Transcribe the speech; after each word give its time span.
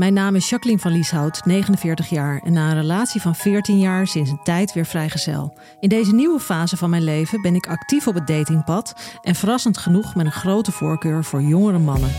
Mijn 0.00 0.12
naam 0.12 0.34
is 0.34 0.48
Jacqueline 0.48 0.82
van 0.82 0.92
Lieshout, 0.92 1.44
49 1.44 2.08
jaar 2.08 2.40
en 2.44 2.52
na 2.52 2.70
een 2.70 2.76
relatie 2.76 3.20
van 3.20 3.34
14 3.34 3.78
jaar 3.78 4.06
sinds 4.06 4.30
een 4.30 4.40
tijd 4.42 4.72
weer 4.72 4.86
vrijgezel. 4.86 5.52
In 5.80 5.88
deze 5.88 6.14
nieuwe 6.14 6.40
fase 6.40 6.76
van 6.76 6.90
mijn 6.90 7.04
leven 7.04 7.42
ben 7.42 7.54
ik 7.54 7.66
actief 7.66 8.06
op 8.06 8.14
het 8.14 8.26
datingpad 8.26 9.18
en 9.22 9.34
verrassend 9.34 9.78
genoeg 9.78 10.14
met 10.14 10.26
een 10.26 10.32
grote 10.32 10.72
voorkeur 10.72 11.24
voor 11.24 11.42
jongere 11.42 11.78
mannen. 11.78 12.10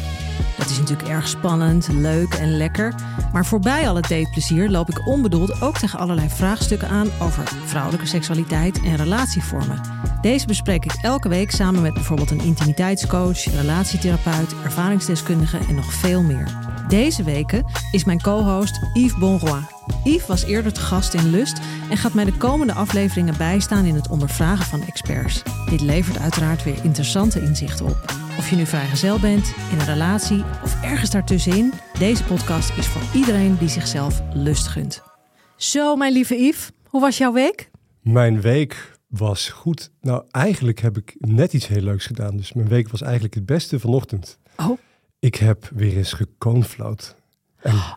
Dat 0.58 0.70
is 0.70 0.80
natuurlijk 0.80 1.10
erg 1.10 1.28
spannend, 1.28 1.88
leuk 1.92 2.34
en 2.34 2.58
lekker, 2.58 2.96
maar 3.34 3.46
voorbij 3.46 3.90
al 3.90 3.96
het 3.96 4.08
dateplezier 4.08 4.70
loop 4.70 4.90
ik 4.90 5.08
onbedoeld 5.08 5.62
ook 5.62 5.78
tegen 5.78 6.00
allerlei 6.00 6.30
vraagstukken 6.30 6.88
aan 6.88 7.08
over 7.22 7.44
vrouwelijke 7.66 8.08
seksualiteit 8.08 8.82
en 8.82 8.96
relatievormen. 8.96 9.82
Deze 10.22 10.48
bespreek 10.48 10.86
ik 10.86 10.94
elke 11.02 11.30
week 11.30 11.52
samen 11.52 11.82
met 11.82 11.94
bijvoorbeeld 11.94 12.32
een 12.32 12.42
intimiteitscoach, 12.42 13.44
relatietherapeut, 13.44 14.56
ervaringsdeskundige 14.64 15.58
en 15.70 15.76
nog 15.76 15.94
veel 15.94 16.22
meer. 16.22 16.71
Deze 16.88 17.24
weken 17.24 17.66
is 17.92 18.04
mijn 18.04 18.22
co-host 18.22 18.80
Yves 18.94 19.18
Bonroy. 19.18 19.62
Yves 20.04 20.28
was 20.28 20.44
eerder 20.44 20.74
te 20.74 20.80
gast 20.80 21.14
in 21.14 21.30
Lust 21.30 21.62
en 21.90 21.98
gaat 21.98 22.14
mij 22.14 22.26
de 22.26 22.38
komende 22.38 22.74
afleveringen 22.74 23.38
bijstaan 23.38 23.86
in 23.86 23.96
het 23.96 24.10
ondervragen 24.10 24.66
van 24.66 24.82
experts. 24.82 25.44
Dit 25.70 25.82
levert 25.82 26.20
uiteraard 26.20 26.64
weer 26.64 26.84
interessante 26.84 27.42
inzichten 27.42 27.86
op. 27.86 28.06
Of 28.38 28.50
je 28.50 28.56
nu 28.56 28.66
vrijgezel 28.66 29.20
bent, 29.20 29.54
in 29.72 29.80
een 29.80 29.86
relatie 29.86 30.44
of 30.64 30.84
ergens 30.84 31.10
daartussenin, 31.10 31.74
deze 32.00 32.24
podcast 32.24 32.78
is 32.78 32.88
voor 32.88 33.20
iedereen 33.20 33.58
die 33.58 33.70
zichzelf 33.70 34.22
lust 34.34 34.68
gunt. 34.68 35.04
Zo, 35.56 35.96
mijn 35.96 36.14
lieve 36.14 36.36
Yves, 36.36 36.70
hoe 36.88 37.02
was 37.02 37.18
jouw 37.18 37.34
week? 37.34 37.70
Mijn 38.02 38.42
week 38.42 39.00
was 39.08 39.50
goed. 39.50 39.92
Nou, 40.02 40.24
eigenlijk 40.32 40.80
heb 40.80 40.98
ik 40.98 41.16
net 41.20 41.54
iets 41.54 41.68
heel 41.68 41.82
leuks 41.82 42.06
gedaan. 42.06 42.38
Dus 42.38 42.54
mijn 42.54 42.68
week 42.68 42.90
was 42.90 43.02
eigenlijk 43.02 43.34
het 43.34 43.46
beste 43.46 43.80
vanochtend. 43.80 44.40
Oh, 44.58 44.78
Ik 45.22 45.36
heb 45.36 45.70
weer 45.74 45.98
eens 45.98 46.14
gekoonfloot. 46.14 47.16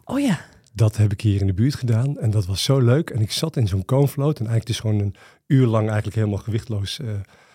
Oh 0.04 0.20
ja. 0.20 0.40
dat 0.72 0.96
heb 0.96 1.12
ik 1.12 1.20
hier 1.20 1.40
in 1.40 1.46
de 1.46 1.54
buurt 1.54 1.74
gedaan. 1.74 2.18
En 2.18 2.30
dat 2.30 2.46
was 2.46 2.62
zo 2.62 2.78
leuk. 2.78 3.10
En 3.10 3.20
ik 3.20 3.32
zat 3.32 3.56
in 3.56 3.68
zo'n 3.68 3.84
koonfloot. 3.84 4.38
En 4.38 4.46
eigenlijk 4.46 4.68
is 4.68 4.80
gewoon 4.80 5.00
een 5.00 5.14
uur 5.46 5.66
lang 5.66 5.86
eigenlijk 5.86 6.16
helemaal 6.16 6.38
gewichtloos 6.38 7.00
eh, 7.00 7.08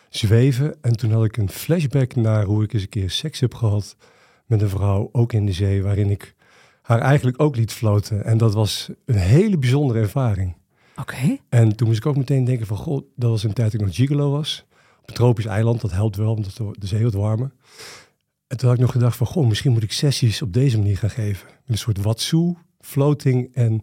zweven. 0.09 0.75
En 0.81 0.97
toen 0.97 1.12
had 1.12 1.25
ik 1.25 1.38
een 1.38 1.50
flashback 1.50 2.16
naar 2.16 2.44
hoe 2.44 2.64
ik 2.64 2.73
eens 2.73 2.81
een 2.81 2.90
keer 2.90 3.09
seks 3.09 3.40
heb 3.40 3.53
gehad 3.53 3.95
met 4.45 4.62
een 4.62 4.70
vrouw, 4.70 5.09
ook 5.12 5.34
in 5.34 5.45
de 5.45 5.53
zee, 5.53 5.84
waarin 5.84 6.09
ik 6.09 6.36
haar 6.81 7.00
eigenlijk 7.00 7.42
ook 7.42 7.56
liet 7.56 7.72
floten. 7.72 8.25
En 8.25 8.38
dat 8.38 8.53
was 8.53 8.90
een 9.06 9.16
hele 9.16 9.58
bijzondere 9.58 10.00
ervaring. 10.00 10.56
Oké. 10.95 11.38
En 11.50 11.75
toen 11.75 11.88
moest 11.88 12.00
ik 12.00 12.06
ook 12.06 12.17
meteen 12.17 12.45
denken 12.45 12.67
van, 12.67 12.78
goh, 12.78 13.03
dat 13.16 13.30
was 13.30 13.44
een 13.44 13.53
tijd 13.53 13.72
dat 13.72 13.81
ik 13.81 13.88
nog 13.88 13.95
gigolo 13.95 14.31
was. 14.31 14.66
Op 15.02 15.09
een 15.09 15.14
tropisch 15.14 15.45
eiland, 15.45 15.81
dat 15.81 15.92
helpt 15.92 16.16
wel, 16.16 16.34
want 16.34 16.58
de 16.58 16.88
zee 16.88 17.03
wat 17.03 17.14
warmer. 17.14 17.52
En 18.50 18.58
toen 18.58 18.69
had 18.69 18.78
ik 18.78 18.83
nog 18.83 18.92
gedacht 18.92 19.17
van, 19.17 19.28
goh, 19.28 19.47
misschien 19.47 19.72
moet 19.72 19.83
ik 19.83 19.92
sessies 19.92 20.42
op 20.42 20.53
deze 20.53 20.78
manier 20.78 20.97
gaan 20.97 21.09
geven. 21.09 21.47
Met 21.47 21.58
een 21.66 21.78
soort 21.78 22.02
watsoe, 22.02 22.56
floating 22.80 23.50
en 23.53 23.81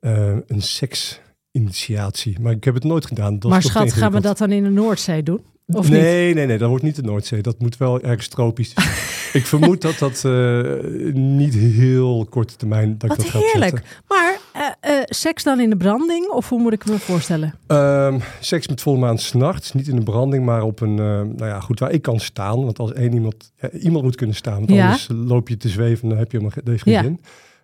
eh, 0.00 0.36
een 0.46 0.62
seksinitiatie. 0.62 2.40
Maar 2.40 2.52
ik 2.52 2.64
heb 2.64 2.74
het 2.74 2.84
nooit 2.84 3.06
gedaan. 3.06 3.38
Dat 3.38 3.50
Maar 3.50 3.62
schat, 3.62 3.92
gaan 3.92 4.12
we 4.12 4.20
dat 4.20 4.38
dan 4.38 4.52
in 4.52 4.62
de 4.62 4.70
Noordzee 4.70 5.22
doen? 5.22 5.40
Of 5.66 5.88
niet? 5.88 6.00
nee, 6.00 6.34
nee, 6.34 6.46
nee, 6.46 6.58
dat 6.58 6.68
wordt 6.68 6.84
niet 6.84 6.96
de 6.96 7.02
Noordzee. 7.02 7.42
Dat 7.42 7.58
moet 7.58 7.76
wel 7.76 8.00
ergens 8.00 8.28
tropisch. 8.28 8.74
ik 9.32 9.46
vermoed 9.46 9.82
dat 9.82 9.98
dat 9.98 10.24
eh, 10.24 11.12
niet 11.14 11.54
heel 11.54 12.26
korte 12.30 12.56
termijn 12.56 12.98
dat 12.98 13.08
Wat 13.08 13.18
ik 13.18 13.32
dat 13.32 13.32
ga 13.32 13.38
heerlijk. 13.52 14.00
Maar 14.08 14.38
eh, 14.52 14.96
eh, 14.98 15.02
seks 15.04 15.42
dan 15.42 15.60
in 15.60 15.70
de 15.70 15.76
branding? 15.76 16.28
Of 16.28 16.48
hoe 16.48 16.60
moet 16.60 16.72
ik 16.72 16.86
me 16.86 16.98
voorstellen? 16.98 17.54
Ehm, 17.66 18.18
seks 18.40 18.68
met 18.68 18.80
volle 18.80 18.98
maan 18.98 19.18
s'nachts, 19.18 19.72
niet 19.72 19.88
in 19.88 19.96
de 19.96 20.02
branding, 20.02 20.44
maar 20.44 20.62
op 20.62 20.80
een, 20.80 20.94
nou 20.94 21.44
ja, 21.46 21.60
goed, 21.60 21.80
waar 21.80 21.90
ik 21.90 22.02
kan 22.02 22.20
staan. 22.20 22.64
Want 22.64 22.78
als 22.78 22.92
één 22.92 23.12
iemand, 23.12 23.52
iemand 23.80 24.04
moet 24.04 24.16
kunnen 24.16 24.36
staan, 24.36 24.56
want 24.58 24.70
Ja. 24.70 24.84
anders 24.84 25.08
loop 25.12 25.48
je 25.48 25.56
te 25.56 25.68
zweven 25.68 26.02
en 26.02 26.08
dan 26.08 26.18
heb 26.18 26.32
je 26.32 26.38
helemaal 26.38 26.64
deze 26.64 26.90
Ja. 26.90 27.00
geen 27.02 27.18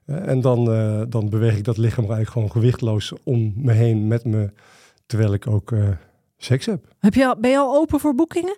zin. 0.06 0.16
En 0.26 0.40
dan, 0.40 0.64
dan 1.08 1.28
beweeg 1.28 1.56
ik 1.56 1.64
dat 1.64 1.76
lichaam 1.76 2.04
eigenlijk 2.04 2.30
gewoon 2.30 2.50
gewichtloos 2.50 3.12
om 3.22 3.52
me 3.56 3.72
heen 3.72 4.08
met 4.08 4.24
me, 4.24 4.50
terwijl 5.06 5.32
ik 5.32 5.46
ook 5.46 5.72
seks 6.36 6.66
heb. 6.66 6.84
Heb 6.98 7.14
je 7.14 7.26
al, 7.26 7.36
ben 7.40 7.50
je 7.50 7.58
al 7.58 7.76
open 7.76 8.00
voor 8.00 8.14
boekingen? 8.14 8.56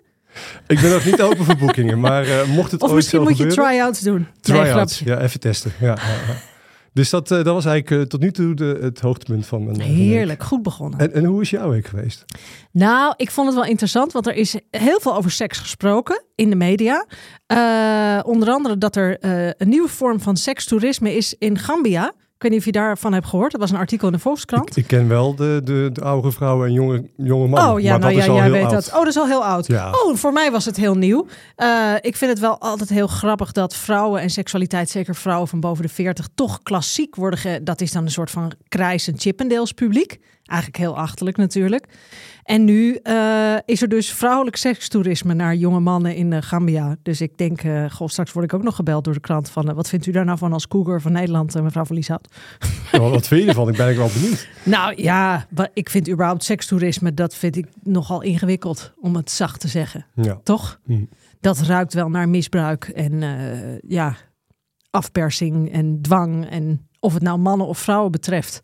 Ik 0.67 0.79
ben 0.79 0.91
nog 0.91 1.05
niet 1.05 1.21
open 1.21 1.45
voor 1.45 1.57
boekingen, 1.57 1.99
maar 1.99 2.23
eh, 2.23 2.47
mocht 2.47 2.71
het 2.71 2.81
Of 2.81 2.87
ooit 2.87 2.95
misschien 2.95 3.21
moet 3.21 3.37
je 3.37 3.43
gebeuren... 3.43 3.65
try-outs 3.65 3.99
doen? 3.99 4.27
Try-outs, 4.41 4.99
ja, 4.99 5.19
even 5.19 5.39
testen. 5.39 5.71
Ja. 5.79 5.97
Dus 6.93 7.09
dat, 7.09 7.31
eh, 7.31 7.37
dat 7.37 7.53
was 7.53 7.65
eigenlijk 7.65 8.03
eh, 8.03 8.09
tot 8.09 8.19
nu 8.19 8.31
toe 8.31 8.53
de, 8.53 8.77
het 8.81 8.99
hoogtepunt 8.99 9.45
van 9.45 9.65
mijn. 9.65 9.81
Heerlijk, 9.81 10.43
goed 10.43 10.63
begonnen. 10.63 10.99
En, 10.99 11.13
en 11.13 11.25
hoe 11.25 11.41
is 11.41 11.49
jouw 11.49 11.69
week 11.69 11.87
geweest? 11.87 12.25
Nou, 12.71 13.13
ik 13.17 13.31
vond 13.31 13.47
het 13.47 13.55
wel 13.55 13.65
interessant, 13.65 14.11
want 14.11 14.27
er 14.27 14.33
is 14.33 14.55
heel 14.71 14.99
veel 14.99 15.15
over 15.15 15.31
seks 15.31 15.57
gesproken 15.57 16.23
in 16.35 16.49
de 16.49 16.55
media. 16.55 17.05
Onder 18.23 18.49
andere 18.49 18.77
dat 18.77 18.95
er 18.95 19.17
een 19.57 19.69
nieuwe 19.69 19.87
vorm 19.87 20.19
van 20.19 20.37
sekstoerisme 20.37 21.15
is 21.15 21.35
in 21.37 21.57
Gambia. 21.57 22.13
Ik 22.37 22.43
weet 22.43 22.51
niet 22.51 22.59
of 22.59 22.65
je 22.65 22.71
daarvan 22.71 23.13
hebt 23.13 23.27
gehoord. 23.27 23.51
Dat 23.51 23.61
was 23.61 23.71
een 23.71 23.77
artikel 23.77 24.07
in 24.07 24.13
de 24.13 24.19
Volkskrant. 24.19 24.69
Ik, 24.69 24.75
ik 24.75 24.87
ken 24.87 25.07
wel 25.07 25.35
de, 25.35 25.61
de, 25.63 25.89
de 25.93 26.01
oude 26.01 26.31
vrouwen 26.31 26.67
en 26.67 26.73
jonge, 26.73 27.09
jonge 27.15 27.47
mannen. 27.47 27.73
Oh 27.73 27.79
ja, 27.79 27.91
maar 27.91 27.99
nou 27.99 28.13
ja, 28.13 28.33
jij 28.33 28.51
weet 28.51 28.63
oud. 28.63 28.71
dat. 28.71 28.87
Oh, 28.87 28.99
dat 28.99 29.07
is 29.07 29.17
al 29.17 29.27
heel 29.27 29.45
oud. 29.45 29.67
Ja. 29.67 29.91
Oh, 29.91 30.15
voor 30.15 30.33
mij 30.33 30.51
was 30.51 30.65
het 30.65 30.77
heel 30.77 30.95
nieuw. 30.95 31.25
Eh, 31.55 31.93
ik 32.01 32.15
vind 32.15 32.31
het 32.31 32.39
wel 32.39 32.59
altijd 32.59 32.89
heel 32.89 33.07
grappig 33.07 33.51
dat 33.51 33.75
vrouwen 33.75 34.21
en 34.21 34.29
seksualiteit, 34.29 34.89
zeker 34.89 35.15
vrouwen 35.15 35.47
van 35.47 35.59
boven 35.59 35.83
de 35.83 35.89
40, 35.89 36.27
toch 36.35 36.63
klassiek 36.63 37.15
worden. 37.15 37.39
Ge 37.39 37.59
dat 37.63 37.81
is 37.81 37.91
dan 37.91 38.03
een 38.03 38.11
soort 38.11 38.31
van 38.31 38.51
krijsend 38.67 39.21
Chippendales 39.21 39.71
publiek. 39.71 40.19
Eigenlijk 40.47 40.79
heel 40.79 40.97
achterlijk 40.97 41.37
natuurlijk. 41.37 41.85
En 42.43 42.63
nu 42.63 42.95
eh, 43.03 43.55
is 43.65 43.81
er 43.81 43.87
dus 43.87 44.13
vrouwelijk 44.13 44.55
sekstoerisme 44.55 45.33
naar 45.33 45.55
jonge 45.55 45.79
mannen 45.79 46.15
in 46.15 46.33
eh, 46.33 46.41
Gambia. 46.41 46.95
Dus 47.03 47.21
ik 47.21 47.37
denk, 47.37 47.61
eh 47.61 47.85
goh, 47.89 48.07
straks 48.07 48.31
word 48.31 48.45
ik 48.45 48.53
ook 48.53 48.63
nog 48.63 48.75
gebeld 48.75 49.03
door 49.03 49.13
de 49.13 49.19
krant 49.19 49.49
van... 49.49 49.73
wat 49.73 49.89
vindt 49.89 50.05
u 50.05 50.11
daar 50.11 50.25
nou 50.25 50.37
van 50.37 50.53
als 50.53 50.67
cougar 50.67 51.01
van 51.01 51.11
Nederland, 51.11 51.61
mevrouw 51.61 51.85
van 51.85 51.95
Lieshout? 51.95 52.27
Ja, 52.91 52.99
wat- 52.99 53.27
vind 53.27 53.41
je 53.41 53.47
ervan? 53.47 53.69
Ik 53.69 53.75
ben 53.77 53.85
eigenlijk 53.85 54.13
wel 54.13 54.21
benieuwd. 54.21 54.47
Nou 54.63 55.01
ja, 55.01 55.47
ik 55.73 55.89
vind 55.89 56.09
überhaupt 56.09 56.43
sekstoerisme, 56.43 57.13
dat 57.13 57.35
vind 57.35 57.55
ik 57.55 57.67
nogal 57.83 58.21
ingewikkeld, 58.21 58.93
om 58.99 59.15
het 59.15 59.31
zacht 59.31 59.59
te 59.59 59.67
zeggen. 59.67 60.05
Ja. 60.15 60.39
Toch? 60.43 60.79
Hm. 60.85 61.03
Dat 61.39 61.59
ruikt 61.59 61.93
wel 61.93 62.09
naar 62.09 62.29
misbruik 62.29 62.83
en 62.83 63.21
ja, 63.87 64.15
afpersing 64.89 65.71
en 65.71 66.01
dwang. 66.01 66.49
En 66.49 66.87
of 66.99 67.13
het 67.13 67.23
nou 67.23 67.37
mannen 67.37 67.67
of 67.67 67.77
vrouwen 67.77 68.11
betreft. 68.11 68.59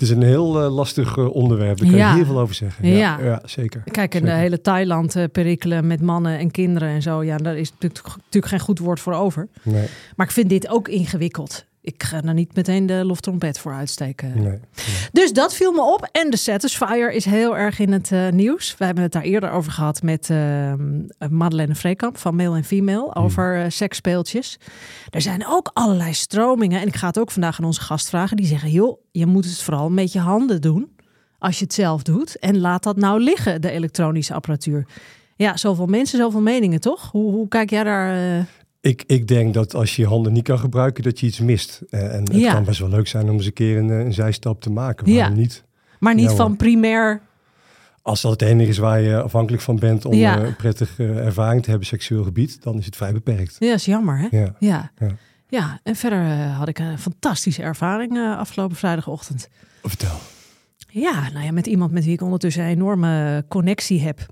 Het 0.00 0.08
is 0.08 0.14
een 0.14 0.22
heel 0.22 0.60
eh, 0.62 0.74
lastig 0.74 1.16
eh, 1.16 1.34
onderwerp. 1.34 1.78
Daar 1.78 1.88
kan 1.88 1.98
Ja. 1.98 2.08
je 2.10 2.16
heel 2.16 2.24
veel 2.24 2.40
over 2.40 2.54
zeggen. 2.54 2.88
Ja, 2.88 3.18
Ja. 3.22 3.42
zeker. 3.44 3.82
Kijk, 3.90 4.14
in 4.14 4.20
de 4.20 4.26
Zeker. 4.26 4.40
hele 4.42 4.60
Thailand 4.60 5.16
eh, 5.16 5.24
perikelen 5.32 5.86
met 5.86 6.00
mannen 6.00 6.38
en 6.38 6.50
kinderen 6.50 6.88
en 6.88 7.02
zo. 7.02 7.22
Ja, 7.24 7.36
daar 7.36 7.56
is 7.56 7.70
natuurlijk, 7.72 8.06
natuurlijk 8.16 8.46
geen 8.52 8.60
goed 8.60 8.78
woord 8.78 9.00
voor 9.00 9.12
over. 9.12 9.48
Nee, 9.62 9.86
Maar 10.16 10.26
ik 10.26 10.32
vind 10.32 10.48
dit 10.48 10.68
ook 10.68 10.88
ingewikkeld. 10.88 11.64
Ik 11.94 12.02
ga 12.02 12.22
er 12.22 12.34
niet 12.34 12.54
meteen 12.54 12.86
de 12.86 13.04
loftrompet 13.04 13.58
voor 13.58 13.72
uitsteken. 13.72 14.42
nee. 14.42 14.58
Dus 15.12 15.32
dat 15.32 15.54
viel 15.54 15.72
me 15.72 15.82
op. 15.82 16.08
En 16.12 16.30
de 16.30 16.36
Satisfyer 16.36 17.12
is 17.12 17.24
heel 17.24 17.56
erg 17.56 17.78
in 17.78 17.92
het 17.92 18.12
eh, 18.12 18.28
nieuws. 18.28 18.74
We 18.78 18.84
hebben 18.84 19.02
het 19.04 19.12
daar 19.12 19.22
eerder 19.22 19.50
over 19.50 19.72
gehad 19.72 20.02
met 20.02 20.30
eh, 20.30 20.72
Madeleine 21.30 21.74
Vreekamp 21.74 22.18
van 22.18 22.36
Male 22.36 22.56
en 22.56 22.64
Female 22.64 23.14
over 23.14 23.60
eh, 23.60 23.64
seksspeeltjes. 23.68 24.58
Er 25.10 25.20
zijn 25.20 25.46
ook 25.46 25.70
allerlei 25.72 26.14
stromingen. 26.14 26.80
En 26.80 26.86
ik 26.86 26.96
ga 26.96 27.06
het 27.06 27.18
ook 27.18 27.30
vandaag 27.30 27.58
aan 27.58 27.64
onze 27.66 27.80
gast 27.80 28.08
vragen. 28.08 28.36
Die 28.36 28.46
zeggen, 28.46 28.70
joh, 28.70 29.00
je 29.10 29.26
moet 29.26 29.44
het 29.44 29.62
vooral 29.62 29.90
met 29.90 30.12
je 30.12 30.18
handen 30.18 30.60
doen. 30.60 30.96
Als 31.38 31.58
je 31.58 31.64
het 31.64 31.74
zelf 31.74 32.02
doet. 32.02 32.38
En 32.38 32.58
laat 32.58 32.82
dat 32.82 32.96
nou 32.96 33.20
liggen, 33.20 33.60
de 33.60 33.70
elektronische 33.70 34.34
apparatuur. 34.34 34.86
Ja, 35.36 35.56
zoveel 35.56 35.86
mensen, 35.86 36.18
zoveel 36.18 36.40
meningen, 36.40 36.80
toch? 36.80 37.10
Hoe, 37.10 37.32
hoe 37.32 37.48
kijk 37.48 37.70
jij 37.70 37.84
daar? 37.84 38.36
eh, 38.38 38.44
Ik, 38.80 39.04
ik 39.06 39.28
denk 39.28 39.54
dat 39.54 39.74
als 39.74 39.96
je 39.96 40.02
je 40.02 40.08
handen 40.08 40.32
niet 40.32 40.44
kan 40.44 40.58
gebruiken, 40.58 41.02
dat 41.02 41.20
je 41.20 41.26
iets 41.26 41.40
mist. 41.40 41.82
Eh, 41.90 42.14
en 42.14 42.22
het 42.24 42.34
Ja. 42.36 42.52
kan 42.52 42.64
best 42.64 42.78
wel 42.78 42.88
leuk 42.88 43.08
zijn 43.08 43.28
om 43.28 43.36
eens 43.36 43.46
een 43.46 43.52
keer 43.52 43.78
een, 43.78 43.90
eh, 43.90 43.98
een 43.98 44.12
zijstap 44.12 44.60
te 44.60 44.70
maken. 44.70 45.06
Waarom 45.14 45.32
Ja. 45.34 45.40
niet? 45.40 45.64
Maar 45.98 46.14
niet 46.14 46.30
van 46.30 46.56
primair 46.56 47.20
Als 48.02 48.20
dat 48.20 48.30
het 48.30 48.42
enige 48.42 48.68
is 48.70 48.78
waar 48.78 49.00
je 49.00 49.22
afhankelijk 49.22 49.62
van 49.62 49.78
bent 49.78 50.04
om 50.04 50.14
Ja. 50.14 50.38
een 50.40 50.56
prettige 50.56 51.04
eh, 51.04 51.24
ervaring 51.26 51.62
te 51.62 51.70
hebben, 51.70 51.88
seksueel 51.88 52.24
gebied, 52.24 52.62
dan 52.62 52.78
is 52.78 52.84
het 52.84 52.96
vrij 52.96 53.12
beperkt. 53.12 53.56
Ja, 53.58 53.72
is 53.74 53.84
jammer, 53.84 54.18
hè? 54.18 54.38
Ja. 54.38 54.54
Ja. 54.58 54.90
Ja. 55.48 55.80
En 55.82 55.96
verder 55.96 56.24
had 56.36 56.68
ik 56.68 56.78
een 56.78 56.98
fantastische 56.98 57.62
ervaring 57.62 58.18
afgelopen 58.18 58.76
vrijdagochtend. 58.76 59.48
Vertel. 59.82 60.16
Ja, 60.88 61.30
nou 61.32 61.44
ja, 61.44 61.52
met 61.52 61.66
iemand 61.66 61.92
met 61.92 62.04
wie 62.04 62.12
ik 62.12 62.22
ondertussen 62.22 62.62
een 62.62 62.68
enorme 62.70 63.44
connectie 63.48 64.00
heb. 64.00 64.26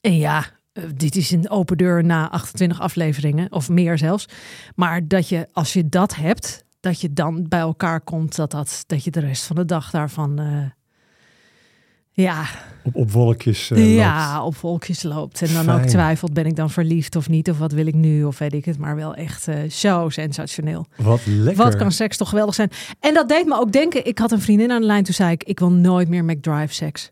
En 0.00 0.16
ja, 0.16 0.44
eh, 0.72 0.84
dit 0.94 1.16
is 1.16 1.30
een 1.30 1.50
open 1.50 1.76
deur 1.76 2.04
na 2.04 2.30
28 2.30 2.80
afleveringen, 2.80 3.52
of 3.52 3.68
meer 3.68 3.98
zelfs. 3.98 4.26
Maar 4.74 5.08
dat 5.08 5.28
je, 5.28 5.48
als 5.52 5.72
je 5.72 5.88
dat 5.88 6.14
hebt, 6.14 6.64
dat 6.80 7.00
je 7.00 7.12
dan 7.12 7.46
bij 7.48 7.60
elkaar 7.60 8.00
komt, 8.00 8.36
dat, 8.36 8.50
dat, 8.50 8.84
dat 8.86 9.04
je 9.04 9.10
de 9.10 9.20
rest 9.20 9.44
van 9.44 9.56
de 9.56 9.64
dag 9.64 9.90
daarvan. 9.90 10.38
eh, 10.38 10.64
ja, 12.12 12.44
Op, 12.84 12.94
op 12.96 13.10
wolkjes. 13.10 13.70
eh, 13.70 13.94
ja, 13.96 14.34
loopt. 14.34 14.46
op 14.46 14.56
wolkjes 14.60 15.02
loopt. 15.02 15.42
En 15.42 15.52
dan 15.54 15.68
ook 15.70 15.82
twijfelt, 15.82 16.32
ben 16.32 16.46
ik 16.46 16.56
dan 16.56 16.70
verliefd 16.70 17.16
of 17.16 17.28
niet? 17.28 17.50
Of 17.50 17.58
wat 17.58 17.72
wil 17.72 17.86
ik 17.86 17.94
nu? 17.94 18.24
Of 18.24 18.38
weet 18.38 18.52
ik 18.52 18.64
het. 18.64 18.78
Maar 18.78 18.96
wel 18.96 19.14
echt 19.14 19.46
zo 19.68 20.08
sensationeel. 20.08 20.86
Wat 20.96 21.20
lekker. 21.26 21.64
Wat 21.64 21.76
kan 21.76 21.92
seks 21.92 22.16
toch 22.16 22.28
geweldig 22.28 22.54
zijn? 22.54 22.70
En 23.00 23.14
dat 23.14 23.28
deed 23.28 23.46
me 23.46 23.54
ook 23.58 23.72
denken. 23.72 24.06
Ik 24.06 24.18
had 24.18 24.32
een 24.32 24.40
vriendin 24.40 24.70
aan 24.70 24.80
de 24.80 24.86
lijn. 24.86 25.04
Toen 25.04 25.14
zei 25.14 25.32
ik, 25.32 25.42
ik 25.44 25.58
wil 25.58 25.70
nooit 25.72 26.08
meer 26.08 26.24
McDrive 26.24 26.74
seks. 26.74 27.10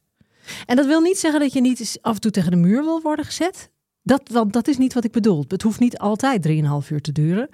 En 0.67 0.77
dat 0.77 0.87
wil 0.87 1.01
niet 1.01 1.19
zeggen 1.19 1.41
dat 1.41 1.53
je 1.53 1.61
niet 1.61 1.99
af 2.03 2.15
en 2.15 2.21
toe 2.21 2.31
tegen 2.31 2.51
de 2.51 2.57
muur 2.57 2.83
wil 2.85 3.01
worden 3.03 3.25
gezet. 3.25 3.71
Dat, 4.03 4.23
want 4.33 4.53
dat 4.53 4.69
is 4.69 4.79
niet 4.79 4.95
wat 4.95 5.05
ik 5.05 5.13
bedoel. 5.13 5.45
Het 5.49 5.63
hoeft 5.63 5.81
niet 5.81 5.99
altijd 5.99 6.49
3,5 6.49 6.89
uur 6.91 7.01
te 7.01 7.13
duren. 7.13 7.49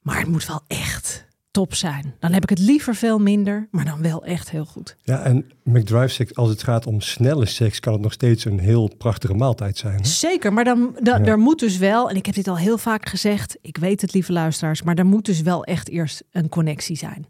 Maar 0.00 0.18
het 0.18 0.28
moet 0.28 0.46
wel 0.46 0.60
echt 0.66 1.26
top 1.50 1.74
zijn. 1.74 2.14
Dan 2.18 2.32
heb 2.32 2.42
ik 2.42 2.48
het 2.48 2.58
liever 2.58 2.94
veel 2.94 3.18
minder, 3.18 3.68
maar 3.70 3.84
dan 3.84 4.02
wel 4.02 4.24
echt 4.24 4.50
heel 4.50 4.64
goed. 4.64 4.96
Ja, 5.02 5.22
en 5.22 5.50
McDrive 5.64 6.08
seks, 6.08 6.34
als 6.34 6.48
het 6.48 6.62
gaat 6.62 6.86
om 6.86 7.00
snelle 7.00 7.46
seks, 7.46 7.80
kan 7.80 7.92
het 7.92 8.02
nog 8.02 8.12
steeds 8.12 8.44
een 8.44 8.58
heel 8.58 8.90
prachtige 8.98 9.34
maaltijd 9.34 9.76
zijn. 9.78 9.96
Hè? 9.96 10.04
Zeker, 10.04 10.52
maar 10.52 10.64
dan, 10.64 10.96
da, 11.02 11.16
Ja. 11.18 11.24
er 11.24 11.38
moet 11.38 11.58
dus 11.58 11.76
wel, 11.76 12.10
en 12.10 12.16
ik 12.16 12.26
heb 12.26 12.34
dit 12.34 12.48
al 12.48 12.58
heel 12.58 12.78
vaak 12.78 13.08
gezegd, 13.08 13.56
ik 13.60 13.76
weet 13.76 14.00
het 14.00 14.12
lieve 14.14 14.32
luisteraars, 14.32 14.82
maar 14.82 14.94
er 14.96 15.06
moet 15.06 15.24
dus 15.24 15.40
wel 15.40 15.64
echt 15.64 15.88
eerst 15.88 16.22
een 16.30 16.48
connectie 16.48 16.96
zijn. 16.96 17.26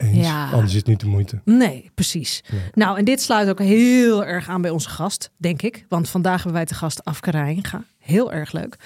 Eens, 0.00 0.26
Ja. 0.26 0.50
Anders 0.50 0.70
is 0.70 0.76
het 0.78 0.86
niet 0.86 1.00
de 1.00 1.06
moeite. 1.06 1.40
Nee, 1.44 1.90
precies. 1.94 2.42
Nee. 2.50 2.60
Nou, 2.72 2.98
en 2.98 3.04
dit 3.04 3.20
sluit 3.22 3.48
ook 3.48 3.58
heel 3.58 4.24
erg 4.24 4.48
aan 4.48 4.62
bij 4.62 4.70
onze 4.70 4.88
gast, 4.88 5.30
denk 5.36 5.62
ik. 5.62 5.84
Want 5.88 6.08
vandaag 6.08 6.36
hebben 6.36 6.52
wij 6.52 6.64
te 6.64 6.74
gast 6.74 7.04
Afke 7.04 7.30
Rijnga. 7.30 7.84
Heel 7.98 8.32
erg 8.32 8.52
leuk. 8.52 8.76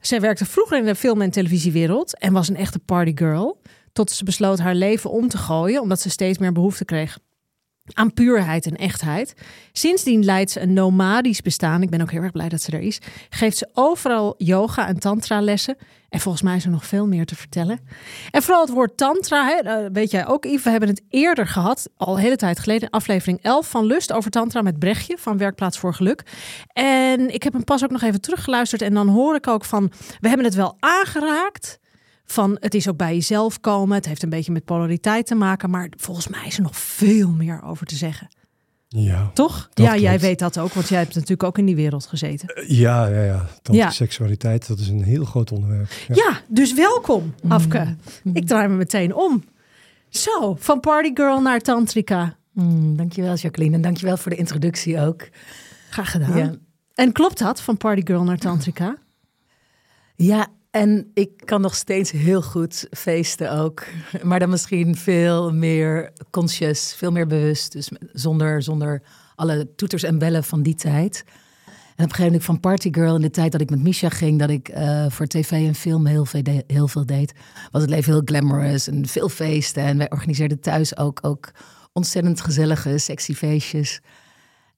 Zij 0.00 0.20
werkte 0.20 0.44
vroeger 0.46 0.78
in 0.78 0.84
de 0.84 0.94
film- 0.94 1.22
en 1.22 1.30
televisiewereld 1.30 2.18
en 2.18 2.32
was 2.32 2.48
een 2.48 2.56
echte 2.56 2.78
partygirl. 2.78 3.60
Tot 3.92 4.10
ze 4.10 4.24
besloot 4.24 4.58
haar 4.58 4.74
leven 4.74 5.10
om 5.10 5.28
te 5.28 5.38
gooien, 5.38 5.80
omdat 5.82 6.00
ze 6.00 6.10
steeds 6.10 6.38
meer 6.38 6.52
behoefte 6.52 6.84
kreeg 6.84 7.18
aan 7.92 8.12
puurheid 8.12 8.66
en 8.66 8.76
echtheid. 8.76 9.34
Sindsdien 9.72 10.24
leidt 10.24 10.50
ze 10.50 10.60
een 10.60 10.72
nomadisch 10.72 11.42
bestaan. 11.42 11.82
Ik 11.82 11.90
ben 11.90 12.00
ook 12.00 12.10
heel 12.10 12.22
erg 12.22 12.32
blij 12.32 12.48
dat 12.48 12.62
ze 12.62 12.72
er 12.72 12.80
is. 12.80 13.00
Geeft 13.28 13.56
ze 13.56 13.68
overal 13.72 14.34
yoga 14.38 14.86
en 14.86 14.98
tantra 14.98 15.40
lessen. 15.40 15.76
En 16.08 16.20
volgens 16.20 16.42
mij 16.42 16.56
is 16.56 16.64
er 16.64 16.70
nog 16.70 16.86
veel 16.86 17.06
meer 17.06 17.26
te 17.26 17.36
vertellen. 17.36 17.80
En 18.30 18.42
vooral 18.42 18.60
het 18.60 18.70
woord 18.70 18.96
tantra, 18.96 19.46
hè, 19.46 19.54
eh, 19.54 19.90
weet 19.92 20.10
jij 20.10 20.26
ook 20.26 20.44
Yves, 20.44 20.62
we 20.62 20.70
hebben 20.70 20.88
het 20.88 21.02
eerder 21.08 21.46
gehad, 21.46 21.88
al 21.96 22.14
een 22.14 22.22
hele 22.22 22.36
tijd 22.36 22.58
geleden, 22.58 22.90
aflevering 22.90 23.38
11 23.42 23.70
van 23.70 23.84
Lust 23.84 24.12
over 24.12 24.30
tantra 24.30 24.62
met 24.62 24.78
Brechtje 24.78 25.16
van 25.18 25.38
Werkplaats 25.38 25.78
voor 25.78 25.94
Geluk. 25.94 26.22
En 26.72 27.34
ik 27.34 27.42
heb 27.42 27.52
hem 27.52 27.64
pas 27.64 27.84
ook 27.84 27.90
nog 27.90 28.02
even 28.02 28.20
teruggeluisterd 28.20 28.82
en 28.82 28.94
dan 28.94 29.08
hoor 29.08 29.34
ik 29.34 29.46
ook 29.46 29.64
van, 29.64 29.90
we 30.20 30.28
hebben 30.28 30.46
het 30.46 30.54
wel 30.54 30.76
aangeraakt. 30.78 31.78
Van 32.30 32.56
het 32.60 32.74
is 32.74 32.88
ook 32.88 32.96
bij 32.96 33.14
jezelf 33.14 33.60
komen. 33.60 33.96
Het 33.96 34.06
heeft 34.06 34.22
een 34.22 34.28
beetje 34.28 34.52
met 34.52 34.64
polariteit 34.64 35.26
te 35.26 35.34
maken. 35.34 35.70
Maar 35.70 35.88
volgens 35.96 36.28
mij 36.28 36.46
is 36.46 36.56
er 36.56 36.62
nog 36.62 36.76
veel 36.76 37.30
meer 37.30 37.62
over 37.62 37.86
te 37.86 37.96
zeggen. 37.96 38.28
Ja. 38.88 39.30
Toch? 39.34 39.68
Ja, 39.74 39.96
jij 39.96 40.18
weet 40.18 40.38
dat 40.38 40.58
ook. 40.58 40.72
Want 40.72 40.88
jij 40.88 40.98
hebt 40.98 41.14
natuurlijk 41.14 41.42
ook 41.42 41.58
in 41.58 41.64
die 41.66 41.76
wereld 41.76 42.06
gezeten. 42.06 42.48
Eh, 42.48 42.68
Ja, 42.68 43.06
ja, 43.06 43.46
ja. 43.62 43.90
Seksualiteit, 43.90 44.66
dat 44.68 44.78
is 44.78 44.88
een 44.88 45.02
heel 45.02 45.24
groot 45.24 45.52
onderwerp. 45.52 45.90
Ja. 46.08 46.14
Ja, 46.14 46.40
dus 46.48 46.74
welkom, 46.74 47.34
Afke. 47.48 47.96
Ik 48.32 48.46
draai 48.46 48.68
me 48.68 48.74
meteen 48.76 49.14
om. 49.14 49.44
Zo, 50.08 50.54
van 50.58 50.80
partygirl 50.80 51.40
naar 51.40 51.60
tantrica. 51.60 52.36
Mm, 52.52 52.96
dankjewel 52.96 53.34
Jacqueline 53.34 53.76
en 53.76 53.82
dankjewel 53.82 54.16
voor 54.16 54.30
de 54.30 54.36
introductie 54.36 55.00
ook. 55.00 55.28
Graag 55.90 56.10
gedaan. 56.10 56.36
Ja. 56.38 56.54
En 56.94 57.12
klopt 57.12 57.38
dat, 57.38 57.60
van 57.60 57.76
partygirl 57.76 58.24
naar 58.24 58.38
tantrica? 58.38 58.96
ja, 60.16 60.46
en 60.78 61.10
ik 61.14 61.30
kan 61.44 61.60
nog 61.60 61.74
steeds 61.74 62.10
heel 62.10 62.42
goed 62.42 62.86
feesten 62.90 63.52
ook. 63.52 63.84
Maar 64.22 64.38
dan 64.38 64.50
misschien 64.50 64.96
veel 64.96 65.52
meer 65.52 66.12
conscious, 66.30 66.94
veel 66.94 67.12
meer 67.12 67.26
bewust. 67.26 67.72
Dus 67.72 67.90
zonder, 68.12 68.62
zonder 68.62 69.02
alle 69.34 69.74
toeters 69.76 70.02
en 70.02 70.18
bellen 70.18 70.44
van 70.44 70.62
die 70.62 70.74
tijd. 70.74 71.24
En 71.66 72.04
op 72.04 72.10
een 72.10 72.16
gegeven 72.16 72.24
moment 72.24 72.44
van 72.44 72.60
partygirl 72.60 73.14
in 73.14 73.20
de 73.20 73.30
tijd 73.30 73.52
dat 73.52 73.60
ik 73.60 73.70
met 73.70 73.82
Misha 73.82 74.08
ging, 74.08 74.38
dat 74.38 74.50
ik 74.50 74.68
eh, 74.68 75.06
voor 75.08 75.26
tv 75.26 75.50
en 75.50 75.74
film 75.74 76.06
heel 76.06 76.24
veel, 76.24 76.42
heel 76.66 76.88
veel 76.88 77.06
deed, 77.06 77.32
was 77.70 77.82
het 77.82 77.90
leven 77.90 78.12
heel 78.12 78.22
glamorous 78.24 78.88
en 78.88 79.06
veel 79.06 79.28
feesten. 79.28 79.82
En 79.82 79.98
wij 79.98 80.10
organiseerden 80.10 80.60
thuis 80.60 80.96
ook, 80.96 81.18
ook 81.22 81.50
ontzettend 81.92 82.40
gezellige, 82.40 82.98
sexy 82.98 83.34
feestjes. 83.34 84.00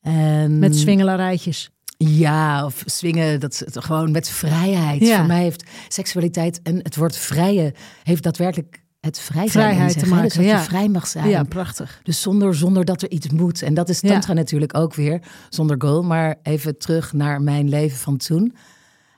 En, 0.00 0.58
Met 0.58 0.76
swingelarijtjes. 0.76 1.70
Ja, 2.04 2.64
of 2.64 2.82
swingen, 2.86 3.40
dat 3.40 3.58
het 3.58 3.84
gewoon 3.84 4.10
met 4.10 4.28
vrijheid. 4.28 5.00
Ja. 5.00 5.16
Voor 5.16 5.26
mij 5.26 5.42
heeft 5.42 5.64
seksualiteit 5.88 6.62
en 6.62 6.76
het 6.76 6.96
woord 6.96 7.16
vrije 7.16 7.74
heeft 8.02 8.22
daadwerkelijk 8.22 8.82
het 9.00 9.18
vrij 9.18 9.48
zijn 9.48 9.64
Vrijheid 9.64 9.98
te 9.98 10.06
maken, 10.06 10.24
Dus 10.24 10.34
dat 10.34 10.44
ja. 10.44 10.58
je 10.58 10.64
vrij 10.64 10.88
mag 10.88 11.06
zijn. 11.06 11.28
Ja, 11.28 11.42
prachtig. 11.42 12.00
Dus 12.02 12.20
zonder, 12.20 12.54
zonder 12.54 12.84
dat 12.84 13.02
er 13.02 13.10
iets 13.10 13.28
moet. 13.28 13.62
En 13.62 13.74
dat 13.74 13.88
is 13.88 14.00
Ja. 14.00 14.08
tantra 14.08 14.32
natuurlijk 14.32 14.76
ook 14.76 14.94
weer, 14.94 15.22
zonder 15.48 15.76
goal. 15.78 16.02
Maar 16.02 16.36
even 16.42 16.78
terug 16.78 17.12
naar 17.12 17.42
mijn 17.42 17.68
leven 17.68 17.98
van 17.98 18.16
toen. 18.16 18.54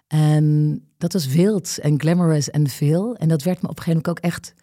En 0.06 0.78
dat 0.98 1.12
was 1.12 1.26
wild 1.26 1.78
en 1.78 2.00
glamorous 2.00 2.50
en 2.50 2.68
veel. 2.68 3.16
En 3.16 3.28
dat 3.28 3.42
werd 3.42 3.62
me 3.62 3.68
op 3.68 3.76
een 3.76 3.82
gegeven 3.82 4.02
moment 4.04 4.24
ook 4.24 4.30
echt 4.30 4.54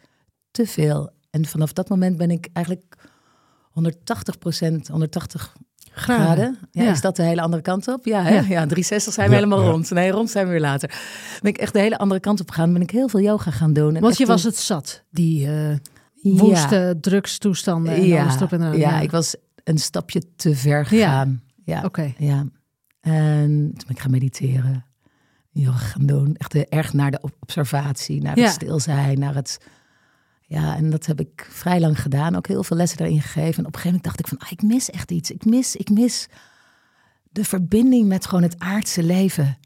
te 0.52 0.66
veel. 0.66 1.10
En 1.30 1.46
vanaf 1.46 1.74
dat 1.74 1.90
moment 1.90 2.18
ben 2.18 2.32
ik 2.32 2.50
eigenlijk 2.54 2.96
180 3.72 4.38
procent, 4.38 4.88
180 4.88 5.54
Graden. 5.92 6.26
graden. 6.26 6.58
Ja, 6.72 6.84
Ja. 6.84 6.92
Is 6.92 7.02
dat 7.02 7.16
de 7.16 7.24
hele 7.24 7.42
andere 7.42 7.62
kant 7.62 7.88
op? 7.88 8.06
Ja, 8.06 8.24
hè? 8.24 8.30
Ja. 8.30 8.36
ja. 8.42 8.66
360 8.66 9.14
zijn 9.14 9.30
we 9.30 9.36
Ja, 9.36 9.40
helemaal 9.42 9.70
rond. 9.72 9.92
Nee, 9.92 10.12
rond 10.12 10.30
zijn 10.30 10.46
we 10.46 10.52
weer 10.52 10.62
later. 10.62 10.90
Ben 11.42 11.52
ik 11.52 11.58
echt 11.58 11.74
de 11.74 11.80
hele 11.80 11.98
andere 11.98 12.20
kant 12.20 12.40
op 12.42 12.50
gegaan. 12.50 12.74
Ben 12.74 12.82
ik 12.82 12.92
heel 12.92 13.08
veel 13.10 13.20
yoga 13.22 13.52
gaan 13.52 13.74
doen. 13.74 13.96
En 13.96 14.02
Want 14.02 14.18
je 14.18 14.26
was 14.26 14.44
een- 14.44 14.50
het 14.50 14.60
zat, 14.60 15.04
die 15.12 15.48
eh 15.48 15.76
woeste 16.22 16.98
drugstoestanden 17.02 17.94
en 17.94 18.06
ja, 18.06 18.22
alles 18.24 18.36
erop 18.36 18.52
en 18.54 18.78
ja, 18.78 19.00
ik 19.00 19.12
was 19.12 19.36
een 19.64 19.78
stapje 19.78 20.22
te 20.36 20.56
ver 20.56 20.86
gegaan. 20.86 21.42
Ja, 21.66 21.84
Oké. 21.84 22.14
ja. 22.18 22.46
En 23.02 23.48
toen 23.48 23.84
ben 23.88 23.96
ik 23.96 24.00
gaan 24.00 24.12
mediteren. 24.12 24.86
Yoga 25.52 25.78
gaan 25.78 26.06
doen. 26.06 26.36
Echt 26.36 26.56
erg 26.56 26.94
naar 26.94 27.12
de 27.12 27.20
observatie, 27.40 28.22
naar 28.22 28.36
het 28.36 28.50
stil 28.50 28.80
zijn, 28.80 29.20
naar 29.20 29.36
het... 29.36 29.58
Ja, 30.50 30.76
en 30.76 30.90
dat 30.90 31.06
heb 31.06 31.20
ik 31.20 31.48
vrij 31.50 31.80
lang 31.80 32.02
gedaan. 32.02 32.36
Ook 32.36 32.48
heel 32.48 32.64
veel 32.64 32.78
lessen 32.78 32.98
daarin 32.98 33.22
gegeven. 33.22 33.58
En 33.58 33.66
op 33.66 33.76
een 33.76 33.80
gegeven 33.80 33.86
moment 33.86 34.04
dacht 34.04 34.20
ik 34.20 34.28
van, 34.28 34.38
ah, 34.38 34.52
ik 34.52 34.62
mis 34.62 34.90
echt 34.90 35.12
iets. 35.12 35.32
Ik 35.32 35.46
mis, 35.46 35.76
ik 35.76 35.90
mis 35.90 36.28
de 37.32 37.44
verbinding 37.46 38.08
met 38.08 38.26
gewoon 38.26 38.44
het 38.44 38.60
aardse 38.60 39.04
leven. 39.04 39.58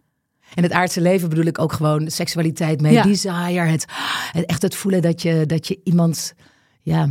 En 0.54 0.64
het 0.64 0.72
aardse 0.72 1.02
leven 1.02 1.30
bedoel 1.30 1.46
ik 1.46 1.60
ook 1.60 1.74
gewoon 1.74 2.10
seksualiteit, 2.10 2.82
mee, 2.82 2.94
Ja. 2.94 3.04
desire, 3.04 3.60
het, 3.60 3.86
het 4.32 4.46
echt 4.46 4.62
het 4.62 4.76
voelen 4.76 5.02
dat 5.02 5.22
je, 5.22 5.46
dat 5.46 5.68
je 5.68 5.80
iemand 5.84 6.34
ja, 6.82 7.10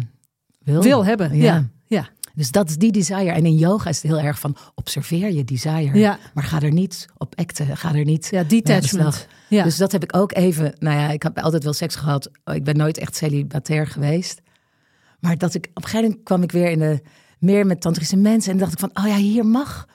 wil. 0.59 0.83
Wil 0.83 1.05
hebben, 1.05 1.37
ja. 1.37 1.45
Ja. 1.45 1.69
Dus 2.35 2.51
dat 2.51 2.69
is 2.69 2.77
die 2.77 2.93
desire. 2.93 3.31
En 3.31 3.47
in 3.47 3.57
yoga 3.57 3.89
is 3.89 4.03
het 4.03 4.11
heel 4.11 4.21
erg 4.21 4.39
van 4.39 4.57
observeer 4.75 5.33
je 5.33 5.45
desire. 5.45 5.99
Ja. 5.99 6.19
Maar 6.35 6.45
ga 6.45 6.61
er 6.61 6.73
niet 6.73 7.07
op 7.17 7.39
acten. 7.39 7.77
Ga 7.77 7.95
er 7.95 8.05
niet. 8.05 8.29
Ja, 8.31 8.43
detachment. 8.43 9.27
Ja. 9.49 9.65
Dus 9.65 9.77
dat 9.77 9.93
heb 9.93 10.03
ik 10.03 10.17
ook 10.17 10.35
even. 10.35 10.75
Nou 10.79 10.99
ja, 10.99 11.11
ik 11.11 11.23
heb 11.23 11.39
altijd 11.39 11.65
wel 11.65 11.73
seks 11.73 11.95
gehad. 11.95 12.31
Ik 12.45 12.65
ben 12.65 12.77
nooit 12.77 12.99
echt 12.99 13.17
celibatair 13.17 13.87
geweest. 13.87 14.41
Maar 15.21 15.39
dat 15.39 15.55
ik 15.55 15.67
op 15.75 15.83
een 15.83 15.83
gegeven 15.83 16.05
moment 16.05 16.25
kwam 16.25 16.43
ik 16.43 16.53
weer 16.53 16.71
in 16.71 16.79
de 16.79 17.03
meer 17.39 17.67
met 17.67 17.81
tantrische 17.81 18.17
mensen. 18.17 18.53
En 18.53 18.59
dacht 18.59 18.73
ik 18.73 18.79
van, 18.79 18.91
oh 18.93 19.07
ja, 19.07 19.17
hier 19.17 19.47
mag. 19.47 19.87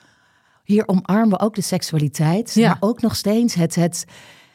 Hier 0.64 0.88
omarmen 0.88 1.28
we 1.28 1.40
ook 1.40 1.54
de 1.54 1.60
seksualiteit. 1.60 2.54
Ja. 2.54 2.68
Maar 2.68 2.76
ook 2.80 3.00
nog 3.00 3.16
steeds 3.16 3.54
het, 3.54 3.74
het, 3.74 4.04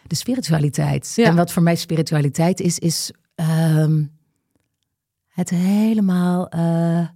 de 0.08 0.16
spiritualiteit. 0.16 1.14
Ja. 1.16 1.26
En 1.26 1.36
wat 1.36 1.52
voor 1.52 1.64
mij 1.64 1.76
spiritualiteit 1.76 2.60
is, 2.60 2.80
is 2.80 3.12
ehm, 3.36 4.04
het 5.28 5.50
helemaal 5.50 6.50
eh, 6.50 7.08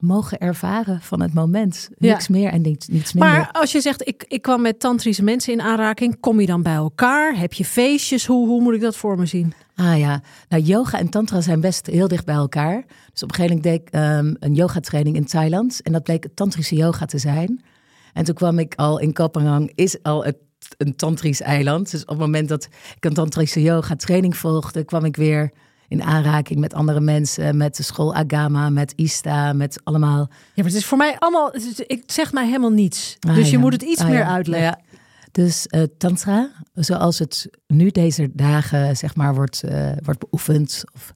mogen 0.00 0.38
ervaren 0.38 1.00
van 1.00 1.22
het 1.22 1.34
moment. 1.34 1.88
Ja. 1.98 2.12
Niks 2.12 2.28
meer 2.28 2.50
en 2.50 2.60
niets, 2.60 2.88
niets 2.88 3.12
minder. 3.12 3.32
Maar 3.32 3.48
als 3.52 3.72
je 3.72 3.80
zegt, 3.80 4.08
ik, 4.08 4.24
ik 4.28 4.42
kwam 4.42 4.62
met 4.62 4.80
tantrische 4.80 5.22
mensen 5.22 5.52
in 5.52 5.60
aanraking, 5.60 6.20
kom 6.20 6.40
je 6.40 6.46
dan 6.46 6.62
bij 6.62 6.74
elkaar? 6.74 7.38
Heb 7.38 7.52
je 7.52 7.64
feestjes? 7.64 8.26
Hoe, 8.26 8.46
hoe 8.48 8.62
moet 8.62 8.74
ik 8.74 8.80
dat 8.80 8.96
voor 8.96 9.18
me 9.18 9.26
zien? 9.26 9.52
Ah 9.74 9.98
ja, 9.98 10.22
nou 10.48 10.62
yoga 10.62 10.98
en 10.98 11.08
tantra 11.08 11.40
zijn 11.40 11.60
best 11.60 11.86
heel 11.86 12.08
dicht 12.08 12.24
bij 12.24 12.34
elkaar. 12.34 12.84
Dus 13.12 13.22
op 13.22 13.28
een 13.28 13.34
gegeven 13.34 13.56
moment 13.56 13.62
deed 13.62 13.80
ik 13.80 13.88
ehm, 13.90 14.34
een 14.38 14.54
yogatraining 14.54 15.16
in 15.16 15.24
Thailand. 15.24 15.82
En 15.82 15.92
dat 15.92 16.02
bleek 16.02 16.26
tantrische 16.34 16.74
yoga 16.74 17.04
te 17.04 17.18
zijn. 17.18 17.64
En 18.12 18.24
toen 18.24 18.34
kwam 18.34 18.58
ik 18.58 18.74
al 18.74 18.98
in 18.98 19.12
Kopenhagen, 19.12 19.72
is 19.74 20.02
al 20.02 20.24
het, 20.24 20.36
een 20.76 20.96
tantrisch 20.96 21.40
eiland. 21.40 21.90
Dus 21.90 22.02
op 22.02 22.08
het 22.08 22.18
moment 22.18 22.48
dat 22.48 22.68
ik 22.96 23.04
een 23.04 23.14
tantrische 23.14 23.62
yoga 23.62 23.96
training 23.96 24.36
volgde, 24.36 24.84
kwam 24.84 25.04
ik 25.04 25.16
weer 25.16 25.52
in 25.90 26.02
aanraking 26.02 26.60
met 26.60 26.74
andere 26.74 27.00
mensen. 27.00 27.56
Met 27.56 27.76
de 27.76 27.82
school 27.82 28.14
Agama, 28.14 28.68
met 28.68 28.92
Ista, 28.96 29.52
met 29.52 29.80
allemaal... 29.84 30.18
Ja, 30.18 30.26
maar 30.54 30.64
het 30.64 30.74
is 30.74 30.86
voor 30.86 30.98
mij 30.98 31.16
allemaal, 31.18 31.52
is- 31.52 31.78
het 31.86 32.12
zegt 32.12 32.32
mij 32.32 32.46
helemaal 32.46 32.70
niets. 32.72 33.16
Ah, 33.20 33.34
dus 33.34 33.50
je 33.50 33.58
moet 33.58 33.72
het 33.72 33.82
iets 33.82 34.00
Ah, 34.00 34.08
meer 34.08 34.18
ja. 34.18 34.28
uitleggen. 34.28 34.66
Ja, 34.68 34.98
Dus 35.32 35.66
eh, 35.66 35.82
tantra, 35.98 36.50
zoals 36.74 37.18
het 37.18 37.50
nu 37.66 37.90
deze 37.90 38.30
dagen 38.32 38.96
zeg 38.96 39.16
maar 39.16 39.34
wordt, 39.34 39.62
eh, 39.62 39.90
wordt 40.04 40.20
beoefend, 40.20 40.84
of, 40.94 41.14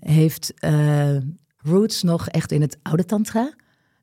heeft 0.00 0.52
eh, 0.58 1.16
roots 1.58 2.02
nog 2.02 2.28
echt 2.28 2.52
in 2.52 2.60
het 2.60 2.78
oude 2.82 3.04
tantra, 3.04 3.52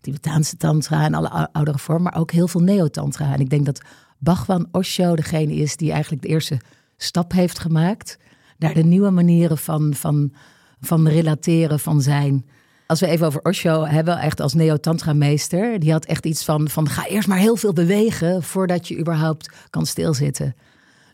Tibetaanse 0.02 0.58
tantra 0.58 1.06
en 1.06 1.14
alle 1.14 1.30
ou- 1.30 1.48
oudere 1.52 1.78
vormen, 1.78 2.04
maar 2.04 2.22
ook 2.22 2.32
heel 2.32 2.48
veel 2.48 2.62
neo-tantra. 2.62 3.34
En 3.34 3.40
ik 3.40 3.50
denk 3.50 3.66
dat 3.66 3.82
Bhagwan 4.20 4.68
Osho 4.72 5.16
degene 5.16 5.54
is 5.56 5.76
die 5.78 5.92
eigenlijk 5.92 6.22
de 6.22 6.28
eerste 6.28 6.58
stap 6.98 7.32
heeft 7.32 7.60
gemaakt 7.60 8.18
naar 8.62 8.74
de 8.74 8.84
nieuwe 8.84 9.10
manieren 9.10 9.58
van, 9.58 9.94
van, 9.94 10.34
van 10.80 11.08
relateren, 11.08 11.80
van 11.80 12.02
zijn. 12.02 12.46
Als 12.88 13.00
we 13.00 13.08
even 13.08 13.28
over 13.28 13.42
Osho 13.42 13.86
hebben, 13.86 14.20
echt 14.20 14.40
als 14.40 14.54
neo-tantra-meester, 14.54 15.80
die 15.80 15.92
had 15.92 16.06
echt 16.06 16.26
iets 16.26 16.44
van, 16.44 16.70
van 16.70 16.90
ga 16.90 17.08
eerst 17.08 17.28
maar 17.28 17.38
heel 17.38 17.56
veel 17.56 17.74
bewegen 17.74 18.44
voordat 18.44 18.88
je 18.88 19.00
überhaupt 19.00 19.52
kan 19.70 19.86
stilzitten. 19.86 20.56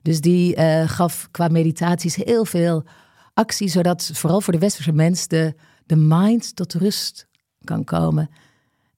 Dus 0.01 0.21
die 0.21 0.55
eh, 0.55 0.89
gaf 0.89 1.27
qua 1.31 1.47
meditaties 1.47 2.15
heel 2.15 2.45
veel 2.45 2.83
actie, 3.33 3.67
zodat 3.67 4.11
vooral 4.13 4.41
voor 4.41 4.53
de 4.53 4.59
westerse 4.59 4.91
mens 4.91 5.27
de, 5.27 5.55
de 5.85 5.95
mind 5.95 6.55
tot 6.55 6.73
rust 6.73 7.27
kan 7.63 7.83
komen. 7.83 8.29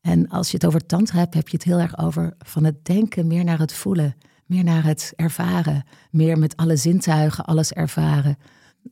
En 0.01 0.29
als 0.29 0.47
je 0.51 0.53
het 0.53 0.65
over 0.65 0.85
tantra 0.85 1.19
hebt, 1.19 1.33
heb 1.33 1.47
je 1.47 1.57
het 1.57 1.65
heel 1.65 1.79
erg 1.79 1.97
over 1.97 2.33
van 2.39 2.63
het 2.63 2.85
denken 2.85 3.27
meer 3.27 3.43
naar 3.43 3.59
het 3.59 3.73
voelen, 3.73 4.15
meer 4.49 4.63
naar 4.63 4.83
het 4.83 5.13
ervaren, 5.15 5.83
meer 6.11 6.37
met 6.37 6.55
alle 6.57 6.75
zintuigen 6.75 7.45
alles 7.45 7.71
ervaren. 7.71 8.37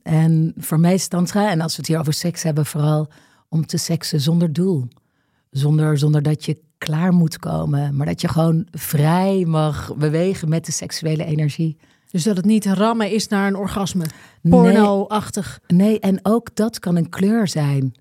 En 0.02 0.52
voor 0.56 0.80
mij 0.80 0.94
is 0.94 1.08
tantra, 1.08 1.50
en 1.50 1.60
als 1.60 1.72
we 1.72 1.78
het 1.78 1.86
hier 1.86 1.98
over 1.98 2.12
seks 2.12 2.42
hebben, 2.42 2.66
vooral 2.66 3.10
om 3.48 3.66
te 3.66 3.76
seksen 3.76 4.20
zonder 4.20 4.52
doel. 4.52 4.88
Zonder, 5.50 5.98
zonder 5.98 6.22
dat 6.22 6.44
je 6.44 6.58
klaar 6.78 7.12
moet 7.12 7.38
komen, 7.38 7.96
maar 7.96 8.06
dat 8.06 8.20
je 8.20 8.28
gewoon 8.28 8.66
vrij 8.70 9.44
mag 9.44 9.96
bewegen 9.96 10.48
met 10.48 10.66
de 10.66 10.72
seksuele 10.72 11.24
energie. 11.24 11.76
Dus 12.10 12.22
dat 12.22 12.36
het 12.36 12.44
niet 12.44 12.66
rammen 12.66 13.10
is 13.10 13.28
naar 13.28 13.46
een 13.46 13.56
orgasme. 13.56 14.04
Porno-achtig. 14.42 15.60
Nee, 15.66 15.88
nee, 15.88 16.00
en 16.00 16.18
ook 16.22 16.56
dat 16.56 16.78
kan 16.78 16.96
een 16.96 17.08
kleur 17.08 17.48
zijn. 17.48 17.94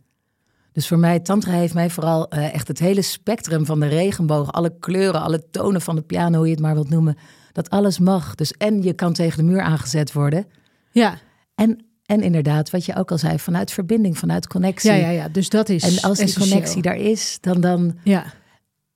Dus 0.71 0.87
voor 0.87 0.99
mij, 0.99 1.19
tantra 1.19 1.51
heeft 1.51 1.73
mij 1.73 1.89
vooral 1.89 2.33
uh, 2.33 2.53
echt 2.53 2.67
het 2.67 2.79
hele 2.79 3.01
spectrum 3.01 3.65
van 3.65 3.79
de 3.79 3.87
regenboog, 3.87 4.51
alle 4.51 4.77
kleuren, 4.79 5.21
alle 5.21 5.49
tonen 5.51 5.81
van 5.81 5.95
de 5.95 6.01
piano, 6.01 6.37
hoe 6.37 6.45
je 6.45 6.51
het 6.51 6.61
maar 6.61 6.73
wilt 6.73 6.89
noemen, 6.89 7.17
dat 7.57 7.69
alles 7.69 7.99
mag. 7.99 8.35
Dus 8.35 8.51
en 8.51 8.83
je 8.83 8.93
kan 8.93 9.13
tegen 9.13 9.37
de 9.37 9.51
muur 9.51 9.61
aangezet 9.61 10.13
worden. 10.13 10.45
Ja. 10.91 11.17
En, 11.55 11.85
en 12.05 12.21
inderdaad, 12.21 12.69
wat 12.69 12.85
je 12.85 12.95
ook 12.95 13.11
al 13.11 13.17
zei, 13.17 13.39
vanuit 13.39 13.71
verbinding, 13.71 14.17
vanuit 14.17 14.47
connectie. 14.47 14.91
Ja, 14.91 14.97
ja, 14.97 15.09
ja. 15.09 15.29
Dus 15.29 15.49
dat 15.49 15.69
is. 15.69 15.83
En 15.83 16.09
als 16.09 16.17
die 16.17 16.33
connectie 16.33 16.81
daar 16.81 16.95
is, 16.95 17.37
dan 17.41 17.61
dan. 17.61 17.97
Ja. 18.03 18.25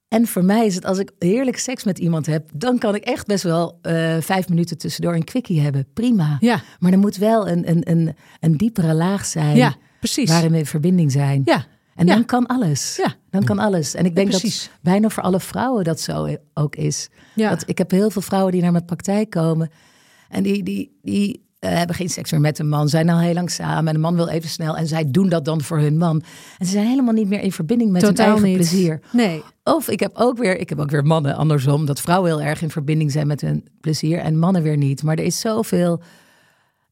En 0.07 0.27
voor 0.27 0.45
mij 0.45 0.65
is 0.65 0.75
het, 0.75 0.85
als 0.85 0.97
ik 0.97 1.11
heerlijk 1.19 1.57
seks 1.57 1.83
met 1.83 1.99
iemand 1.99 2.25
heb, 2.25 2.49
dan 2.53 2.77
kan 2.77 2.95
ik 2.95 3.03
echt 3.03 3.25
best 3.27 3.43
wel 3.43 3.79
uh, 3.81 4.17
vijf 4.19 4.49
minuten 4.49 4.77
tussendoor 4.77 5.13
een 5.13 5.23
quickie 5.23 5.61
hebben. 5.61 5.87
Prima. 5.93 6.37
Ja. 6.39 6.61
Maar 6.79 6.91
er 6.91 6.99
moet 6.99 7.17
wel 7.17 7.47
een, 7.47 7.69
een, 7.69 7.89
een, 7.89 8.15
een 8.39 8.57
diepere 8.57 8.93
laag 8.93 9.25
zijn. 9.25 9.55
Ja, 9.55 9.75
precies. 9.99 10.29
Waarin 10.29 10.51
we 10.51 10.57
in 10.57 10.65
verbinding 10.65 11.11
zijn. 11.11 11.41
Ja. 11.45 11.65
En 12.01 12.08
Ja. 12.08 12.13
dan 12.13 12.25
kan 12.25 12.46
alles. 12.48 12.96
Ja. 12.96 13.13
Dan 13.29 13.43
kan 13.43 13.60
alles. 13.60 13.96
En 13.96 14.05
ik 14.05 14.15
denk 14.15 14.31
dat 14.31 14.70
bijna 14.81 15.10
voor 15.10 15.24
alle 15.24 15.39
vrouwen 15.39 15.84
dat 15.84 16.00
zo 16.00 16.36
ook 16.53 16.75
is. 16.75 17.10
Ja. 17.36 17.50
Dat, 17.50 17.63
ik 17.65 17.77
heb 17.77 17.91
heel 17.91 18.10
veel 18.10 18.22
vrouwen 18.22 18.51
die 18.51 18.62
naar 18.62 18.72
mijn 18.72 18.86
praktijk 18.86 19.29
komen. 19.29 19.70
En 20.29 20.43
die, 20.43 20.63
die, 20.63 21.00
die 21.01 21.46
eh, 21.60 21.72
hebben 21.74 21.96
geen 21.96 22.10
seks 22.10 22.31
meer 22.31 22.41
met 22.41 22.60
een 22.60 22.70
man. 22.70 22.89
Zijn 22.89 23.10
al 23.10 23.20
heel 23.20 23.34
lang 23.34 23.51
samen. 23.51 23.88
En 23.88 23.93
de 23.93 24.00
man 24.00 24.15
wil 24.15 24.27
even 24.27 24.50
snel. 24.50 24.77
En 24.77 24.88
zij 24.88 25.12
doen 25.12 25.29
dat 25.29 25.46
dan 25.46 25.62
voor 25.62 25.79
hun 25.79 25.98
man. 25.98 26.24
En 26.58 26.65
ze 26.65 26.72
zijn 26.72 26.86
helemaal 26.88 27.13
niet 27.13 27.27
meer 27.27 27.41
in 27.41 27.51
verbinding 27.51 27.91
met 27.91 28.01
hun 28.01 28.13
Totaal 28.13 28.31
eigen 28.31 28.48
niet. 28.48 28.58
plezier. 28.58 29.00
Nee. 29.12 29.43
Of 29.63 29.89
ik 29.89 30.00
heb, 30.00 30.12
ook 30.15 30.38
weer, 30.38 30.58
ik 30.60 30.70
heb 30.70 30.79
ook 30.79 30.91
weer 30.91 31.03
mannen 31.05 31.36
andersom. 31.36 31.86
Dat 31.86 32.01
vrouwen 32.01 32.31
heel 32.31 32.41
erg 32.41 32.62
in 32.62 32.70
verbinding 32.70 33.12
zijn 33.12 33.27
met 33.27 33.41
hun 33.41 33.67
plezier. 33.81 34.20
En 34.20 34.39
mannen 34.39 34.62
weer 34.63 34.77
niet. 34.77 35.03
Maar 35.03 35.17
er 35.17 35.24
is 35.24 35.39
zoveel... 35.39 36.01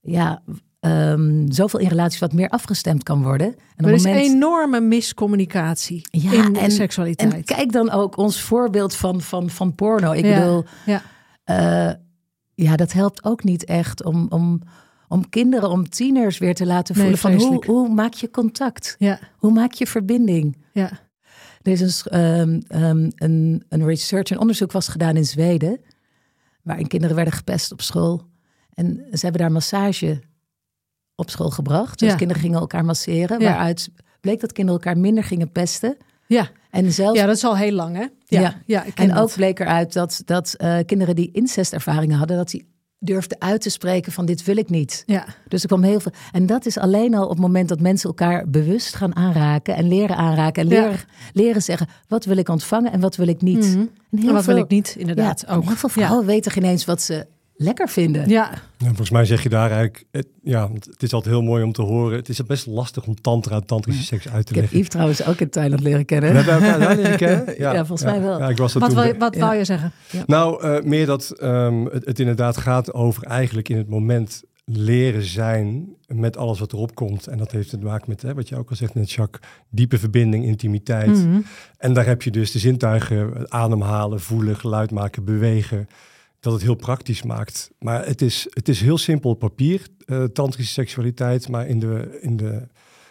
Ja, 0.02 0.42
ehm, 0.80 1.52
zoveel 1.52 1.80
in 1.80 1.88
relaties 1.88 2.20
wat 2.20 2.34
meer 2.34 2.50
afgestemd 2.50 3.04
kan 3.04 3.24
worden. 3.24 3.56
En 3.76 3.86
Er 3.86 3.94
is 3.94 4.04
moment- 4.04 4.26
enorme 4.26 4.80
miscommunicatie 4.80 6.02
Ja, 6.12 6.32
in 6.32 6.56
en- 6.56 6.72
seksualiteit. 6.72 7.34
En 7.34 7.44
kijk 7.44 7.72
dan 7.72 7.90
ook 7.92 8.18
ons 8.18 8.42
voorbeeld 8.42 8.96
van, 8.96 9.22
van, 9.22 9.50
van 9.50 9.76
porno. 9.76 10.12
Ik 10.12 10.26
Ja, 10.26 10.40
bedoel, 10.40 10.66
ja. 10.86 11.02
eh, 11.44 11.94
ja, 12.56 12.76
dat 12.76 12.92
helpt 12.94 13.24
ook 13.24 13.44
niet 13.44 13.66
echt 13.66 14.04
om, 14.04 14.26
om, 14.30 14.62
om 15.08 15.30
kinderen, 15.30 15.70
om 15.70 15.90
tieners 15.90 16.38
weer 16.38 16.56
te 16.56 16.66
laten 16.66 16.94
Nee, 16.98 17.04
voelen 17.16 17.40
van 17.40 17.48
hoe, 17.48 17.66
hoe 17.66 17.90
maak 17.94 18.14
je 18.14 18.30
contact? 18.32 18.96
Ja, 19.00 19.20
Hoe 19.38 19.52
maak 19.52 19.72
je 19.74 19.88
verbinding? 19.88 20.58
ja. 20.74 20.90
Er 21.62 21.72
is 21.72 22.06
een, 22.06 22.12
ehm, 22.22 22.60
ehm, 22.84 23.10
een, 23.16 23.64
een 23.70 23.86
research, 23.86 24.30
een 24.30 24.40
onderzoek 24.40 24.72
was 24.72 24.88
gedaan 24.88 25.16
in 25.16 25.26
Zweden, 25.26 25.82
waarin 26.64 26.88
kinderen 26.88 27.16
werden 27.16 27.34
gepest 27.34 27.72
op 27.72 27.82
school. 27.82 28.22
En 28.74 28.96
ze 29.12 29.20
hebben 29.20 29.42
daar 29.42 29.52
massage 29.52 30.22
op 31.20 31.30
school 31.30 31.50
gebracht. 31.50 32.00
Dus 32.00 32.10
Ja. 32.10 32.16
kinderen 32.16 32.42
gingen 32.42 32.60
elkaar 32.60 32.86
masseren, 32.86 33.40
Ja. 33.40 33.50
waaruit 33.50 33.90
bleek 34.22 34.40
dat 34.40 34.52
kinderen 34.52 34.82
elkaar 34.82 34.98
minder 35.02 35.24
gingen 35.24 35.52
pesten. 35.52 35.98
Ja. 36.28 36.50
En 36.70 36.92
zelfs 36.92 37.20
ja, 37.20 37.26
dat 37.26 37.36
is 37.36 37.44
al 37.44 37.58
heel 37.58 37.72
lang, 37.72 37.96
hè? 37.96 38.02
Ja, 38.26 38.40
ja. 38.42 38.56
Ja. 38.66 38.84
ik 38.84 39.00
En 39.00 39.08
dat. 39.08 39.18
ook 39.18 39.34
bleek 39.34 39.60
eruit 39.60 39.94
dat, 39.94 40.22
dat 40.26 40.54
eh, 40.54 40.78
kinderen 40.86 41.16
die 41.16 41.30
incestervaringen 41.32 42.18
hadden, 42.18 42.38
dat 42.38 42.50
die 42.50 42.68
durfden 43.02 43.42
uit 43.42 43.62
te 43.62 43.70
spreken 43.70 44.12
van 44.12 44.26
dit 44.26 44.44
wil 44.44 44.58
ik 44.58 44.70
niet. 44.70 45.04
Ja, 45.06 45.26
Dus 45.48 45.62
er 45.62 45.68
kwam 45.68 45.84
heel 45.84 46.00
veel. 46.00 46.12
En 46.32 46.46
dat 46.46 46.66
is 46.66 46.78
alleen 46.78 47.16
al 47.16 47.24
op 47.24 47.30
het 47.30 47.40
moment 47.40 47.70
dat 47.70 47.80
mensen 47.80 48.10
elkaar 48.10 48.50
bewust 48.50 48.96
gaan 48.96 49.16
aanraken 49.16 49.76
en 49.76 49.88
leren 49.88 50.16
aanraken 50.16 50.64
en 50.64 50.70
Ja. 50.70 50.82
leren, 50.82 51.00
leren 51.34 51.62
zeggen 51.62 51.88
wat 52.08 52.26
wil 52.26 52.38
ik 52.38 52.50
ontvangen 52.50 52.92
en 52.92 53.00
wat 53.00 53.16
wil 53.16 53.28
ik 53.28 53.42
niet. 53.42 53.66
Mhm. 53.76 53.86
En 54.28 54.34
wat 54.34 54.44
veel- 54.44 54.54
wil 54.54 54.64
ik 54.64 54.70
niet, 54.70 54.96
inderdaad. 54.98 55.44
Ja, 55.48 55.54
ook. 55.56 55.64
heel 55.64 55.76
veel 55.76 55.90
vrouwen 55.90 56.26
weten 56.26 56.52
geen 56.52 56.64
eens 56.64 56.86
wat 56.86 57.02
ze 57.02 57.26
lekker 57.62 57.90
vinden. 57.90 58.30
Ja, 58.30 58.50
Ja, 58.78 58.86
volgens 58.88 59.10
mij 59.10 59.26
zeg 59.26 59.44
je 59.44 59.50
daar 59.50 59.70
eigenlijk, 59.72 60.06
het, 60.12 60.28
ja, 60.44 60.70
het 60.90 61.04
is 61.04 61.14
altijd 61.14 61.34
heel 61.34 61.44
mooi 61.44 61.64
om 61.64 61.72
te 61.72 61.82
horen. 61.82 62.18
Het 62.18 62.30
is 62.30 62.44
best 62.46 62.66
lastig 62.66 63.06
om 63.06 63.22
tantra, 63.22 63.60
tantrische 63.60 64.04
seks 64.04 64.30
uit 64.30 64.34
te 64.34 64.40
Ik 64.40 64.48
heb 64.48 64.56
leggen. 64.56 64.78
Yves 64.78 64.90
trouwens 64.90 65.26
ook 65.26 65.40
in 65.40 65.50
Thailand 65.50 65.82
leren 65.82 66.06
kennen. 66.06 66.32
We 66.34 66.38
hebben 66.52 66.70
elkaar 66.74 66.96
leren 66.96 67.18
kennen? 67.18 67.56
Ja, 67.58 67.86
volgens 67.86 68.04
mij 68.12 68.22
wel. 68.22 68.40
Ja, 68.40 68.50
ik 68.50 68.58
was 68.58 68.74
wat, 68.74 68.84
toen 68.84 68.94
wil, 68.94 69.04
bij. 69.04 69.14
je- 69.14 69.20
wat 69.20 69.36
Ja. 69.36 69.40
wou 69.42 69.56
je 69.56 69.66
zeggen? 69.66 69.92
Nou, 70.26 70.64
eh, 70.64 70.84
meer 70.84 71.06
dat 71.06 71.30
ehm, 71.32 71.86
het, 71.86 72.06
het 72.06 72.20
inderdaad 72.20 72.58
gaat 72.58 72.94
over 72.94 73.24
eigenlijk 73.24 73.70
in 73.70 73.78
het 73.78 73.90
moment 73.90 74.44
leren 74.66 75.24
zijn 75.24 75.88
met 76.08 76.38
alles 76.38 76.60
wat 76.60 76.74
erop 76.74 76.96
komt. 76.96 77.28
En 77.28 77.38
dat 77.38 77.52
heeft 77.52 77.70
te 77.70 77.78
maken 77.78 78.06
met, 78.10 78.22
hè, 78.22 78.34
wat 78.34 78.50
je 78.50 78.56
ook 78.58 78.70
al 78.70 78.76
zegt 78.76 78.94
net, 78.94 79.12
Jacques, 79.12 79.50
diepe 79.70 79.98
verbinding, 79.98 80.46
intimiteit. 80.46 81.08
Mhm. 81.26 81.40
En 81.78 81.94
daar 81.94 82.06
heb 82.06 82.22
je 82.22 82.32
dus 82.32 82.52
de 82.52 82.60
zintuigen, 82.60 83.52
ademhalen, 83.52 84.20
voelen, 84.20 84.56
geluid 84.56 84.92
maken, 84.92 85.24
bewegen. 85.24 85.88
Dat 86.40 86.54
het 86.54 86.62
heel 86.62 86.76
praktisch 86.76 87.24
maakt. 87.24 87.72
Maar 87.80 88.06
het 88.06 88.22
is, 88.22 88.48
het 88.50 88.70
is 88.70 88.82
heel 88.82 88.98
simpel 88.98 89.34
papier, 89.34 89.88
eh, 90.06 90.24
tantrische 90.24 90.74
seksualiteit. 90.74 91.50
Maar 91.50 91.68
in, 91.68 91.80
de, 91.80 92.18
in, 92.22 92.38
de, 92.38 92.68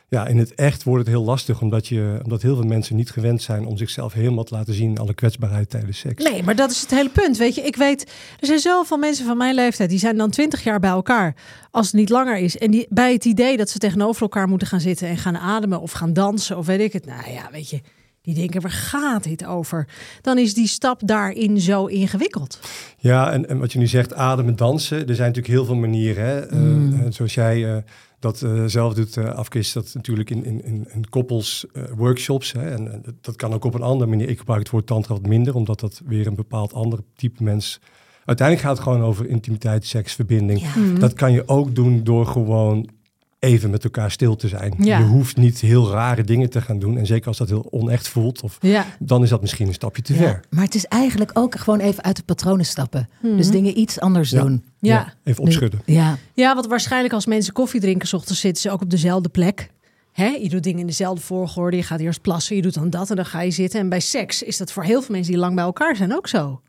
ja, 0.09 0.27
in 0.27 0.39
het 0.39 0.55
echt 0.55 0.83
wordt 0.83 1.07
het 1.07 1.15
heel 1.15 1.25
lastig. 1.25 1.61
Omdat, 1.61 1.87
je, 1.87 2.21
omdat 2.23 2.43
heel 2.43 2.57
veel 2.57 2.65
mensen 2.67 2.97
niet 2.97 3.11
gewend 3.11 3.43
zijn 3.43 3.67
om 3.67 3.77
zichzelf 3.77 4.13
helemaal 4.13 4.45
te 4.45 4.55
laten 4.55 4.75
zien. 4.75 4.99
Alle 4.99 5.15
kwetsbaarheid 5.15 5.71
tijdens 5.71 5.99
seks. 5.99 6.25
Nee, 6.25 6.43
maar 6.43 6.57
dat 6.57 6.71
is 6.71 6.81
het 6.81 6.91
hele 6.91 7.11
punt. 7.11 7.37
Weet 7.37 7.55
je, 7.55 7.63
ik 7.63 7.77
weet, 7.77 8.03
er 8.41 8.47
zijn 8.47 8.59
zoveel 8.59 8.97
mensen 8.97 9.27
van 9.27 9.37
mijn 9.37 9.55
leeftijd, 9.55 9.91
die 9.91 9.99
zijn 9.99 10.17
dan 10.17 10.31
twintig 10.31 10.65
jaar 10.65 10.81
bij 10.81 10.91
elkaar, 10.91 11.35
als 11.71 11.87
het 11.87 11.95
niet 11.95 12.09
langer 12.09 12.39
is. 12.39 12.59
En 12.59 12.71
die, 12.71 12.87
bij 12.91 13.13
het 13.13 13.25
idee 13.25 13.57
dat 13.57 13.71
ze 13.71 13.79
tegenover 13.79 14.23
elkaar 14.23 14.49
moeten 14.49 14.69
gaan 14.69 14.81
zitten 14.81 15.09
en 15.09 15.17
gaan 15.17 15.37
ademen 15.37 15.81
of 15.81 15.93
gaan 15.93 16.13
dansen 16.13 16.57
of 16.57 16.67
weet 16.67 16.81
ik 16.81 16.93
het. 16.93 17.07
Nou 17.07 17.31
ja, 17.31 17.49
weet 17.53 17.71
je, 17.71 17.81
die 18.35 18.37
denken, 18.37 18.61
waar 18.61 18.71
gaat 18.71 19.23
dit 19.25 19.47
over? 19.47 19.89
Dan 20.21 20.39
is 20.39 20.55
die 20.55 20.67
stap 20.67 21.01
daarin 21.05 21.61
zo 21.61 21.87
ingewikkeld. 21.87 22.61
Ja, 22.99 23.33
en, 23.33 23.49
en 23.49 23.59
wat 23.59 23.73
je 23.73 23.79
nu 23.79 23.87
zegt, 23.87 24.15
ademen, 24.15 24.57
dansen. 24.57 24.99
Er 24.99 25.15
zijn 25.15 25.29
natuurlijk 25.29 25.47
heel 25.55 25.65
veel 25.65 25.75
manieren. 25.77 26.25
Hè? 26.25 26.39
Eh, 26.47 26.59
Mm. 26.59 26.93
eh, 27.01 27.07
zoals 27.09 27.35
jij 27.35 27.75
eh, 27.75 27.83
dat 28.19 28.47
zelf 28.67 28.95
doet, 28.95 29.19
Afke, 29.19 29.59
is 29.59 29.73
dat 29.73 29.91
natuurlijk 29.95 30.31
in, 30.31 30.45
in, 30.45 30.65
in, 30.65 30.89
in 30.93 31.09
koppels 31.09 31.67
workshops. 31.97 32.53
Hè? 32.53 32.71
En 32.71 33.03
dat- 33.21 33.37
kan 33.37 33.53
ook 33.53 33.65
op 33.65 33.75
een 33.75 33.83
andere 33.83 34.11
manier. 34.11 34.29
Ik 34.29 34.39
gebruik 34.39 34.61
het 34.61 34.71
woord 34.71 34.87
tantra 34.87 35.15
wat 35.15 35.27
minder, 35.27 35.55
omdat 35.55 35.81
dat 35.81 36.01
weer 36.07 36.27
een 36.27 36.35
bepaald 36.35 36.73
ander 36.73 36.99
type 37.15 37.43
mens... 37.43 37.81
Uiteindelijk 38.25 38.67
gaat 38.69 38.77
het 38.77 38.87
gewoon 38.87 39.03
over 39.09 39.27
intimiteit, 39.29 39.87
seks, 39.87 40.13
verbinding. 40.15 40.61
Ja. 40.61 40.99
Dat 40.99 41.13
kan 41.13 41.33
je 41.33 41.49
ook 41.49 41.75
doen 41.75 42.05
door 42.05 42.27
gewoon 42.27 42.89
even 43.39 43.71
met 43.71 43.85
elkaar 43.85 44.11
stil 44.11 44.37
te 44.37 44.49
zijn. 44.49 44.75
Ja. 44.79 44.99
Je 44.99 45.05
hoeft 45.05 45.37
niet 45.37 45.61
heel 45.61 45.91
rare 45.91 46.25
dingen 46.25 46.51
te 46.51 46.61
gaan 46.61 46.79
doen. 46.79 46.99
En 46.99 47.07
zeker 47.07 47.27
als 47.29 47.37
dat 47.37 47.49
heel 47.49 47.67
onecht 47.71 48.09
voelt, 48.09 48.43
of, 48.43 48.59
Ja. 48.61 48.85
dan 48.99 49.23
is 49.23 49.29
dat 49.29 49.41
misschien 49.41 49.67
een 49.67 49.75
stapje 49.75 50.03
te 50.03 50.13
Ja, 50.13 50.19
ver. 50.19 50.41
Maar 50.51 50.65
het 50.65 50.75
is 50.75 50.85
eigenlijk 50.85 51.31
ook 51.35 51.59
gewoon 51.59 51.81
even 51.81 52.05
uit 52.05 52.17
de 52.17 52.23
patronen 52.23 52.67
stappen. 52.67 53.09
Dus 53.23 53.51
dingen 53.51 53.79
iets 53.79 54.01
anders 54.01 54.31
Ja. 54.31 54.43
doen. 54.43 54.65
Ja. 54.79 55.13
Even 55.25 55.43
opschudden. 55.43 55.81
Ja, 55.85 56.17
ja, 56.35 56.55
want 56.55 56.67
waarschijnlijk 56.67 57.15
als 57.15 57.27
mensen 57.27 57.53
koffie 57.53 57.81
drinken, 57.81 58.09
's 58.09 58.13
ochtends 58.13 58.41
zitten 58.41 58.63
ze 58.63 58.71
ook 58.71 58.83
op 58.83 58.91
dezelfde 58.91 59.29
plek. 59.29 59.71
Hè? 60.13 60.27
Je 60.27 60.49
doet 60.49 60.63
dingen 60.63 60.81
in 60.81 60.87
dezelfde 60.87 61.21
volgorde. 61.25 61.77
Je 61.77 61.83
gaat 61.83 62.01
eerst 62.01 62.21
plassen, 62.21 62.57
je 62.57 62.63
doet 62.63 62.75
dan 62.75 62.91
dat 62.91 63.11
en 63.11 63.17
dan 63.17 63.27
ga 63.27 63.41
je 63.41 63.51
zitten. 63.51 63.81
En 63.81 63.89
bij 63.89 64.01
seks 64.01 64.43
is 64.43 64.57
dat 64.57 64.73
voor 64.73 64.83
heel 64.85 65.03
veel 65.03 65.15
mensen 65.15 65.33
die 65.33 65.41
lang 65.41 65.55
bij 65.55 65.65
elkaar 65.65 65.97
zijn 65.97 66.17
ook 66.17 66.29
zo. 66.29 66.61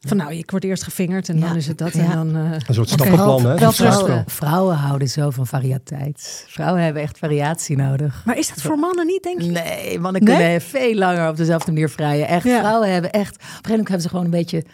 Van 0.00 0.16
nou, 0.16 0.34
ik 0.34 0.50
word 0.50 0.64
eerst 0.64 0.82
gefingerd 0.82 1.28
en 1.28 1.38
Ja. 1.38 1.46
dan 1.46 1.56
is 1.56 1.66
het 1.66 1.78
dat. 1.78 1.92
Ja. 1.92 2.02
En 2.02 2.10
dan, 2.10 2.36
eh, 2.36 2.52
Een 2.52 2.74
soort 2.74 2.88
En 2.90 2.94
stappenplan. 2.94 3.46
Hè? 3.46 3.58
wel 3.58 3.72
vrouwen, 3.72 4.24
vrouwen 4.26 4.76
houden 4.76 5.08
zo 5.08 5.30
van 5.30 5.46
variëteit. 5.46 6.44
Vrouwen 6.48 6.82
hebben 6.82 7.02
echt 7.02 7.18
variatie 7.18 7.76
nodig. 7.76 8.22
Maar 8.24 8.38
is 8.38 8.48
dat 8.48 8.62
voor 8.62 8.78
mannen 8.78 9.06
niet, 9.06 9.22
denk 9.22 9.40
je? 9.40 9.50
Nee, 9.50 9.98
mannen 9.98 10.24
Nee? 10.24 10.34
kunnen 10.36 10.60
veel 10.60 10.94
langer 10.94 11.28
op 11.28 11.36
dezelfde 11.36 11.72
manier 11.72 11.88
vrijen. 11.88 12.28
Echt, 12.28 12.44
Ja. 12.44 12.58
vrouwen 12.58 12.92
hebben 12.92 13.10
echt... 13.10 13.34
Op 13.34 13.40
een 13.40 13.46
gegeven 13.46 13.68
moment 13.70 13.88
hebben 13.88 14.02
ze 14.02 14.08
gewoon 14.08 14.24
een 14.24 14.30
beetje 14.30 14.64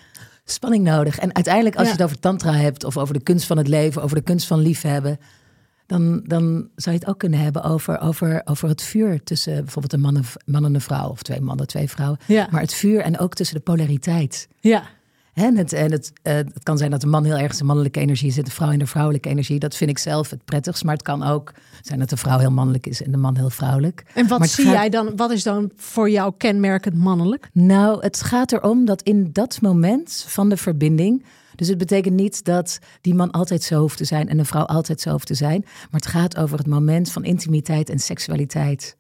spanning 0.45 0.85
nodig. 0.85 1.18
En 1.18 1.35
uiteindelijk, 1.35 1.75
als 1.76 1.85
Ja. 1.85 1.90
je 1.92 1.97
het 1.97 2.06
over 2.06 2.18
tantra 2.21 2.52
hebt... 2.52 2.85
of 2.85 2.97
over 2.97 3.14
de 3.14 3.23
kunst 3.23 3.47
van 3.47 3.56
het 3.56 3.68
leven, 3.68 4.02
over 4.02 4.16
de 4.16 4.23
kunst 4.23 4.47
van 4.47 4.59
liefhebben... 4.61 5.18
dan, 5.87 6.21
dan 6.25 6.68
zou 6.76 6.95
je 6.95 7.00
het 7.00 7.09
ook 7.11 7.18
kunnen 7.18 7.38
hebben 7.38 7.62
over, 7.62 8.00
over, 8.00 8.42
over 8.45 8.68
het 8.68 8.83
vuur... 8.83 9.23
tussen 9.23 9.54
bijvoorbeeld 9.54 9.92
een 9.92 10.00
man 10.00 10.16
en, 10.16 10.25
man 10.45 10.64
en 10.64 10.75
een 10.75 10.80
vrouw... 10.80 11.09
of 11.09 11.23
twee 11.23 11.40
mannen, 11.40 11.66
twee 11.66 11.88
vrouwen. 11.90 12.18
Ja. 12.26 12.49
Maar 12.50 12.61
het 12.61 12.75
vuur 12.75 13.00
en 13.00 13.18
ook 13.18 13.35
tussen 13.35 13.56
de 13.56 13.62
polariteit. 13.62 14.49
Ja. 14.61 14.83
En, 15.37 15.57
het, 15.57 15.73
en 15.73 15.93
het, 15.93 16.12
uh, 16.23 16.35
het 16.35 16.62
kan 16.62 16.78
zijn 16.78 16.90
dat 16.90 17.00
de 17.00 17.07
man 17.07 17.25
heel 17.25 17.37
erg 17.37 17.61
in 17.61 17.66
mannelijke 17.66 18.00
energie 18.00 18.33
zit, 18.33 18.45
de 18.45 18.50
vrouw 18.50 18.71
in 18.71 18.78
de 18.78 18.87
vrouwelijke 18.87 19.28
energie. 19.28 19.59
Dat 19.59 19.76
vind 19.76 19.90
ik 19.90 19.99
zelf 19.99 20.31
het 20.31 20.45
prettigst. 20.45 20.85
Maar 20.85 20.95
het 20.95 21.02
kan 21.02 21.23
ook 21.23 21.52
zijn 21.83 21.99
dat 21.99 22.09
de 22.09 22.16
vrouw 22.16 22.38
heel 22.38 22.50
mannelijk 22.50 22.87
is 22.87 23.02
en 23.02 23.11
de 23.11 23.16
man 23.16 23.37
heel 23.37 23.50
vrouwelijk. 23.50 24.05
En 24.14 24.28
wat 24.28 24.49
zie 24.49 24.69
jij 24.69 24.88
dan? 24.88 25.16
Wat 25.16 25.31
is 25.31 25.43
dan 25.43 25.71
voor 25.76 26.11
jou 26.11 26.33
kenmerkend 26.37 26.95
mannelijk? 26.95 27.49
Nou, 27.52 28.00
het 28.00 28.23
gaat 28.23 28.52
erom 28.52 28.85
dat 28.85 29.02
in 29.02 29.28
dat 29.33 29.61
moment 29.61 30.25
van 30.28 30.49
de 30.49 30.57
verbinding. 30.57 31.25
Dus 31.55 31.69
het 31.69 31.78
betekent 31.78 32.14
niet 32.14 32.45
dat 32.45 32.78
die 33.00 33.14
man 33.14 33.31
altijd 33.31 33.62
zo 33.62 33.81
hoeft 33.81 33.97
te 33.97 34.05
zijn 34.05 34.28
en 34.28 34.37
de 34.37 34.45
vrouw 34.45 34.64
altijd 34.64 35.00
zo 35.00 35.11
hoeft 35.11 35.26
te 35.26 35.35
zijn. 35.35 35.61
Maar 35.64 36.00
het 36.00 36.07
gaat 36.07 36.37
over 36.37 36.59
het 36.59 36.66
moment 36.66 37.12
van 37.12 37.25
intimiteit 37.25 37.90
en 37.90 37.99
seksualiteit. 37.99 38.97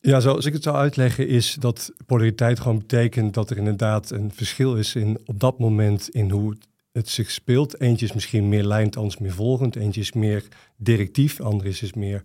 Ja, 0.00 0.20
zoals 0.20 0.44
ik 0.44 0.52
het 0.52 0.62
zou 0.62 0.76
uitleggen, 0.76 1.28
is 1.28 1.56
dat 1.60 1.92
polariteit 2.06 2.60
gewoon 2.60 2.78
betekent 2.78 3.34
dat 3.34 3.50
er 3.50 3.56
inderdaad 3.56 4.10
een 4.10 4.30
verschil 4.34 4.76
is 4.76 4.94
in 4.94 5.18
op 5.24 5.40
dat 5.40 5.58
moment 5.58 6.08
in 6.08 6.30
hoe 6.30 6.56
het 6.92 7.08
zich 7.08 7.30
speelt. 7.30 7.80
Eentje 7.80 8.06
is 8.06 8.12
misschien 8.12 8.48
meer 8.48 8.64
lijnt, 8.64 8.96
anders 8.96 9.18
meer 9.18 9.32
volgend. 9.32 9.76
Eentje 9.76 10.00
is 10.00 10.12
meer 10.12 10.44
directief, 10.76 11.40
ander 11.40 11.66
is, 11.66 11.92
meer, 11.92 12.22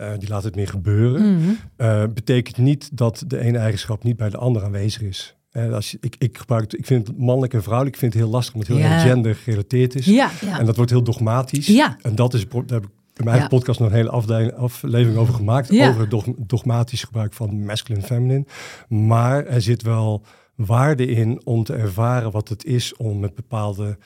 uh, 0.00 0.12
die 0.18 0.28
laat 0.28 0.44
het 0.44 0.54
meer 0.56 0.68
gebeuren. 0.68 1.40
Uh, 1.76 2.04
betekent 2.14 2.56
niet 2.56 2.88
dat 2.92 3.24
de 3.26 3.38
ene 3.38 3.58
eigenschap 3.58 4.02
niet 4.02 4.16
bij 4.16 4.30
de 4.30 4.36
ander 4.36 4.64
aanwezig 4.64 5.02
is. 5.02 5.34
Uh, 5.52 5.72
als 5.72 5.90
je, 5.90 5.98
ik, 6.00 6.14
ik, 6.18 6.38
gebruik, 6.38 6.72
ik 6.72 6.86
vind 6.86 7.18
mannelijk 7.18 7.54
en 7.54 7.62
vrouwelijk, 7.62 7.94
ik 7.94 8.00
vind 8.00 8.12
het 8.12 8.22
heel 8.22 8.30
lastig, 8.32 8.54
omdat 8.54 8.68
het 8.68 8.76
heel 8.78 8.86
Ja. 8.86 8.98
gender 8.98 9.34
gerelateerd 9.34 9.94
is. 9.94 10.06
Ja. 10.06 10.30
Ja. 10.40 10.58
En 10.58 10.66
dat 10.66 10.76
wordt 10.76 10.90
heel 10.90 11.02
dogmatisch. 11.02 11.66
Ja. 11.66 11.96
En 12.02 12.14
dat 12.14 12.34
is, 12.34 12.48
daar 12.48 12.62
heb 12.66 12.84
ik 12.84 12.90
in 13.20 13.24
mijn 13.24 13.36
eigen 13.36 13.50
Ja. 13.52 13.58
podcast 13.58 13.80
nog 13.80 13.88
een 13.88 13.94
hele 13.94 14.10
afdeling, 14.10 14.52
aflevering 14.54 15.16
over 15.18 15.34
gemaakt. 15.34 15.68
Ja. 15.72 15.88
Over 15.88 16.00
het 16.00 16.10
dog- 16.10 16.26
dogmatisch 16.36 17.02
gebruik 17.04 17.32
van 17.32 17.64
masculine 17.64 18.02
en 18.02 18.08
feminine. 18.08 18.44
Maar 18.88 19.46
er 19.46 19.62
zit 19.62 19.82
wel 19.82 20.22
waarde 20.54 21.06
in 21.06 21.40
om 21.44 21.64
te 21.64 21.74
ervaren 21.74 22.30
wat 22.30 22.48
het 22.48 22.64
is 22.64 22.96
om 22.96 23.20
met 23.20 23.34
bepaalde 23.34 23.98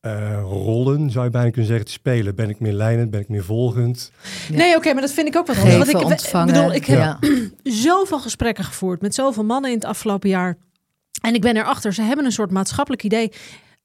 eh, 0.00 0.40
rollen, 0.42 1.10
zou 1.10 1.24
je 1.24 1.30
bijna 1.30 1.48
kunnen 1.50 1.66
zeggen, 1.66 1.86
te 1.86 1.92
spelen. 1.92 2.34
Ben 2.34 2.48
ik 2.48 2.60
meer 2.60 2.72
lijnend, 2.72 3.10
ben 3.10 3.20
ik 3.20 3.28
meer 3.28 3.44
volgend? 3.44 4.12
Ja. 4.48 4.56
Nee, 4.56 4.76
oké, 4.76 4.92
maar 4.92 5.02
dat 5.02 5.12
vind 5.12 5.28
ik 5.28 5.36
ook 5.36 5.46
wel 5.46 5.56
goed. 5.56 5.72
Want 5.72 5.88
ik 5.88 6.04
ontvangen. 6.04 6.54
bedoel, 6.54 6.72
ik 6.72 6.84
heb 6.86 6.98
ja. 6.98 7.18
zoveel 7.84 8.18
gesprekken 8.20 8.64
gevoerd 8.64 9.00
met 9.00 9.14
zoveel 9.14 9.44
mannen 9.44 9.70
in 9.70 9.76
het 9.76 9.86
afgelopen 9.86 10.28
jaar. 10.28 10.56
En 11.22 11.34
ik 11.34 11.40
ben 11.40 11.56
erachter, 11.56 11.92
ze 11.92 12.02
hebben 12.02 12.24
een 12.24 12.32
soort 12.32 12.50
maatschappelijk 12.50 13.02
idee. 13.04 13.32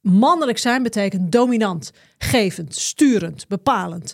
Mannelijk 0.02 0.58
zijn 0.58 0.84
betekent 0.84 1.32
dominant, 1.32 1.92
gevend, 2.18 2.76
sturend, 2.76 3.46
bepalend. 3.48 4.14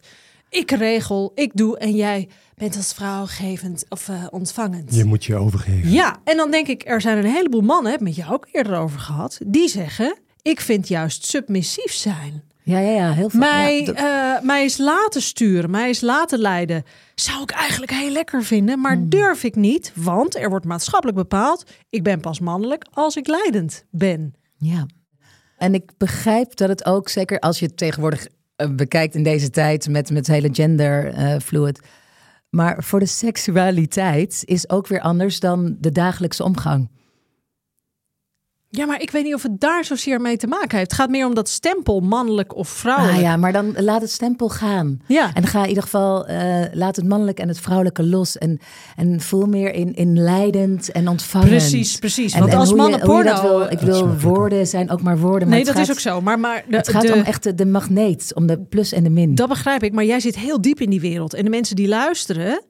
Ik 0.53 0.71
regel, 0.71 1.31
ik 1.35 1.51
doe 1.53 1.77
en 1.77 1.91
jij 1.91 2.29
bent 2.55 2.75
als 2.75 2.93
vrouw 2.93 3.25
gevend 3.25 3.85
of 3.89 4.09
eh, 4.09 4.23
ontvangend. 4.29 4.95
Je 4.95 5.03
moet 5.03 5.25
je 5.25 5.35
overgeven. 5.35 5.91
Ja, 5.91 6.17
en 6.23 6.37
dan 6.37 6.51
denk 6.51 6.67
ik, 6.67 6.83
er 6.85 7.01
zijn 7.01 7.17
een 7.17 7.31
heleboel 7.31 7.61
mannen, 7.61 7.91
heb 7.91 7.99
ik 8.01 8.07
met 8.07 8.15
jou 8.15 8.33
ook 8.33 8.47
eerder 8.51 8.77
over 8.77 8.99
gehad, 8.99 9.39
die 9.45 9.67
zeggen: 9.67 10.17
Ik 10.41 10.61
vind 10.61 10.87
juist 10.87 11.25
submissief 11.25 11.93
zijn. 11.93 12.43
Ja, 12.63 12.79
ja, 12.79 12.89
ja, 12.91 13.11
heel 13.13 13.29
veel. 13.29 13.39
Mij, 13.39 13.81
ja, 13.81 14.37
eh, 14.37 14.43
mij 14.45 14.61
eens 14.61 14.77
laten 14.77 15.21
sturen, 15.21 15.69
mij 15.71 15.87
eens 15.87 16.01
laten 16.01 16.39
leiden. 16.39 16.83
Zou 17.15 17.41
ik 17.41 17.51
eigenlijk 17.51 17.91
heel 17.91 18.09
lekker 18.11 18.43
vinden, 18.43 18.79
maar 18.79 18.95
Hmm. 18.95 19.09
durf 19.09 19.43
ik 19.43 19.55
niet. 19.55 19.91
Want 19.95 20.35
er 20.35 20.49
wordt 20.49 20.65
maatschappelijk 20.65 21.17
bepaald. 21.17 21.63
Ik 21.89 22.03
ben 22.03 22.19
pas 22.19 22.39
mannelijk 22.39 22.85
als 22.93 23.15
ik 23.15 23.27
leidend 23.27 23.85
ben. 23.89 24.33
Ja. 24.57 24.85
En 25.57 25.73
ik 25.73 25.91
begrijp 25.97 26.55
dat 26.55 26.69
het 26.69 26.85
ook, 26.85 27.09
zeker 27.09 27.39
als 27.39 27.59
je 27.59 27.73
tegenwoordig 27.73 28.27
bekijkt 28.71 29.15
in 29.15 29.23
deze 29.23 29.49
tijd 29.49 29.89
met, 29.89 30.11
met 30.11 30.27
hele 30.27 30.49
gender 30.51 31.13
eh, 31.13 31.39
fluid. 31.39 31.79
Maar 32.49 32.83
voor 32.83 32.99
de 32.99 33.05
seksualiteit 33.05 34.41
is 34.45 34.69
ook 34.69 34.87
weer 34.87 35.01
anders 35.01 35.39
dan 35.39 35.75
de 35.79 35.91
dagelijkse 35.91 36.43
omgang. 36.43 36.89
Ja, 38.75 38.85
maar 38.85 39.01
ik 39.01 39.11
weet 39.11 39.23
niet 39.23 39.33
of 39.33 39.43
het 39.43 39.59
daar 39.59 39.85
zozeer 39.85 40.21
mee 40.21 40.37
te 40.37 40.47
maken 40.47 40.77
heeft. 40.77 40.91
Het 40.91 40.99
gaat 40.99 41.09
meer 41.09 41.25
om 41.25 41.35
dat 41.35 41.49
stempel, 41.49 41.99
mannelijk 41.99 42.55
of 42.55 42.67
vrouwelijk. 42.69 43.15
Ah 43.17 43.21
ja, 43.23 43.37
maar 43.37 43.51
dan 43.51 43.73
laat 43.77 44.01
het 44.01 44.11
stempel 44.11 44.49
gaan. 44.49 45.01
Ja. 45.07 45.33
En 45.33 45.47
ga 45.47 45.61
in 45.61 45.67
ieder 45.67 45.83
geval, 45.83 46.25
eh, 46.27 46.61
laat 46.71 46.95
het 46.95 47.07
mannelijke 47.07 47.41
en 47.41 47.47
het 47.47 47.59
vrouwelijke 47.59 48.03
los. 48.03 48.37
En, 48.37 48.59
en 48.95 49.21
voel 49.21 49.45
meer 49.45 49.73
in, 49.73 49.93
in 49.95 50.19
leidend 50.19 50.91
en 50.91 51.07
ontvangend. 51.07 51.49
Precies, 51.49 51.97
precies. 51.97 52.33
En, 52.33 52.39
Want 52.39 52.51
en 52.51 52.57
als 52.57 52.73
mannen 52.73 52.99
je 52.99 53.05
dat 53.05 53.15
porno- 53.15 53.41
wil, 53.41 53.61
ik 53.61 53.69
makkelijker. 53.81 54.19
woorden 54.19 54.67
zijn 54.67 54.89
ook 54.89 55.01
maar 55.01 55.17
woorden. 55.19 55.47
Maar 55.47 55.57
nee, 55.57 55.65
dat 55.65 55.73
gaat, 55.75 55.83
is 55.83 55.91
ook 55.91 55.99
zo. 55.99 56.21
Maar, 56.21 56.39
maar 56.39 56.63
de, 56.69 56.75
Het 56.77 56.89
gaat 56.89 57.01
de- 57.01 57.13
om 57.13 57.21
echt 57.21 57.43
de, 57.43 57.55
de 57.55 57.65
magneet, 57.65 58.31
om 58.35 58.47
de 58.47 58.59
plus 58.59 58.91
en 58.91 59.03
de 59.03 59.09
min. 59.09 59.35
Dat 59.35 59.49
begrijp 59.49 59.83
ik, 59.83 59.93
maar 59.93 60.05
jij 60.05 60.19
zit 60.19 60.35
heel 60.39 60.61
diep 60.61 60.81
in 60.81 60.89
die 60.89 61.01
wereld. 61.01 61.33
En 61.33 61.43
de 61.43 61.49
mensen 61.49 61.75
die 61.75 61.87
luisteren, 61.87 62.61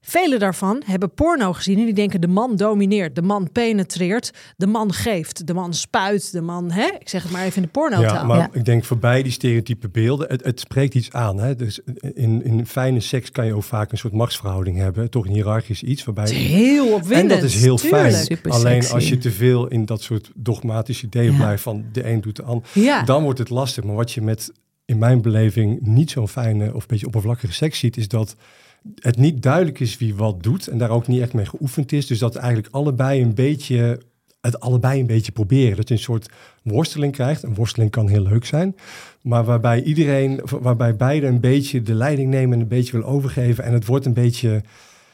vele 0.00 0.38
daarvan 0.38 0.82
hebben 0.86 1.14
porno 1.14 1.52
gezien 1.52 1.78
en 1.78 1.84
die 1.84 1.94
denken 1.94 2.20
de 2.20 2.28
man 2.28 2.56
domineert, 2.56 3.14
de 3.14 3.22
man 3.22 3.48
penetreert, 3.52 4.30
de 4.56 4.66
man 4.66 4.92
geeft, 4.92 5.46
de 5.46 5.54
man 5.54 5.74
spuit, 5.74 6.32
de 6.32 6.40
man, 6.40 6.70
hè? 6.70 6.86
Ik 6.98 7.08
zeg 7.08 7.22
het 7.22 7.32
maar 7.32 7.44
even 7.44 7.56
in 7.56 7.62
de 7.62 7.68
porno 7.68 8.00
Ja, 8.00 8.22
maar 8.24 8.38
Ja. 8.38 8.48
ik 8.52 8.64
denk 8.64 8.84
voorbij 8.84 9.22
die 9.22 9.32
stereotype 9.32 9.88
beelden, 9.88 10.28
het, 10.28 10.44
het 10.44 10.60
spreekt 10.60 10.94
iets 10.94 11.12
aan. 11.12 11.38
Hè? 11.38 11.54
Dus 11.56 11.80
in, 12.14 12.44
in 12.44 12.66
fijne 12.66 13.00
seks 13.00 13.30
kan 13.30 13.46
je 13.46 13.54
ook 13.54 13.62
vaak 13.62 13.92
een 13.92 13.98
soort 13.98 14.12
machtsverhouding 14.12 14.76
hebben. 14.78 15.10
Toch 15.10 15.26
een 15.26 15.32
hiërarchisch 15.32 15.82
iets 15.82 16.04
waarbij... 16.04 16.28
Heel 16.30 16.86
En 16.86 16.92
opwindend. 16.92 17.30
dat 17.40 17.42
is 17.50 17.62
heel 17.62 17.76
tuurlijk. 17.76 18.02
fijn. 18.12 18.24
Super 18.24 18.50
Alleen 18.52 18.82
sexy. 18.82 18.94
als 18.94 19.08
je 19.08 19.18
te 19.18 19.30
veel 19.30 19.68
in 19.68 19.84
dat 19.84 20.02
soort 20.02 20.30
dogmatische 20.34 21.06
ideeën 21.06 21.32
Ja. 21.32 21.36
blijft 21.38 21.62
van 21.62 21.84
de 21.92 22.08
een 22.10 22.20
doet 22.20 22.36
de 22.36 22.42
ander, 22.42 22.64
Ja. 22.72 23.02
dan 23.02 23.22
wordt 23.22 23.38
het 23.38 23.50
lastig. 23.50 23.84
Maar 23.84 23.94
wat 23.94 24.12
je 24.12 24.22
met, 24.22 24.52
in 24.84 24.98
mijn 24.98 25.22
beleving, 25.22 25.80
niet 25.80 26.10
zo'n 26.10 26.28
fijne 26.28 26.66
of 26.74 26.80
een 26.80 26.88
beetje 26.88 27.06
oppervlakkige 27.06 27.52
seks 27.52 27.78
ziet, 27.78 27.96
is 27.96 28.08
dat 28.08 28.36
het 28.94 29.16
niet 29.16 29.42
duidelijk 29.42 29.80
is 29.80 29.98
wie 29.98 30.14
wat 30.14 30.42
doet 30.42 30.66
en 30.68 30.78
daar 30.78 30.90
ook 30.90 31.06
niet 31.06 31.20
echt 31.20 31.32
mee 31.32 31.46
geoefend 31.46 31.92
is. 31.92 32.06
Dus 32.06 32.18
dat 32.18 32.36
eigenlijk 32.36 32.74
allebei 32.74 33.22
een 33.22 33.34
beetje, 33.34 34.00
het 34.40 34.60
allebei 34.60 35.00
een 35.00 35.06
beetje 35.06 35.32
proberen. 35.32 35.76
Dat 35.76 35.88
je 35.88 35.94
een 35.94 36.00
soort 36.00 36.28
worsteling 36.62 37.12
krijgt. 37.12 37.42
Een 37.42 37.54
worsteling 37.54 37.90
kan 37.90 38.08
heel 38.08 38.22
leuk 38.22 38.44
zijn, 38.44 38.76
maar 39.22 39.44
waarbij 39.44 39.82
iedereen, 39.82 40.40
waarbij 40.60 40.96
beide 40.96 41.26
een 41.26 41.40
beetje 41.40 41.82
de 41.82 41.94
leiding 41.94 42.30
nemen 42.30 42.54
en 42.54 42.60
een 42.60 42.68
beetje 42.68 42.92
willen 42.92 43.06
overgeven. 43.06 43.64
En 43.64 43.72
het 43.72 43.86
wordt 43.86 44.06
een 44.06 44.12
beetje 44.14 44.62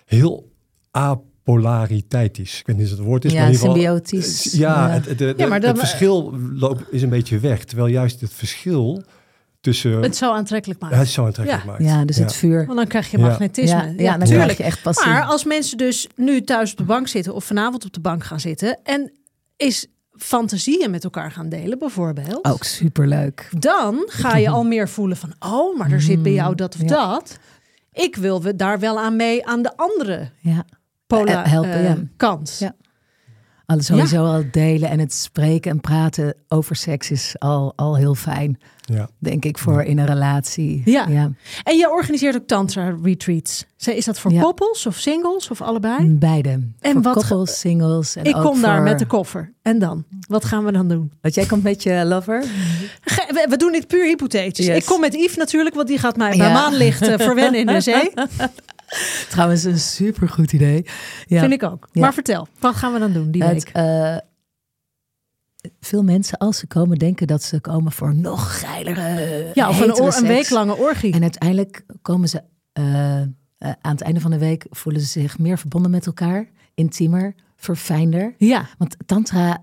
heel 0.05 0.51
apolariteit 0.91 2.39
Ik 2.39 2.63
weet 2.67 2.77
niet 2.77 2.85
of 2.85 2.91
het 2.99 3.01
woord 3.07 3.25
is, 3.25 3.33
Ja, 3.33 3.39
maar 3.39 3.47
in 3.47 3.53
ieder 3.53 3.69
geval... 3.69 3.83
symbiotisch. 3.83 4.53
Ja, 4.53 4.59
Ja. 4.87 4.91
Het, 4.93 5.07
het, 5.07 5.19
het- 5.21 5.39
Ja, 5.39 5.47
maar 5.47 5.61
dan- 5.61 5.71
het 5.71 5.79
verschil 5.79 6.35
loopt, 6.55 6.83
is 6.93 7.03
een 7.03 7.09
beetje 7.09 7.39
weg. 7.39 7.65
Terwijl 7.65 7.89
juist 7.89 8.21
het 8.21 8.33
verschil 8.33 9.03
tussen... 9.73 10.03
Het 10.03 10.17
zo 10.17 10.33
aantrekkelijk 10.33 10.81
Ja, 10.81 10.87
maken. 10.87 11.03
het 11.05 11.13
zo 11.13 11.25
aantrekkelijk 11.25 11.65
Ja. 11.65 11.71
maakt. 11.71 11.83
Ja, 11.85 12.05
dus 12.05 12.17
het 12.17 12.33
vuur. 12.33 12.67
Want 12.67 12.79
dan 12.79 12.87
krijg 12.87 13.11
je 13.11 13.19
magnetisme. 13.19 13.77
Ja, 13.77 13.93
Ja, 13.97 14.19
dan 14.19 14.29
krijg 14.29 14.57
je 14.57 14.63
echt 14.63 14.83
passie. 14.83 15.07
Maar 15.11 15.23
als 15.23 15.45
mensen 15.45 15.79
dus 15.79 16.07
nu 16.17 16.43
thuis 16.43 16.71
op 16.71 16.77
de 16.77 16.85
bank 16.85 17.09
zitten 17.09 17.35
of 17.35 17.45
vanavond 17.45 17.85
op 17.85 17.93
de 17.93 18.01
bank 18.01 18.25
gaan 18.25 18.41
zitten 18.41 18.79
en 18.83 19.13
is 19.57 19.87
fantasieën 20.13 20.91
met 20.91 21.05
elkaar 21.05 21.31
gaan 21.31 21.49
delen, 21.49 21.79
bijvoorbeeld. 21.79 22.45
Ook 22.45 22.65
superleuk. 22.65 23.49
dan 23.59 24.03
ga 24.07 24.37
je 24.37 24.49
al 24.49 24.65
meer 24.65 24.89
voelen 24.89 25.17
van, 25.17 25.33
oh, 25.39 25.79
maar 25.79 25.91
er 25.93 26.01
zit 26.03 26.23
bij 26.23 26.33
jou 26.33 26.55
dat 26.55 26.75
of 26.75 26.81
Ja. 26.81 26.87
dat. 26.87 27.39
Ik 27.93 28.17
wil 28.17 28.43
we 28.43 28.57
daar 28.57 28.79
wel 28.79 28.99
aan 29.01 29.17
mee 29.17 29.47
aan 29.47 29.63
de 29.63 29.77
andere 29.77 30.31
Ja. 30.41 30.65
pola 31.07 31.45
Eh, 31.45 31.51
helpen, 31.51 31.73
eh, 31.73 31.85
ja. 31.85 31.97
kant. 32.17 32.57
Ja. 32.59 32.75
Alles 33.67 33.87
sowieso 33.87 34.25
al 34.25 34.45
delen 34.51 34.89
en 34.91 34.99
het 34.99 35.15
spreken 35.15 35.71
en 35.71 35.81
praten 35.81 36.35
over 36.49 36.77
seks 36.77 37.11
is 37.11 37.35
al, 37.39 37.73
al 37.77 37.97
heel 37.97 38.15
fijn, 38.15 38.59
Ja. 38.81 39.09
denk 39.19 39.45
ik, 39.45 39.59
voor 39.59 39.83
in 39.83 39.99
een 39.99 40.07
relatie. 40.07 40.83
Ja. 40.85 41.07
ja. 41.09 41.31
En 41.63 41.77
je 41.77 41.91
organiseert 41.91 42.37
ook 42.37 42.47
tantra 42.47 42.97
retreats. 43.03 43.65
Is 43.85 44.05
dat 44.05 44.19
voor 44.19 44.33
Ja. 44.33 44.41
koppels 44.43 44.87
of 44.87 44.97
singles 44.97 45.51
of 45.51 45.61
allebei? 45.63 46.09
Beide. 46.09 46.51
En 46.81 46.93
voor 46.93 47.03
wat 47.03 47.15
koppels, 47.15 47.59
singles. 47.61 48.17
En 48.17 48.25
ik 48.25 48.37
ook 48.37 48.43
kom 48.45 48.61
daar 48.61 48.75
voor- 48.75 48.85
met 48.85 48.99
de 48.99 49.07
koffer. 49.07 49.53
En 49.63 49.79
dan? 49.79 50.05
Wat 50.29 50.45
gaan 50.45 50.65
we 50.65 50.73
dan 50.73 50.89
doen? 50.89 51.13
Want 51.21 51.35
jij 51.35 51.47
komt 51.47 51.63
met 51.63 51.83
je 51.83 52.05
lover? 52.05 52.41
We, 53.05 53.47
we 53.49 53.57
doen 53.57 53.73
dit 53.73 53.87
puur 53.87 54.05
hypothetisch. 54.07 54.67
Yes. 54.67 54.77
Ik 54.77 54.85
kom 54.85 55.01
met 55.01 55.15
Yves 55.15 55.37
natuurlijk, 55.37 55.75
want 55.75 55.89
die 55.89 55.99
gaat 55.99 56.17
mij 56.17 56.37
bij 56.37 56.47
Ja. 56.47 56.53
maanlicht 56.53 57.03
eh, 57.03 57.19
verwennen 57.19 57.61
in 57.61 57.67
de 57.67 57.81
zee. 57.81 58.11
Trouwens, 59.31 59.65
een 59.65 59.79
supergoed 59.79 60.53
idee. 60.53 60.87
Ja. 61.27 61.41
Vind 61.41 61.53
ik 61.53 61.63
ook. 61.63 61.89
Ja. 61.93 62.01
Maar 62.01 62.15
vertel, 62.15 62.49
wat 62.59 62.75
gaan 62.75 62.93
we 62.93 62.99
dan 62.99 63.13
doen 63.13 63.31
die 63.31 63.45
Het, 63.45 63.53
week? 63.65 63.69
eh, 63.75 64.17
veel 65.81 66.03
mensen, 66.03 66.39
als 66.39 66.59
ze 66.59 66.67
komen, 66.67 66.99
denken 66.99 67.27
dat 67.27 67.43
ze 67.43 67.61
komen 67.61 67.93
voor 67.93 68.15
nog 68.15 68.61
geilere. 68.61 69.51
Ja, 69.55 69.69
of 69.69 69.75
een, 69.77 69.83
hetere 69.83 70.01
oor- 70.01 70.07
een 70.07 70.13
seks. 70.13 70.27
week 70.29 70.51
lange 70.51 70.77
orgie. 70.77 71.13
En 71.15 71.23
uiteindelijk 71.23 71.85
komen 72.03 72.29
ze 72.29 72.43
eh, 72.73 73.21
eh, 73.23 73.27
aan 73.59 73.93
het 73.93 74.01
einde 74.03 74.21
van 74.21 74.31
de 74.31 74.39
week 74.39 74.67
voelen 74.71 75.01
ze 75.03 75.07
zich 75.21 75.39
meer 75.39 75.59
verbonden 75.59 75.91
met 75.91 76.07
elkaar, 76.07 76.49
intiemer, 76.75 77.35
verfijnder. 77.57 78.35
ja, 78.39 78.69
Want 78.79 78.97
tantra, 79.07 79.61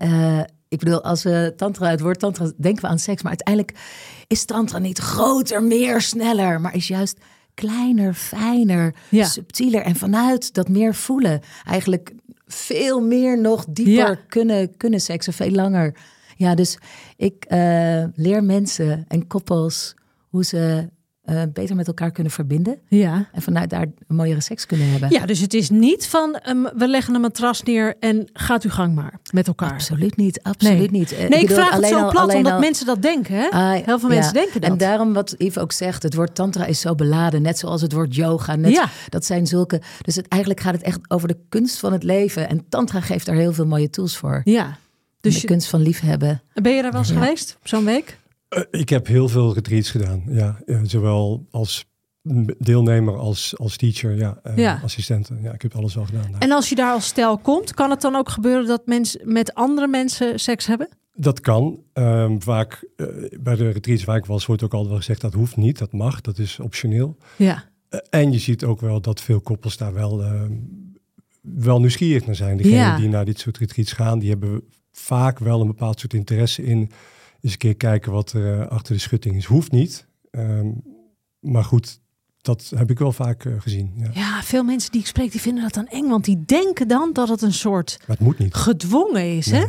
ik 0.68 0.78
bedoel, 0.78 1.02
als 1.02 1.22
we 1.22 1.52
tantra, 1.56 1.90
het 1.90 2.00
woord 2.00 2.18
tantra, 2.18 2.52
denken 2.56 2.82
we 2.82 2.88
aan 2.88 2.98
seks, 2.98 3.22
maar 3.22 3.30
uiteindelijk 3.30 3.78
is 4.26 4.44
tantra 4.44 4.78
niet 4.78 4.98
groter, 4.98 5.62
meer, 5.62 6.00
sneller, 6.00 6.60
maar 6.60 6.74
is 6.74 6.88
juist 6.88 7.18
kleiner, 7.54 8.14
fijner, 8.14 8.94
Ja. 9.08 9.24
subtieler 9.24 9.82
en 9.82 9.96
vanuit 9.96 10.54
dat 10.54 10.68
meer 10.68 10.94
voelen, 10.94 11.40
eigenlijk 11.66 12.12
veel 12.46 13.00
meer 13.00 13.40
nog 13.40 13.64
dieper 13.68 13.92
Ja. 14.08 14.18
kunnen, 14.28 14.76
kunnen 14.76 15.00
seksen, 15.00 15.32
veel 15.32 15.50
langer. 15.50 15.94
Ja, 16.36 16.54
dus 16.54 16.78
ik 17.16 17.44
eh, 17.44 18.04
leer 18.14 18.44
mensen 18.44 19.04
en 19.08 19.26
koppels 19.26 19.94
hoe 20.28 20.44
ze 20.44 20.88
eh, 21.24 21.42
beter 21.52 21.76
met 21.76 21.86
elkaar 21.86 22.10
kunnen 22.10 22.32
verbinden. 22.32 22.78
Ja. 22.88 23.28
En 23.32 23.42
vanuit 23.42 23.70
daar 23.70 23.82
een 24.08 24.16
mooiere 24.16 24.40
seks 24.40 24.66
kunnen 24.66 24.90
hebben. 24.90 25.10
Ja, 25.10 25.26
dus 25.26 25.40
het 25.40 25.54
is 25.54 25.70
niet 25.70 26.06
van 26.06 26.34
ehm, 26.34 26.62
we 26.76 26.88
leggen 26.88 27.14
een 27.14 27.20
matras 27.20 27.62
neer 27.62 27.96
en 28.00 28.28
gaat 28.32 28.64
u 28.64 28.70
gang 28.70 28.94
maar 28.94 29.18
met 29.32 29.46
elkaar. 29.46 29.72
Absoluut 29.72 30.16
niet, 30.16 30.42
absoluut 30.42 30.78
Nee. 30.78 30.90
niet. 31.00 31.12
Eh, 31.12 31.18
Nee, 31.28 31.40
ik 31.40 31.46
bedoel, 31.48 31.64
vraag 31.64 31.76
het 31.76 31.86
zo 31.86 31.98
al- 31.98 32.10
plat 32.10 32.34
omdat 32.34 32.52
al- 32.52 32.58
mensen 32.58 32.86
dat 32.86 33.02
denken. 33.02 33.34
Hè? 33.34 33.48
Ah, 33.48 33.70
Heel 33.84 33.98
veel 33.98 34.08
ja. 34.08 34.14
mensen 34.14 34.32
denken 34.34 34.60
dat. 34.60 34.70
En 34.70 34.78
daarom 34.78 35.12
wat 35.12 35.34
Yves 35.38 35.58
ook 35.58 35.72
zegt, 35.72 36.02
het 36.02 36.14
woord 36.14 36.34
tantra 36.34 36.64
is 36.66 36.80
zo 36.80 36.94
beladen. 36.94 37.42
Net 37.42 37.58
zoals 37.58 37.80
het 37.82 37.92
woord 37.92 38.14
yoga. 38.14 38.56
Net, 38.56 38.72
Ja. 38.72 38.88
Dat 39.08 39.24
zijn 39.24 39.46
zulke... 39.46 39.80
Dus 40.02 40.16
het, 40.16 40.28
eigenlijk 40.28 40.62
gaat 40.62 40.74
het 40.74 40.82
echt 40.82 40.98
over 41.08 41.28
de 41.28 41.36
kunst 41.48 41.78
van 41.78 41.92
het 41.92 42.02
leven. 42.02 42.48
En 42.48 42.64
tantra 42.68 43.00
geeft 43.00 43.26
daar 43.26 43.36
heel 43.36 43.52
veel 43.52 43.66
mooie 43.66 43.90
tools 43.90 44.16
voor. 44.16 44.40
Ja. 44.44 44.76
Dus 45.20 45.34
de 45.34 45.40
je- 45.40 45.46
kunst 45.46 45.68
van 45.68 45.80
liefhebben. 45.82 46.42
ben 46.54 46.72
je 46.74 46.82
daar 46.82 46.90
wel 46.92 47.00
eens 47.00 47.10
Ja. 47.10 47.18
geweest? 47.20 47.58
Zo'n 47.62 47.84
week? 47.84 48.18
Eh, 48.54 48.80
ik 48.80 48.88
heb 48.88 49.06
heel 49.06 49.28
veel 49.28 49.54
retreats 49.54 49.90
gedaan. 49.90 50.22
Ja, 50.28 50.58
zowel 50.82 51.46
als 51.50 51.84
deelnemer 52.58 53.16
als, 53.16 53.58
als 53.58 53.76
teacher, 53.76 54.16
ja, 54.16 54.38
eh, 54.42 54.56
Ja. 54.56 54.80
assistenten. 54.82 55.42
Ja, 55.42 55.52
ik 55.52 55.62
heb 55.62 55.74
alles 55.76 55.94
wel 55.94 56.04
gedaan. 56.04 56.30
daar. 56.32 56.40
En 56.40 56.52
als 56.52 56.68
je 56.68 56.74
daar 56.74 56.92
als 56.92 57.06
stel 57.06 57.38
komt, 57.38 57.74
kan 57.74 57.90
het 57.90 58.00
dan 58.00 58.14
ook 58.16 58.28
gebeuren 58.28 58.66
dat 58.66 58.86
mensen 58.86 59.20
met 59.32 59.54
andere 59.54 59.86
mensen 59.88 60.40
seks 60.40 60.66
hebben? 60.66 60.88
Dat 61.14 61.40
kan. 61.40 61.78
Ehm, 61.92 62.38
vaak 62.40 62.88
eh, 62.96 63.06
bij 63.40 63.56
de 63.56 63.70
retreats 63.70 64.04
waar 64.04 64.16
ik 64.16 64.24
was, 64.26 64.46
wordt 64.46 64.62
ook 64.62 64.72
altijd 64.72 64.90
wel 64.90 64.98
gezegd 64.98 65.20
dat 65.20 65.32
hoeft 65.34 65.56
niet, 65.56 65.78
dat 65.78 65.92
mag, 65.92 66.20
dat 66.20 66.38
is 66.38 66.60
optioneel. 66.60 67.16
Ja. 67.36 67.64
En 68.10 68.32
je 68.32 68.38
ziet 68.38 68.64
ook 68.64 68.80
wel 68.80 69.00
dat 69.00 69.20
veel 69.20 69.40
koppels 69.40 69.76
daar 69.76 69.94
wel, 69.94 70.22
ehm, 70.22 70.52
wel 71.40 71.80
nieuwsgierig 71.80 72.26
naar 72.26 72.34
zijn. 72.34 72.56
Degenen 72.56 72.78
Ja. 72.78 72.96
die 72.96 73.08
naar 73.08 73.24
dit 73.24 73.38
soort 73.38 73.58
retreats 73.58 73.92
gaan, 73.92 74.18
die 74.18 74.30
hebben 74.30 74.62
vaak 74.92 75.38
wel 75.38 75.60
een 75.60 75.66
bepaald 75.66 76.00
soort 76.00 76.14
interesse 76.14 76.64
in. 76.64 76.90
Eens 77.44 77.52
een 77.52 77.58
keer 77.58 77.76
kijken 77.76 78.12
wat 78.12 78.32
er 78.32 78.60
eh, 78.60 78.66
achter 78.68 78.94
de 78.94 79.00
schutting 79.00 79.36
is. 79.36 79.44
Hoeft 79.44 79.70
niet. 79.72 80.06
Ehm, 80.30 80.70
maar 81.40 81.64
goed, 81.64 82.00
dat 82.40 82.72
heb 82.76 82.90
ik 82.90 82.98
wel 82.98 83.12
vaak 83.12 83.44
eh, 83.44 83.52
gezien. 83.58 83.92
Ja. 83.96 84.10
Ja, 84.12 84.42
veel 84.42 84.62
mensen 84.62 84.90
die 84.92 85.00
ik 85.00 85.06
spreek, 85.06 85.32
die 85.32 85.40
vinden 85.40 85.62
dat 85.62 85.74
dan 85.74 85.86
eng. 85.86 86.08
Want 86.08 86.24
die 86.24 86.44
denken 86.44 86.88
dan 86.88 87.12
dat 87.12 87.28
het 87.28 87.42
een 87.42 87.52
soort 87.52 87.96
Maar 87.98 88.16
het 88.16 88.26
moet 88.26 88.38
niet. 88.38 88.54
gedwongen 88.54 89.36
is. 89.36 89.50
Hè? 89.50 89.64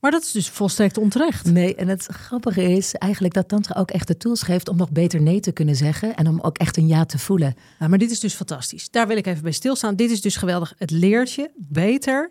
Maar 0.00 0.10
dat 0.10 0.22
is 0.22 0.30
dus 0.30 0.48
volstrekt 0.48 0.98
onterecht. 0.98 1.44
Nee, 1.52 1.74
en 1.74 1.88
het 1.88 2.06
grappige 2.06 2.62
is 2.62 2.94
eigenlijk 2.94 3.34
dat 3.34 3.48
tantra 3.48 3.80
ook 3.80 3.90
echt 3.90 4.06
de 4.06 4.16
tools 4.16 4.42
geeft 4.42 4.68
om 4.68 4.76
nog 4.76 4.90
beter 4.90 5.22
nee 5.22 5.40
te 5.40 5.52
kunnen 5.52 5.76
zeggen. 5.76 6.14
En 6.16 6.28
om 6.28 6.40
ook 6.40 6.58
echt 6.58 6.76
een 6.76 6.86
ja 6.86 7.04
te 7.04 7.18
voelen. 7.18 7.54
Ja, 7.78 7.88
maar 7.88 7.98
dit 7.98 8.10
is 8.10 8.20
dus 8.20 8.34
fantastisch. 8.34 8.90
Daar 8.90 9.06
wil 9.06 9.16
ik 9.16 9.26
even 9.26 9.42
bij 9.42 9.52
stilstaan. 9.52 9.96
Dit 9.96 10.10
is 10.10 10.20
dus 10.20 10.36
geweldig. 10.36 10.74
Het 10.78 10.90
leert 10.90 11.32
je 11.32 11.50
beter, 11.56 12.30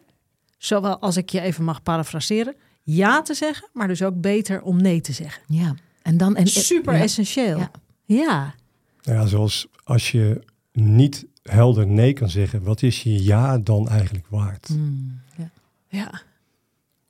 zowel 0.58 1.00
als 1.00 1.18
ik 1.18 1.30
je 1.30 1.42
even 1.42 1.64
mag 1.64 1.84
parafraseren, 1.84 2.56
ja 2.96 3.22
te 3.22 3.34
zeggen, 3.34 3.70
maar 3.74 3.88
dus 3.88 4.04
ook 4.04 4.22
beter 4.22 4.62
om 4.62 4.82
nee 4.82 5.02
te 5.02 5.12
zeggen. 5.12 5.44
Ja. 5.48 5.76
En 6.02 6.18
dan, 6.18 6.36
en, 6.36 6.48
Super 6.48 6.94
ja. 6.94 7.00
essentieel. 7.00 7.58
Ja. 7.58 7.72
Ja. 8.06 8.56
Ja, 9.02 9.26
zoals 9.26 9.68
als 9.84 10.12
je 10.12 10.42
niet 10.72 11.26
helder 11.44 11.88
nee 11.88 12.14
kan 12.14 12.30
zeggen, 12.30 12.64
wat 12.64 12.82
is 12.82 13.04
je 13.04 13.24
ja 13.24 13.58
dan 13.58 13.90
eigenlijk 13.90 14.26
waard? 14.30 14.70
Mm, 14.70 15.20
ja. 15.38 15.50
ja. 15.88 16.10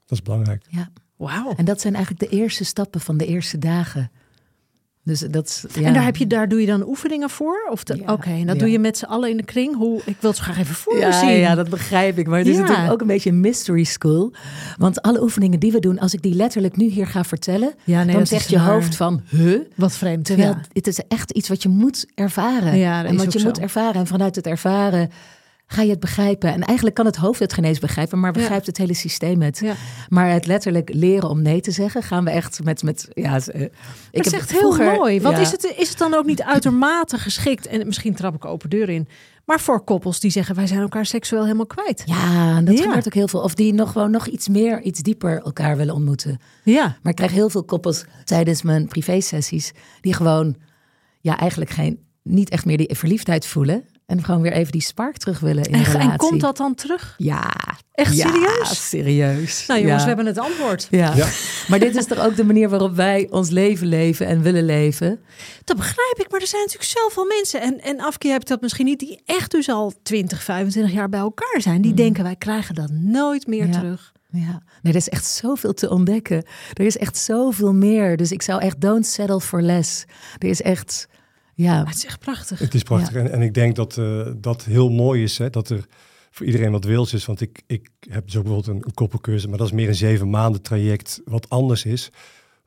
Dat 0.06 0.20
is 0.20 0.22
belangrijk. 0.22 0.66
ja. 0.70 0.90
Wauw. 1.16 1.54
En 1.56 1.66
dat 1.66 1.82
zijn 1.82 1.96
eigenlijk 1.96 2.32
de 2.32 2.38
eerste 2.38 2.66
stappen 2.66 3.02
van 3.02 3.18
de 3.18 3.26
eerste 3.26 3.58
dagen. 3.58 4.12
Dus 5.04 5.20
dat 5.20 5.48
is, 5.48 5.66
ja. 5.80 5.88
En 5.88 5.94
daar, 5.94 6.04
heb 6.04 6.16
je, 6.16 6.28
daar 6.28 6.48
doe 6.48 6.60
je 6.62 6.66
dan 6.68 6.88
oefeningen 6.88 7.30
voor? 7.30 7.68
Of 7.72 7.84
de- 7.84 7.96
Ja, 8.06 8.14
Oké, 8.14 8.30
en 8.30 8.46
dat 8.46 8.56
ja. 8.56 8.62
doe 8.62 8.72
je 8.72 8.80
met 8.80 8.98
z'n 8.98 9.06
allen 9.06 9.30
in 9.30 9.38
de 9.38 9.44
kring. 9.44 9.76
Hoe, 9.76 10.02
ik 10.06 10.16
wil 10.20 10.30
het 10.30 10.40
graag 10.40 10.60
even 10.60 10.76
voor 10.76 10.98
Ja, 10.98 11.20
zien. 11.20 11.30
ja, 11.30 11.56
dat 11.56 11.70
begrijp 11.70 12.18
ik. 12.18 12.28
Maar 12.28 12.38
het 12.38 12.48
is 12.48 12.58
natuurlijk 12.58 12.92
ook 12.92 13.02
een 13.02 13.08
beetje 13.08 13.30
een 13.30 13.40
mystery 13.40 13.84
school. 13.84 14.34
Want 14.78 15.02
alle 15.02 15.22
oefeningen 15.22 15.60
die 15.60 15.72
we 15.72 15.80
doen, 15.80 16.00
als 16.00 16.14
ik 16.14 16.22
die 16.22 16.36
letterlijk 16.36 16.78
nu 16.78 16.86
hier 16.86 17.08
ga 17.08 17.24
vertellen, 17.24 17.74
nee, 17.86 18.06
dan 18.06 18.28
zegt 18.28 18.50
je 18.50 18.60
hoofd 18.60 18.96
van, 18.96 19.22
huh? 19.30 19.60
Wat 19.76 19.94
vreemd. 19.94 20.26
Terwijl 20.26 20.56
het 20.74 20.88
is 20.88 21.00
echt 21.08 21.32
iets 21.32 21.50
wat 21.50 21.64
je 21.64 21.70
moet 21.70 22.06
ervaren. 22.16 22.78
Ja, 22.78 23.02
dat 23.02 23.12
en 23.12 23.18
wat 23.18 23.34
je 23.34 23.44
moet 23.44 23.60
ervaren. 23.60 23.96
En 24.02 24.08
vanuit 24.08 24.36
het 24.36 24.48
ervaren 24.48 25.10
ga 25.72 25.82
je 25.82 25.90
het 25.90 26.00
begrijpen. 26.00 26.54
En 26.54 26.62
eigenlijk 26.62 26.96
kan 26.96 27.06
het 27.06 27.16
hoofd 27.16 27.40
het 27.40 27.54
geen 27.54 27.64
eens 27.64 27.80
begrijpen, 27.80 28.20
maar 28.20 28.32
begrijpt 28.32 28.66
het 28.66 28.78
hele 28.78 28.94
systeem 28.94 29.42
het. 29.42 29.60
Ja. 29.60 29.74
Maar 30.10 30.30
het 30.30 30.46
letterlijk 30.48 30.94
leren 30.94 31.30
om 31.30 31.42
nee 31.42 31.62
te 31.62 31.72
zeggen, 31.72 32.04
gaan 32.04 32.24
we 32.24 32.30
echt 32.30 32.64
met. 32.64 32.84
met 32.84 33.08
ja, 33.14 33.40
eh, 33.40 33.62
ik 33.62 33.72
dat 34.12 34.26
is 34.26 34.32
heb 34.32 34.42
echt 34.42 34.52
heel 34.52 34.78
mooi. 34.78 35.22
Want 35.22 35.36
ja. 35.36 35.42
is, 35.42 35.52
het, 35.52 35.74
is 35.78 35.90
het 35.90 35.98
dan 35.98 36.14
ook 36.14 36.26
niet 36.26 36.44
uitermate 36.44 37.18
geschikt? 37.18 37.68
En 37.68 37.86
misschien 37.88 38.16
trap 38.16 38.36
ik 38.36 38.46
open 38.46 38.70
deur 38.70 38.90
in. 38.90 39.08
Maar 39.46 39.60
voor 39.60 39.84
koppels 39.84 40.20
die 40.20 40.32
zeggen 40.32 40.56
wij 40.56 40.68
zijn 40.68 40.80
elkaar 40.80 41.06
seksueel 41.06 41.44
helemaal 41.44 41.66
kwijt. 41.66 42.04
Ja, 42.06 42.62
dat 42.62 42.78
Ja. 42.78 42.84
gebeurt 42.84 43.06
ook 43.06 43.14
heel 43.14 43.28
veel. 43.28 43.42
Of 43.42 43.54
die 43.54 43.74
nog 43.74 43.92
gewoon 43.92 44.12
nog 44.12 44.28
iets 44.28 44.48
meer, 44.48 44.82
iets 44.82 45.00
dieper 45.00 45.42
elkaar 45.42 45.78
willen 45.78 45.94
ontmoeten. 45.94 46.40
Ja. 46.64 46.82
Maar 47.02 47.12
ik 47.12 47.16
krijg 47.16 47.32
heel 47.32 47.50
veel 47.50 47.64
koppels 47.64 48.06
tijdens 48.24 48.62
mijn 48.62 48.88
privé-sessies 48.88 49.72
die 50.02 50.14
gewoon, 50.14 50.56
ja, 51.20 51.38
eigenlijk 51.38 51.72
geen, 51.72 52.00
niet 52.24 52.50
echt 52.50 52.66
meer 52.66 52.78
die 52.78 52.96
verliefdheid 52.96 53.46
voelen. 53.46 53.84
En 54.12 54.24
gewoon 54.24 54.42
weer 54.42 54.52
even 54.54 54.72
die 54.72 54.82
spark 54.82 55.18
terug 55.18 55.40
willen 55.40 55.64
in 55.64 55.74
En, 55.74 55.84
de 55.84 55.90
relatie. 55.90 56.12
en 56.12 56.18
komt 56.18 56.42
dat 56.42 56.58
dan 56.58 56.76
terug? 56.76 57.16
Ja. 57.18 57.54
Echt 57.92 58.16
Ja, 58.16 58.28
serieus? 58.32 58.90
serieus. 58.90 59.66
Nou 59.68 59.80
jongens, 59.80 59.98
Ja. 59.98 60.10
we 60.10 60.16
hebben 60.16 60.26
het 60.26 60.38
antwoord. 60.40 60.88
Ja. 60.90 61.14
Ja. 61.16 61.28
maar 61.68 61.80
dit 61.80 61.96
is 61.96 62.06
toch 62.06 62.20
ook 62.26 62.36
de 62.36 62.44
manier 62.44 62.70
waarop 62.70 62.96
wij 62.96 63.28
ons 63.30 63.50
leven 63.50 63.88
leven 63.88 64.26
en 64.28 64.42
willen 64.42 64.66
leven. 64.66 65.20
Dat 65.64 65.78
begrijp 65.78 66.16
ik, 66.18 66.32
maar 66.32 66.42
er 66.42 66.48
zijn 66.48 66.62
natuurlijk 66.62 66.92
zoveel 67.00 67.26
mensen. 67.26 67.62
En, 67.62 67.82
en 67.82 68.00
Afke 68.00 68.28
hebt 68.28 68.48
dat 68.48 68.62
misschien 68.62 68.86
niet, 68.86 69.00
die 69.00 69.22
echt 69.26 69.52
dus 69.52 69.70
al 69.70 69.94
20, 70.04 70.44
25 70.44 70.94
jaar 70.94 71.10
bij 71.10 71.20
elkaar 71.20 71.62
zijn. 71.62 71.82
Die 71.82 71.94
denken 71.94 72.24
wij 72.24 72.36
krijgen 72.36 72.76
dat 72.76 72.90
nooit 72.92 73.48
meer 73.48 73.66
Ja. 73.68 73.72
terug. 73.72 74.12
Ja, 74.32 74.62
nee, 74.82 74.94
er 74.94 74.96
is 75.00 75.10
echt 75.10 75.26
zoveel 75.26 75.74
te 75.74 75.90
ontdekken. 75.90 76.44
Er 76.74 76.86
is 76.86 76.98
echt 76.98 77.18
zoveel 77.18 77.74
meer. 77.74 78.18
Dus 78.18 78.32
ik 78.32 78.42
zou 78.42 78.62
echt 78.62 78.82
don't 78.82 79.06
settle 79.06 79.42
for 79.42 79.62
less. 79.62 80.06
Er 80.38 80.48
is 80.50 80.62
echt, 80.62 81.08
ja, 81.62 81.76
Maar 81.76 81.86
het 81.86 81.96
is 81.96 82.06
echt 82.06 82.20
prachtig. 82.20 82.60
Het 82.60 82.74
is 82.74 82.84
prachtig. 82.84 83.16
En, 83.16 83.32
en 83.32 83.42
ik 83.42 83.54
denk 83.54 83.76
dat 83.76 83.98
eh, 83.98 84.28
dat 84.38 84.64
heel 84.64 84.90
mooi 84.90 85.24
is, 85.24 85.38
hè, 85.38 85.50
dat 85.50 85.70
er 85.70 85.86
voor 86.32 86.46
iedereen 86.46 86.72
wat 86.72 86.84
wils 86.84 87.14
is. 87.14 87.26
Want 87.26 87.42
ik, 87.42 87.62
ik 87.68 87.90
heb 88.10 88.26
dus 88.26 88.38
ook 88.38 88.44
bijvoorbeeld 88.44 88.78
een, 88.78 88.86
een 88.86 88.94
koppelcursus, 88.94 89.50
maar 89.50 89.58
dat 89.58 89.68
is 89.68 89.74
meer 89.74 89.88
een 89.88 89.96
zeven 89.96 90.30
maanden 90.30 90.62
traject, 90.62 91.22
wat 91.26 91.50
anders 91.50 91.86
is. 91.86 92.10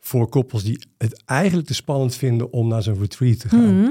Voor 0.01 0.29
koppels 0.29 0.63
die 0.63 0.87
het 0.99 1.23
eigenlijk 1.25 1.67
te 1.67 1.75
spannend 1.75 2.15
vinden 2.15 2.53
om 2.53 2.69
naar 2.69 2.83
zo'n 2.83 2.99
retreat 2.99 3.41
te 3.41 3.49
gaan. 3.49 3.81
Mhm. 3.81 3.91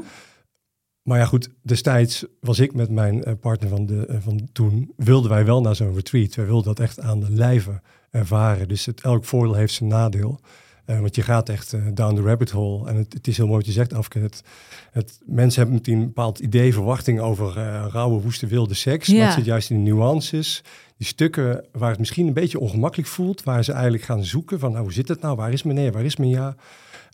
Maar 1.04 1.20
ja, 1.20 1.26
goed, 1.26 1.50
destijds 1.62 2.26
was 2.40 2.60
ik 2.60 2.74
met 2.74 2.90
mijn 2.90 3.24
eh, 3.24 3.34
partner 3.40 3.70
van, 3.70 3.86
de, 3.86 4.06
eh, 4.06 4.18
van 4.20 4.50
toen, 4.52 4.94
wilden 4.96 5.30
wij 5.30 5.46
wel 5.46 5.62
naar 5.62 5.76
zo'n 5.76 5.94
retreat. 5.94 6.36
Wij 6.36 6.46
wilden 6.46 6.76
dat 6.76 6.80
echt 6.80 7.00
aan 7.00 7.20
de 7.20 7.32
lijve 7.32 7.82
ervaren. 8.12 8.68
Dus 8.68 8.86
het, 8.86 9.02
elk 9.02 9.26
voordeel 9.26 9.56
heeft 9.56 9.74
zijn 9.74 9.90
nadeel. 9.90 10.40
Eh, 10.86 11.00
want 11.00 11.16
je 11.16 11.22
gaat 11.22 11.50
echt 11.50 11.74
eh, 11.74 11.82
down 11.94 12.16
the 12.16 12.22
rabbit 12.22 12.50
hole. 12.52 12.88
En 12.90 12.96
het, 12.96 13.14
het 13.14 13.28
is 13.28 13.38
heel 13.38 13.46
mooi 13.46 13.58
wat 13.58 13.66
je 13.68 13.72
zegt, 13.72 13.94
Afke. 13.94 14.20
Het, 14.20 14.42
het, 14.92 15.20
mensen 15.26 15.62
hebben 15.62 15.76
meteen 15.80 15.98
een 16.00 16.06
bepaald 16.06 16.40
idee, 16.40 16.74
verwachting 16.74 17.20
over 17.20 17.58
eh, 17.58 17.86
rauwe, 17.92 18.22
woeste, 18.22 18.48
wilde 18.48 18.74
seks. 18.74 19.08
Maar 19.08 19.18
Ja. 19.18 19.26
het 19.26 19.34
zit 19.34 19.46
juist 19.46 19.70
in 19.70 19.84
de 19.84 19.92
nuances. 19.92 20.64
Die 20.98 21.08
stukken 21.08 21.66
waar 21.72 21.90
het 21.90 22.00
misschien 22.00 22.28
een 22.28 22.34
beetje 22.34 22.60
ongemakkelijk 22.60 23.10
voelt. 23.10 23.44
Waar 23.44 23.64
ze 23.64 23.72
eigenlijk 23.72 24.04
gaan 24.04 24.24
zoeken 24.26 24.60
van, 24.60 24.72
nou, 24.72 24.84
hoe 24.84 24.94
zit 24.94 25.08
het 25.08 25.22
nou? 25.22 25.36
Waar 25.36 25.52
is 25.54 25.64
mijn 25.64 25.76
nee? 25.78 25.92
Waar 25.92 26.04
is 26.06 26.16
mijn 26.16 26.30
ja? 26.30 26.56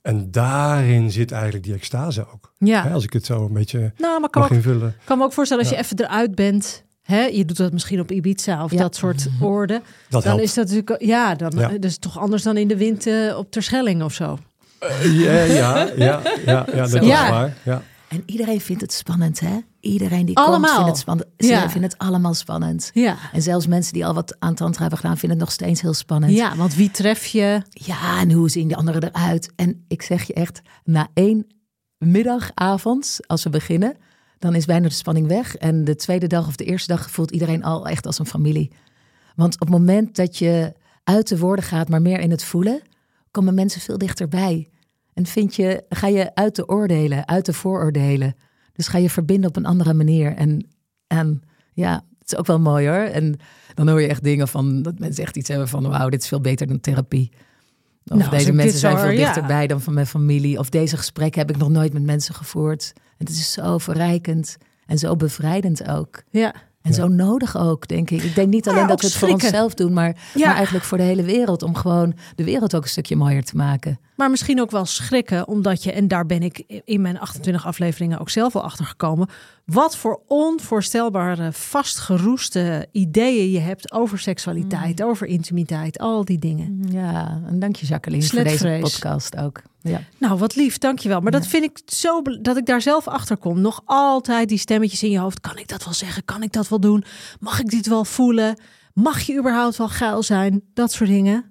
En 0.02 0.32
daarin 0.32 1.12
zit 1.12 1.32
eigenlijk 1.32 1.64
die 1.64 1.74
extase 1.74 2.22
ook. 2.34 2.54
Hè, 2.58 2.66
Ja. 2.68 2.90
als 2.92 3.04
ik 3.04 3.14
het 3.14 3.26
zo 3.26 3.46
een 3.46 3.54
beetje 3.54 3.94
Nou, 3.98 4.20
maar 4.20 4.30
kan 4.30 4.42
mag 4.42 4.52
ook, 4.52 4.58
invullen. 4.58 4.96
kan 5.06 5.18
me 5.18 5.24
ook 5.24 5.34
voorstellen 5.34 5.64
als 5.64 5.72
Ja. 5.74 5.80
je 5.80 5.84
even 5.84 6.00
eruit 6.06 6.36
bent. 6.36 6.84
Hè, 7.10 7.22
je 7.26 7.46
doet 7.46 7.58
dat 7.58 7.74
misschien 7.74 8.00
op 8.00 8.12
Ibiza 8.12 8.64
of 8.64 8.72
Ja. 8.72 8.78
dat 8.78 8.96
soort. 8.96 9.24
Dat 9.40 9.82
Dan 10.10 10.22
helpt. 10.22 10.42
is 10.42 10.54
dat 10.54 10.66
natuurlijk, 10.68 11.02
ja, 11.04 11.36
dan 11.36 11.52
Ja. 11.56 11.72
is 11.80 11.98
toch 11.98 12.20
anders 12.20 12.44
dan 12.44 12.58
in 12.58 12.68
de 12.68 12.78
wind 12.78 13.08
eh, 13.08 13.38
op 13.38 13.52
Terschelling 13.52 14.04
of 14.04 14.14
zo. 14.14 14.38
Eh, 14.80 15.20
ja, 15.20 15.34
ja, 15.44 15.90
ja, 15.96 16.22
ja, 16.46 16.66
ja, 16.76 16.86
dat 16.88 16.92
Ja. 17.06 17.24
is 17.26 17.30
waar. 17.30 17.58
Ja. 17.64 17.82
en 18.08 18.24
iedereen 18.26 18.62
vindt 18.62 18.82
het 18.82 18.94
spannend, 18.94 19.40
hè? 19.40 19.58
Iedereen 19.80 20.26
die 20.26 20.38
Allemaal. 20.38 20.60
komt 20.62 20.70
vindt 20.74 20.88
het 20.88 20.98
spannend. 20.98 21.28
Ze 21.38 21.48
Ja. 21.48 21.70
vinden 21.70 21.90
het 21.90 21.98
allemaal 22.00 22.34
spannend. 22.34 22.92
Ja. 22.94 23.16
En 23.34 23.42
zelfs 23.42 23.68
mensen 23.68 23.94
die 23.94 24.06
al 24.06 24.14
wat 24.14 24.36
aan 24.40 24.56
tantra 24.56 24.82
hebben 24.82 25.00
gedaan, 25.00 25.18
vinden 25.18 25.38
het 25.38 25.48
nog 25.48 25.56
steeds 25.56 25.82
heel 25.82 25.94
spannend. 25.94 26.34
ja, 26.34 26.56
want 26.56 26.76
wie 26.76 26.92
tref 26.92 27.26
je? 27.26 27.62
Ja, 27.70 28.20
en 28.20 28.32
hoe 28.32 28.50
zien 28.50 28.68
die 28.68 28.78
anderen 28.78 29.04
eruit? 29.04 29.52
En 29.56 29.84
ik 29.88 30.02
zeg 30.02 30.24
je 30.24 30.34
echt, 30.34 30.62
na 30.84 31.08
één 31.14 31.48
middagavond, 31.98 33.18
als 33.28 33.44
we 33.44 33.50
beginnen, 33.50 33.96
dan 34.40 34.56
is 34.56 34.66
bijna 34.66 34.88
de 34.88 34.94
spanning 34.94 35.28
weg. 35.28 35.56
En 35.56 35.84
de 35.84 35.96
tweede 35.96 36.28
dag 36.28 36.48
of 36.48 36.56
de 36.56 36.64
eerste 36.64 36.94
dag 36.94 37.12
voelt 37.12 37.32
iedereen 37.32 37.64
al 37.64 37.88
echt 37.88 38.06
als 38.06 38.20
een 38.20 38.26
familie. 38.26 38.72
Want 39.36 39.54
op 39.54 39.60
het 39.60 39.70
moment 39.70 40.16
dat 40.16 40.38
je 40.38 40.74
uit 41.04 41.28
de 41.28 41.38
woorden 41.38 41.66
gaat, 41.66 41.90
maar 41.90 42.02
meer 42.02 42.20
in 42.20 42.32
het 42.32 42.44
voelen, 42.44 42.82
komen 43.32 43.54
mensen 43.54 43.82
veel 43.82 43.98
dichterbij. 43.98 44.70
En 45.14 45.26
vind 45.26 45.56
je, 45.56 45.84
ga 45.90 46.08
je 46.08 46.36
uit 46.36 46.56
de 46.56 46.68
oordelen, 46.68 47.28
uit 47.28 47.46
de 47.46 47.54
vooroordelen. 47.54 48.36
Dus 48.74 48.88
ga 48.88 48.98
je 48.98 49.10
verbinden 49.10 49.50
op 49.50 49.56
een 49.56 49.66
andere 49.66 49.94
manier. 49.94 50.36
En, 50.36 50.68
en 51.08 51.42
ja, 51.74 52.04
het 52.20 52.32
is 52.32 52.38
ook 52.38 52.46
wel 52.46 52.60
mooi 52.60 52.88
hoor. 52.88 52.96
En 52.96 53.40
dan 53.74 53.90
hoor 53.90 54.02
je 54.02 54.08
echt 54.08 54.24
dingen 54.24 54.48
van 54.48 54.82
dat 54.82 55.00
mensen 55.00 55.24
echt 55.24 55.38
iets 55.38 55.50
hebben 55.50 55.68
van 55.68 55.90
wauw, 55.90 56.10
dit 56.10 56.22
is 56.22 56.28
veel 56.28 56.42
beter 56.42 56.68
dan 56.68 56.80
therapie. 56.80 57.32
Of 58.10 58.18
Nou, 58.18 58.30
deze 58.30 58.52
mensen 58.52 58.80
zijn 58.80 58.98
veel 58.98 59.10
ja. 59.10 59.26
dichterbij 59.26 59.68
dan 59.68 59.82
van 59.82 59.94
mijn 59.94 60.08
familie. 60.08 60.60
Of 60.60 60.70
deze 60.70 60.98
gesprekken 60.98 61.42
heb 61.42 61.50
ik 61.50 61.58
nog 61.58 61.70
nooit 61.70 61.94
met 61.94 62.04
mensen 62.04 62.36
gevoerd. 62.36 62.94
En 62.96 63.26
het 63.26 63.30
is 63.30 63.52
zo 63.52 63.78
verrijkend 63.78 64.58
en 64.86 64.98
zo 64.98 65.16
bevrijdend 65.16 65.88
ook. 65.88 66.24
Ja. 66.30 66.54
En 66.90 66.96
Ja. 66.96 67.02
zo 67.02 67.08
nodig 67.08 67.58
ook, 67.58 67.88
denk 67.88 68.10
ik. 68.10 68.24
Ik 68.24 68.36
denk 68.36 68.50
niet 68.50 68.68
alleen 68.68 68.88
dat 68.88 69.02
we 69.02 69.08
het 69.08 69.16
voor 69.16 69.30
onszelf 69.30 69.74
doen, 69.74 69.94
maar, 69.94 70.16
Ja. 70.34 70.46
maar 70.48 70.56
eigenlijk 70.56 70.86
voor 70.86 70.98
de 70.98 71.04
hele 71.04 71.24
wereld. 71.24 71.64
Om 71.64 71.76
gewoon 71.76 72.14
de 72.36 72.44
wereld 72.44 72.76
ook 72.76 72.84
een 72.84 72.90
stukje 72.90 73.16
mooier 73.16 73.44
te 73.44 73.56
maken. 73.56 74.00
Maar 74.16 74.30
misschien 74.30 74.62
ook 74.62 74.72
wel 74.72 74.86
schrikken, 74.86 75.48
omdat 75.48 75.84
je, 75.84 75.92
en 75.92 76.08
daar 76.08 76.26
ben 76.26 76.42
ik 76.44 76.82
in 76.86 77.02
mijn 77.02 77.20
28 77.20 77.66
afleveringen 77.66 78.20
ook 78.20 78.30
zelf 78.30 78.56
al 78.56 78.64
achter 78.64 78.86
gekomen, 78.86 79.30
wat 79.66 79.98
voor 79.98 80.22
onvoorstelbare, 80.28 81.52
vastgeroeste 81.54 82.88
ideeën 82.92 83.52
je 83.52 83.60
hebt 83.60 83.92
over 83.92 84.16
Mm. 84.16 84.22
seksualiteit, 84.22 85.04
over 85.04 85.28
intimiteit, 85.28 86.00
al 86.00 86.26
die 86.26 86.40
dingen. 86.40 86.86
Ja, 86.90 87.42
en 87.48 87.60
dank 87.60 87.76
je 87.76 87.86
Jacqueline 87.86 88.24
voor 88.24 88.44
deze 88.44 88.78
podcast 88.82 89.38
ook. 89.38 89.62
Ja. 89.82 90.02
Nou, 90.18 90.38
wat 90.38 90.56
lief, 90.56 90.78
dankjewel. 90.78 91.20
Maar 91.22 91.32
dat 91.32 91.48
vind 91.48 91.64
ik 91.64 91.80
zo, 91.86 92.22
dat 92.42 92.58
ik 92.58 92.66
daar 92.66 92.82
zelf 92.82 93.08
achter 93.08 93.38
kom. 93.38 93.62
Nog 93.62 93.82
altijd 93.86 94.50
die 94.50 94.58
stemmetjes 94.58 95.04
in 95.04 95.10
je 95.10 95.20
hoofd. 95.20 95.40
Kan 95.40 95.58
ik 95.58 95.68
dat 95.68 95.84
wel 95.84 95.94
zeggen? 95.94 96.26
Kan 96.26 96.44
ik 96.44 96.52
dat 96.52 96.70
wel 96.70 96.80
doen? 96.80 97.04
Mag 97.40 97.60
ik 97.60 97.70
dit 97.70 97.88
wel 97.88 98.06
voelen? 98.06 98.60
Mag 98.94 99.22
je 99.22 99.38
überhaupt 99.38 99.78
wel 99.78 99.90
geil 99.90 100.24
zijn? 100.24 100.62
Dat 100.74 100.92
soort 100.92 101.10
dingen. 101.10 101.49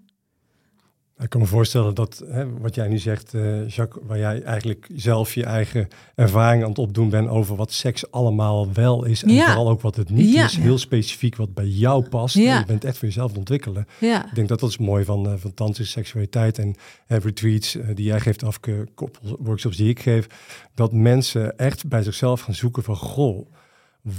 Ik 1.20 1.28
kan 1.28 1.40
me 1.40 1.46
voorstellen 1.46 1.94
dat 1.94 2.22
hè, 2.28 2.58
wat 2.58 2.74
jij 2.74 2.88
nu 2.88 2.98
zegt, 2.98 3.34
eh, 3.34 3.68
Jacques, 3.68 4.04
waar 4.06 4.18
jij 4.18 4.42
eigenlijk 4.42 4.88
zelf 4.96 5.34
je 5.34 5.44
eigen 5.44 5.88
ervaring 6.14 6.62
aan 6.62 6.68
het 6.68 6.78
opdoen 6.78 7.08
bent 7.08 7.28
over 7.28 7.56
wat 7.56 7.72
seks 7.72 8.10
allemaal 8.10 8.72
wel 8.72 9.04
is 9.04 9.22
en 9.22 9.32
Ja. 9.32 9.44
vooral 9.46 9.68
ook 9.68 9.80
wat 9.80 9.96
het 9.96 10.10
niet 10.10 10.32
Ja. 10.32 10.44
is, 10.44 10.56
heel 10.56 10.78
specifiek 10.78 11.36
wat 11.36 11.54
bij 11.54 11.66
jou 11.66 12.08
past. 12.08 12.34
Ja. 12.34 12.52
En 12.54 12.58
je 12.60 12.66
bent 12.66 12.84
echt 12.84 12.98
voor 12.98 13.08
jezelf 13.08 13.24
aan 13.26 13.30
het 13.30 13.38
ontwikkelen. 13.38 13.86
Ja. 14.00 14.26
Ik 14.26 14.34
denk 14.34 14.48
dat 14.48 14.60
dat 14.60 14.68
is 14.70 14.78
mooi 14.78 15.04
van, 15.04 15.26
eh 15.26 15.32
van 15.54 15.74
seksualiteit 15.74 16.58
en 16.58 16.74
eh, 17.06 17.18
retreats 17.18 17.76
die 17.94 18.04
jij 18.06 18.20
geeft, 18.20 18.42
afgekoppeld 18.44 19.36
workshops 19.38 19.76
die 19.76 19.88
ik 19.88 20.00
geef, 20.00 20.26
dat 20.74 20.92
mensen 20.92 21.58
echt 21.58 21.88
bij 21.88 22.02
zichzelf 22.02 22.40
gaan 22.40 22.54
zoeken 22.54 22.82
van, 22.82 22.96
goh, 22.96 23.46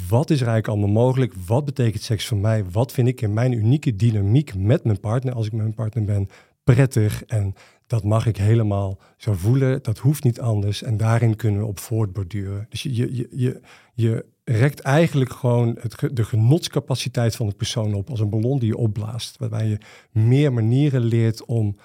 wat 0.10 0.30
is 0.30 0.42
er 0.42 0.48
eigenlijk 0.48 0.68
allemaal 0.68 1.04
mogelijk? 1.04 1.34
Wat 1.48 1.66
betekent 1.66 2.04
seks 2.04 2.26
voor 2.26 2.38
mij? 2.38 2.66
Wat 2.72 2.92
vind 2.92 3.08
ik 3.08 3.22
in 3.22 3.34
mijn 3.34 3.52
unieke 3.52 3.96
dynamiek 3.96 4.56
met 4.56 4.84
mijn 4.84 5.00
partner, 5.00 5.34
als 5.34 5.46
ik 5.46 5.52
met 5.52 5.62
mijn 5.62 5.74
partner 5.74 6.04
ben, 6.04 6.30
prettig? 6.74 7.24
En 7.26 7.54
dat 7.88 8.04
mag 8.04 8.26
ik 8.26 8.38
helemaal 8.38 9.00
zo 9.18 9.34
voelen. 9.34 9.84
Dat 9.84 9.98
hoeft 9.98 10.24
niet 10.24 10.40
anders. 10.40 10.84
En 10.84 10.98
daarin 10.98 11.36
kunnen 11.36 11.62
we 11.62 11.68
op 11.68 11.80
voortborduren. 11.80 12.66
Dus 12.70 12.84
je, 12.84 12.94
je, 12.94 13.28
je, 13.32 13.62
je, 13.94 14.26
rekt 14.44 14.80
eigenlijk 14.80 15.32
gewoon 15.32 15.78
het, 15.80 16.10
de 16.12 16.24
genotscapaciteit 16.24 17.36
van 17.36 17.48
de 17.48 17.56
persoon 17.56 17.94
op 17.94 18.10
als 18.10 18.20
een 18.20 18.30
ballon 18.30 18.60
die 18.60 18.68
je 18.68 18.78
opblaast. 18.78 19.38
Waarbij 19.38 19.68
je 19.68 19.78
meer 20.12 20.54
manieren 20.54 21.02
leert 21.02 21.46
om 21.46 21.76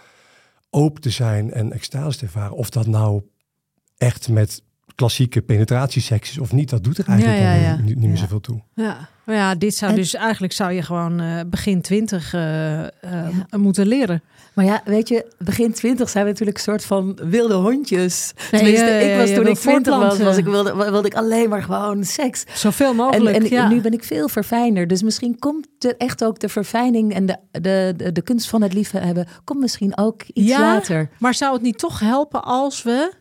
open 0.70 1.02
te 1.02 1.10
zijn 1.10 1.52
en 1.52 1.72
extase 1.72 2.18
te 2.18 2.24
ervaren. 2.24 2.56
Of 2.56 2.70
dat 2.70 2.86
nou 2.86 3.22
echt 3.96 4.28
met 4.28 4.62
klassieke 4.94 5.42
penetratieseks 5.42 6.30
is 6.30 6.38
of 6.38 6.52
niet, 6.52 6.70
dat 6.70 6.84
doet 6.84 6.98
er 6.98 7.08
eigenlijk 7.08 7.40
Ja, 7.40 7.52
ja, 7.52 7.56
al 7.58 7.62
ja. 7.62 7.76
niet, 7.76 7.84
niet 7.84 7.98
meer 7.98 8.10
Ja. 8.10 8.16
zoveel 8.16 8.40
toe. 8.40 8.60
Ja, 8.74 9.08
maar 9.24 9.36
ja, 9.36 9.54
dit 9.54 9.74
zou 9.74 9.90
En- 9.90 9.96
dus 9.96 10.14
eigenlijk 10.14 10.52
zou 10.52 10.72
je 10.72 10.82
gewoon 10.82 11.20
eh, 11.20 11.40
begin 11.46 11.82
twintig 11.82 12.34
eh, 12.34 12.82
eh, 12.82 12.88
moeten 13.56 13.86
leren. 13.86 14.22
Maar 14.54 14.64
ja, 14.64 14.80
weet 14.84 15.08
je, 15.08 15.32
begin 15.38 15.72
twintig 15.72 16.08
zijn 16.10 16.24
we 16.24 16.30
natuurlijk 16.30 16.56
een 16.58 16.62
soort 16.64 16.84
van 16.84 17.18
wilde 17.22 17.54
hondjes. 17.54 18.32
Tenminste, 18.50 18.84
ja, 18.84 18.90
ja, 18.98 18.98
ik 19.12 19.18
was 19.20 19.30
toen 19.34 19.46
ik 19.46 19.56
twintig 19.58 19.96
was, 20.18 20.36
ik 20.36 20.44
wilde, 20.44 20.74
wilde 20.90 21.06
ik 21.08 21.14
alleen 21.14 21.48
maar 21.48 21.62
gewoon 21.62 22.04
seks. 22.04 22.44
Zoveel 22.54 22.90
En, 22.90 22.96
mogelijk. 22.96 23.36
en 23.36 23.48
ja. 23.48 23.68
nu 23.68 23.80
ben 23.80 23.92
ik 23.92 24.04
veel 24.04 24.28
verfijnder. 24.28 24.86
Dus 24.86 25.02
misschien 25.02 25.38
komt 25.38 25.66
er 25.78 25.94
echt 25.96 26.24
ook 26.24 26.38
de 26.40 26.48
verfijning 26.48 27.14
en 27.14 27.26
de, 27.26 27.36
de, 27.50 27.94
de, 27.96 28.12
de 28.12 28.22
kunst 28.22 28.48
van 28.48 28.62
het 28.62 28.72
liefhebben... 28.72 29.26
komt 29.44 29.60
misschien 29.60 29.96
ook 29.98 30.22
iets 30.22 30.48
Ja. 30.50 30.60
later. 30.60 31.08
Maar 31.18 31.34
zou 31.34 31.52
het 31.52 31.62
niet 31.62 31.78
toch 31.78 32.00
helpen 32.00 32.44
als 32.44 32.82
we, 32.82 33.12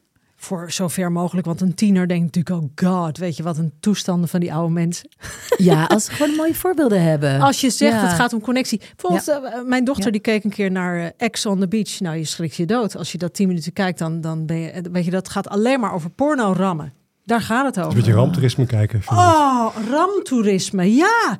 voor 0.44 0.72
zover 0.72 1.12
mogelijk, 1.12 1.46
want 1.48 1.62
een 1.62 1.74
tiener 1.76 2.08
denkt 2.08 2.36
natuurlijk, 2.36 2.80
oh 2.82 2.90
god, 3.04 3.18
weet 3.18 3.38
je 3.38 3.44
wat 3.44 3.58
een 3.58 3.74
toestanden 3.80 4.30
van 4.30 4.40
die 4.40 4.54
oude 4.54 4.74
mensen. 4.74 5.10
Ja, 5.58 5.86
als 5.86 6.08
we 6.08 6.14
gewoon 6.14 6.36
mooie 6.36 6.56
voorbeelden 6.56 7.02
hebben. 7.04 7.42
Als 7.42 7.62
je 7.62 7.70
zegt 7.70 7.94
Ja. 7.94 8.02
het 8.08 8.14
gaat 8.14 8.34
om 8.34 8.42
connectie. 8.42 8.82
Bijvoorbeeld, 8.96 9.28
eh, 9.54 9.62
mijn 9.66 9.84
dochter 9.84 10.06
Ja. 10.06 10.12
die 10.12 10.22
keek 10.22 10.44
een 10.44 10.50
keer 10.50 10.72
naar 10.72 11.00
eh, 11.00 11.08
Ex 11.18 11.46
on 11.46 11.60
the 11.60 11.68
Beach. 11.68 12.00
Nou, 12.00 12.18
je 12.18 12.26
schrikt 12.26 12.56
je 12.56 12.66
dood. 12.66 12.98
Als 12.98 13.12
je 13.12 13.18
dat 13.18 13.34
tien 13.34 13.48
minuten 13.48 13.74
kijkt, 13.74 14.00
dan, 14.00 14.22
dan 14.22 14.46
ben 14.46 14.58
je, 14.58 14.70
eh, 14.70 14.82
weet 14.92 15.06
je, 15.06 15.12
dat 15.12 15.30
gaat 15.30 15.50
alleen 15.50 15.80
maar 15.80 15.94
over 15.94 16.10
porno 16.10 16.54
rammen. 16.54 16.94
Daar 17.26 17.42
gaat 17.42 17.66
het 17.66 17.76
Een 17.76 17.84
over. 17.84 17.96
beetje 17.96 18.14
ramptoerisme 18.14 18.66
kijken. 18.66 19.02
vind 19.02 19.20
ik. 19.20 19.26
Oh, 19.26 19.68
ramtoerisme, 19.90 20.96
ja. 20.96 21.38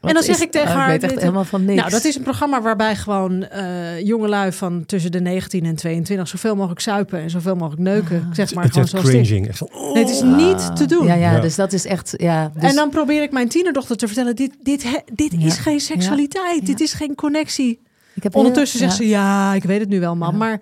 En 0.00 0.14
dan 0.14 0.22
zeg 0.22 0.40
ik 0.40 0.50
tegen 0.50 0.68
oh, 0.68 0.74
haar... 0.74 0.84
Ik 0.84 0.90
weet 0.92 1.02
echt 1.02 1.12
dit- 1.12 1.20
helemaal 1.20 1.44
van 1.44 1.64
niks. 1.64 1.78
Nou, 1.78 1.90
dat 1.90 2.04
is 2.04 2.16
een 2.16 2.22
programma 2.22 2.62
waarbij 2.62 2.96
gewoon 2.96 3.42
eh 3.44 4.00
jongelui 4.06 4.52
van 4.52 4.86
tussen 4.86 5.12
de 5.12 5.20
19 5.20 5.64
en 5.64 5.74
22 5.76 6.28
zoveel 6.28 6.56
mogelijk 6.56 6.80
zuipen 6.80 7.18
en 7.20 7.30
zoveel 7.30 7.54
mogelijk 7.56 7.82
neuken. 7.82 8.28
Zeg 8.32 8.54
maar 8.54 8.64
het 8.64 8.72
gewoon 8.72 8.88
zoals 8.88 9.04
het 9.06 9.14
is. 9.14 9.28
cringing. 9.28 9.56
Van, 9.56 9.68
oh. 9.72 9.92
Nee, 9.94 10.02
het 10.04 10.12
is 10.12 10.22
niet 10.22 10.76
te 10.76 10.86
doen. 10.86 11.06
Ja, 11.06 11.14
ja, 11.14 11.32
Ja. 11.32 11.40
dus 11.40 11.54
dat 11.54 11.72
is 11.72 11.86
echt... 11.86 12.14
Ja, 12.16 12.50
dus, 12.54 12.62
En 12.70 12.74
dan 12.74 12.90
probeer 12.90 13.22
ik 13.22 13.30
mijn 13.32 13.48
tienerdochter 13.48 13.96
te 13.96 14.06
vertellen: 14.06 14.36
dit, 14.36 14.56
dit, 14.62 14.82
he- 14.82 15.02
dit 15.14 15.32
Ja. 15.38 15.46
is 15.46 15.58
geen 15.58 15.80
seksualiteit, 15.80 16.60
Ja. 16.60 16.66
dit 16.66 16.80
is 16.80 16.92
geen 16.92 17.14
connectie. 17.14 17.80
ik 18.14 18.22
heb 18.22 18.34
Ondertussen 18.34 18.78
heel- 18.80 18.88
zegt 18.88 19.00
ja. 19.00 19.06
ze: 19.06 19.10
ja, 19.12 19.54
ik 19.54 19.62
weet 19.64 19.80
het 19.80 19.88
nu 19.88 20.00
wel, 20.00 20.16
mam. 20.16 20.32
Ja. 20.32 20.36
Maar 20.38 20.60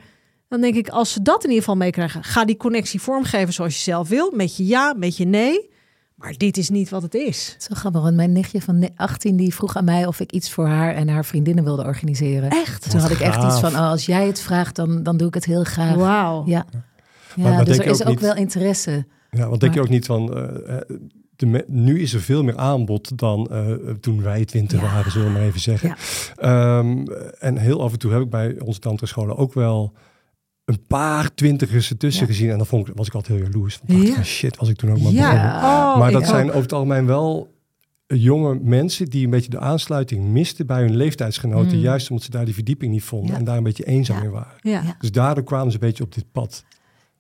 dan 0.49 0.61
denk 0.61 0.75
ik, 0.75 0.89
als 0.89 1.13
ze 1.13 1.23
dat 1.23 1.43
in 1.43 1.49
ieder 1.49 1.65
geval 1.65 1.77
meekrijgen, 1.77 2.25
ga 2.25 2.45
die 2.45 2.57
connectie 2.57 3.01
vormgeven 3.01 3.53
zoals 3.55 3.75
je 3.75 3.81
zelf 3.83 4.09
wil, 4.09 4.33
met 4.35 4.57
je 4.57 4.67
ja, 4.67 4.95
met 4.97 5.17
je 5.17 5.25
nee. 5.25 5.71
Maar 6.19 6.35
dit 6.37 6.57
is 6.57 6.69
niet 6.69 6.89
wat 6.91 7.03
het 7.03 7.15
is. 7.15 7.57
Zo 7.59 7.75
grappig, 7.75 8.03
want 8.03 8.17
mijn 8.17 8.33
nichtje 8.33 8.61
van 8.63 8.79
ne- 8.79 8.89
18 8.97 9.37
die 9.37 9.55
vroeg 9.55 9.77
aan 9.77 9.85
mij 9.85 10.07
of 10.07 10.21
ik 10.21 10.33
iets 10.33 10.51
voor 10.53 10.67
haar 10.67 10.95
en 10.95 11.09
haar 11.09 11.25
vriendinnen 11.25 11.65
wilde 11.65 11.85
organiseren. 11.85 12.51
Echt? 12.51 12.91
Toen 12.91 13.01
had 13.01 13.11
ik 13.11 13.21
echt 13.21 13.35
gaaf. 13.35 13.51
iets 13.53 13.61
van, 13.61 13.73
oh, 13.81 13.91
als 13.91 14.07
jij 14.07 14.27
het 14.27 14.41
vraagt, 14.41 14.77
dan, 14.77 15.03
dan 15.03 15.17
doe 15.17 15.29
ik 15.29 15.35
het 15.35 15.45
heel 15.45 15.65
graag. 15.65 15.95
Wauw. 15.95 16.43
Ja, 16.47 16.65
ja 17.37 17.43
maar 17.49 17.65
dus 17.65 17.77
denk 17.77 17.89
er 17.89 17.95
is 17.95 18.03
ook 18.03 18.09
niet- 18.09 18.21
wel 18.21 18.35
interesse. 18.37 19.07
Ja, 19.31 19.49
want 19.49 19.61
denk 19.61 19.75
je 19.75 19.81
ook 19.81 19.89
niet 19.89 20.07
van... 20.07 20.35
eh, 20.37 20.77
eh, 20.77 20.83
de 21.37 21.65
nu 21.67 22.01
is 22.01 22.15
er 22.15 22.21
veel 22.21 22.43
meer 22.45 22.57
aanbod 22.57 23.19
dan 23.19 23.47
eh, 23.51 23.73
toen 24.01 24.23
wij 24.23 24.45
twintig 24.45 24.81
Ja. 24.81 24.87
waren, 24.93 25.11
zullen 25.13 25.27
we 25.27 25.33
maar 25.33 25.43
even 25.43 25.61
zeggen. 25.61 25.97
Ehm, 26.37 27.07
en 27.39 27.57
heel 27.57 27.83
af 27.83 27.93
en 27.93 27.99
toe 27.99 28.13
heb 28.13 28.23
ik 28.23 28.31
bij 28.31 28.61
onze 28.65 28.81
tantra-scholen 28.81 29.37
ook 29.37 29.55
wel 29.55 29.93
een 30.69 30.85
paar 30.87 31.35
twintigers 31.35 31.91
ertussen 31.91 32.27
Ja. 32.27 32.33
gezien. 32.33 32.51
En 32.51 32.57
dan 32.57 32.67
vond 32.67 32.89
ik, 32.89 32.95
was 32.97 33.07
ik 33.07 33.15
altijd 33.15 33.39
heel 33.39 33.47
jaloers. 33.47 33.81
Van, 33.87 34.01
Ja. 34.03 34.15
van, 34.15 34.25
shit, 34.25 34.57
was 34.57 34.69
ik 34.69 34.77
toen 34.77 34.91
ook 34.91 35.01
maar 35.01 35.13
Ja. 35.13 35.31
begonnen. 35.33 35.55
Oh, 35.55 35.99
maar 35.99 36.13
dat 36.13 36.23
ook. 36.23 36.29
zijn 36.29 36.49
over 36.49 36.63
het 36.63 36.73
algemeen 36.73 37.07
wel 37.07 37.57
jonge 38.07 38.59
mensen 38.63 39.07
die 39.07 39.25
een 39.25 39.31
beetje 39.31 39.51
de 39.51 39.59
aansluiting 39.59 40.25
misten 40.25 40.67
bij 40.67 40.81
hun 40.81 40.97
leeftijdsgenoten. 40.97 41.77
Mm. 41.77 41.83
Juist 41.83 42.11
omdat 42.11 42.25
ze 42.25 42.31
daar 42.31 42.45
die 42.45 42.55
verdieping 42.55 42.93
niet 42.93 43.03
vonden 43.05 43.31
Ja. 43.33 43.37
en 43.39 43.45
daar 43.45 43.57
een 43.57 43.63
beetje 43.63 43.85
eenzaam 43.85 44.17
Ja. 44.19 44.23
in 44.25 44.31
waren. 44.31 44.53
Ja. 44.61 44.83
Ja. 44.85 44.97
Dus 44.99 45.13
daardoor 45.13 45.45
kwamen 45.45 45.69
ze 45.71 45.75
een 45.81 45.87
beetje 45.87 46.05
op 46.05 46.15
dit 46.15 46.25
pad. 46.33 46.65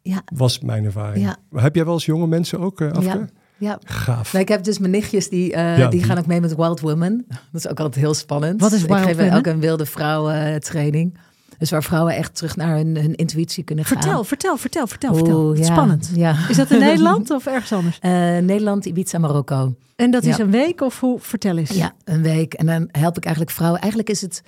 Ja, 0.02 0.22
Was 0.34 0.58
mijn 0.60 0.84
ervaring. 0.84 1.24
Ja. 1.24 1.36
Maar 1.50 1.62
Heb 1.62 1.74
jij 1.74 1.84
wel 1.84 1.94
eens 1.94 2.04
jonge 2.04 2.26
mensen 2.26 2.60
ook, 2.60 2.80
uh, 2.80 2.90
ja, 3.00 3.28
ja. 3.58 3.78
Gaaf. 3.84 4.32
Nou, 4.32 4.44
ik 4.44 4.48
heb 4.50 4.64
dus 4.64 4.78
mijn 4.78 4.90
nichtjes, 4.90 5.28
die, 5.28 5.52
eh, 5.52 5.78
Ja, 5.78 5.88
die 5.88 5.88
die- 5.98 6.02
gaan 6.08 6.18
ook 6.18 6.26
mee 6.26 6.40
met 6.40 6.54
Wild 6.56 6.80
Women. 6.80 7.24
Dat 7.52 7.64
is 7.64 7.68
ook 7.68 7.78
altijd 7.80 8.04
heel 8.04 8.14
spannend. 8.14 8.60
Wat 8.60 8.72
is 8.72 8.82
Wild 8.84 8.98
Ik 9.08 9.16
geef 9.16 9.34
ook 9.34 9.46
een 9.46 9.60
wilde 9.60 9.86
vrouwen 9.86 10.60
training. 10.60 11.18
Dus 11.58 11.70
waar 11.70 11.82
vrouwen 11.82 12.14
echt 12.14 12.34
terug 12.34 12.56
naar 12.56 12.76
hun, 12.76 12.96
hun 12.96 13.14
intuïtie 13.14 13.64
kunnen 13.64 13.84
gaan. 13.84 14.02
Vertel, 14.02 14.24
vertel, 14.24 14.56
vertel, 14.56 14.86
vertel, 14.86 15.14
vertel. 15.14 15.44
Oeh, 15.44 15.58
ja, 15.58 15.64
Spannend. 15.64 16.10
Ja. 16.14 16.36
Is 16.48 16.56
dat 16.56 16.70
in 16.70 16.78
Nederland 16.88 17.30
of 17.30 17.46
ergens 17.46 17.72
anders? 17.72 17.98
Eh, 17.98 18.10
Nederland, 18.38 18.84
Ibiza, 18.86 19.18
Marokko. 19.18 19.74
En 19.96 20.10
dat 20.10 20.24
is 20.24 20.38
een 20.38 20.50
week 20.50 20.80
of 20.80 21.00
hoe? 21.00 21.20
Vertel 21.20 21.56
eens. 21.56 21.70
Ja, 21.70 21.92
een 22.04 22.22
week. 22.22 22.54
En 22.54 22.66
dan 22.66 22.88
help 22.92 23.16
ik 23.16 23.24
eigenlijk 23.24 23.54
vrouwen. 23.56 23.80
Eigenlijk 23.80 24.10
is 24.10 24.20
het 24.20 24.42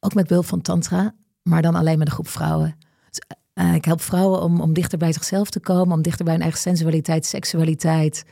ook 0.00 0.14
met 0.14 0.26
behulp 0.26 0.46
van 0.46 0.60
Tantra, 0.62 1.14
maar 1.42 1.62
dan 1.62 1.74
alleen 1.74 1.98
met 1.98 2.06
een 2.06 2.12
groep 2.12 2.28
vrouwen. 2.28 2.76
Dus, 3.10 3.22
eh, 3.52 3.74
ik 3.74 3.84
help 3.84 4.00
vrouwen 4.00 4.42
om, 4.42 4.60
om 4.60 4.72
dichter 4.72 4.98
bij 4.98 5.12
zichzelf 5.12 5.50
te 5.50 5.60
komen, 5.60 5.96
om 5.96 6.02
dichter 6.02 6.24
bij 6.24 6.32
hun 6.34 6.42
eigen 6.42 6.60
sensualiteit, 6.60 7.26
seksualiteit 7.26 8.24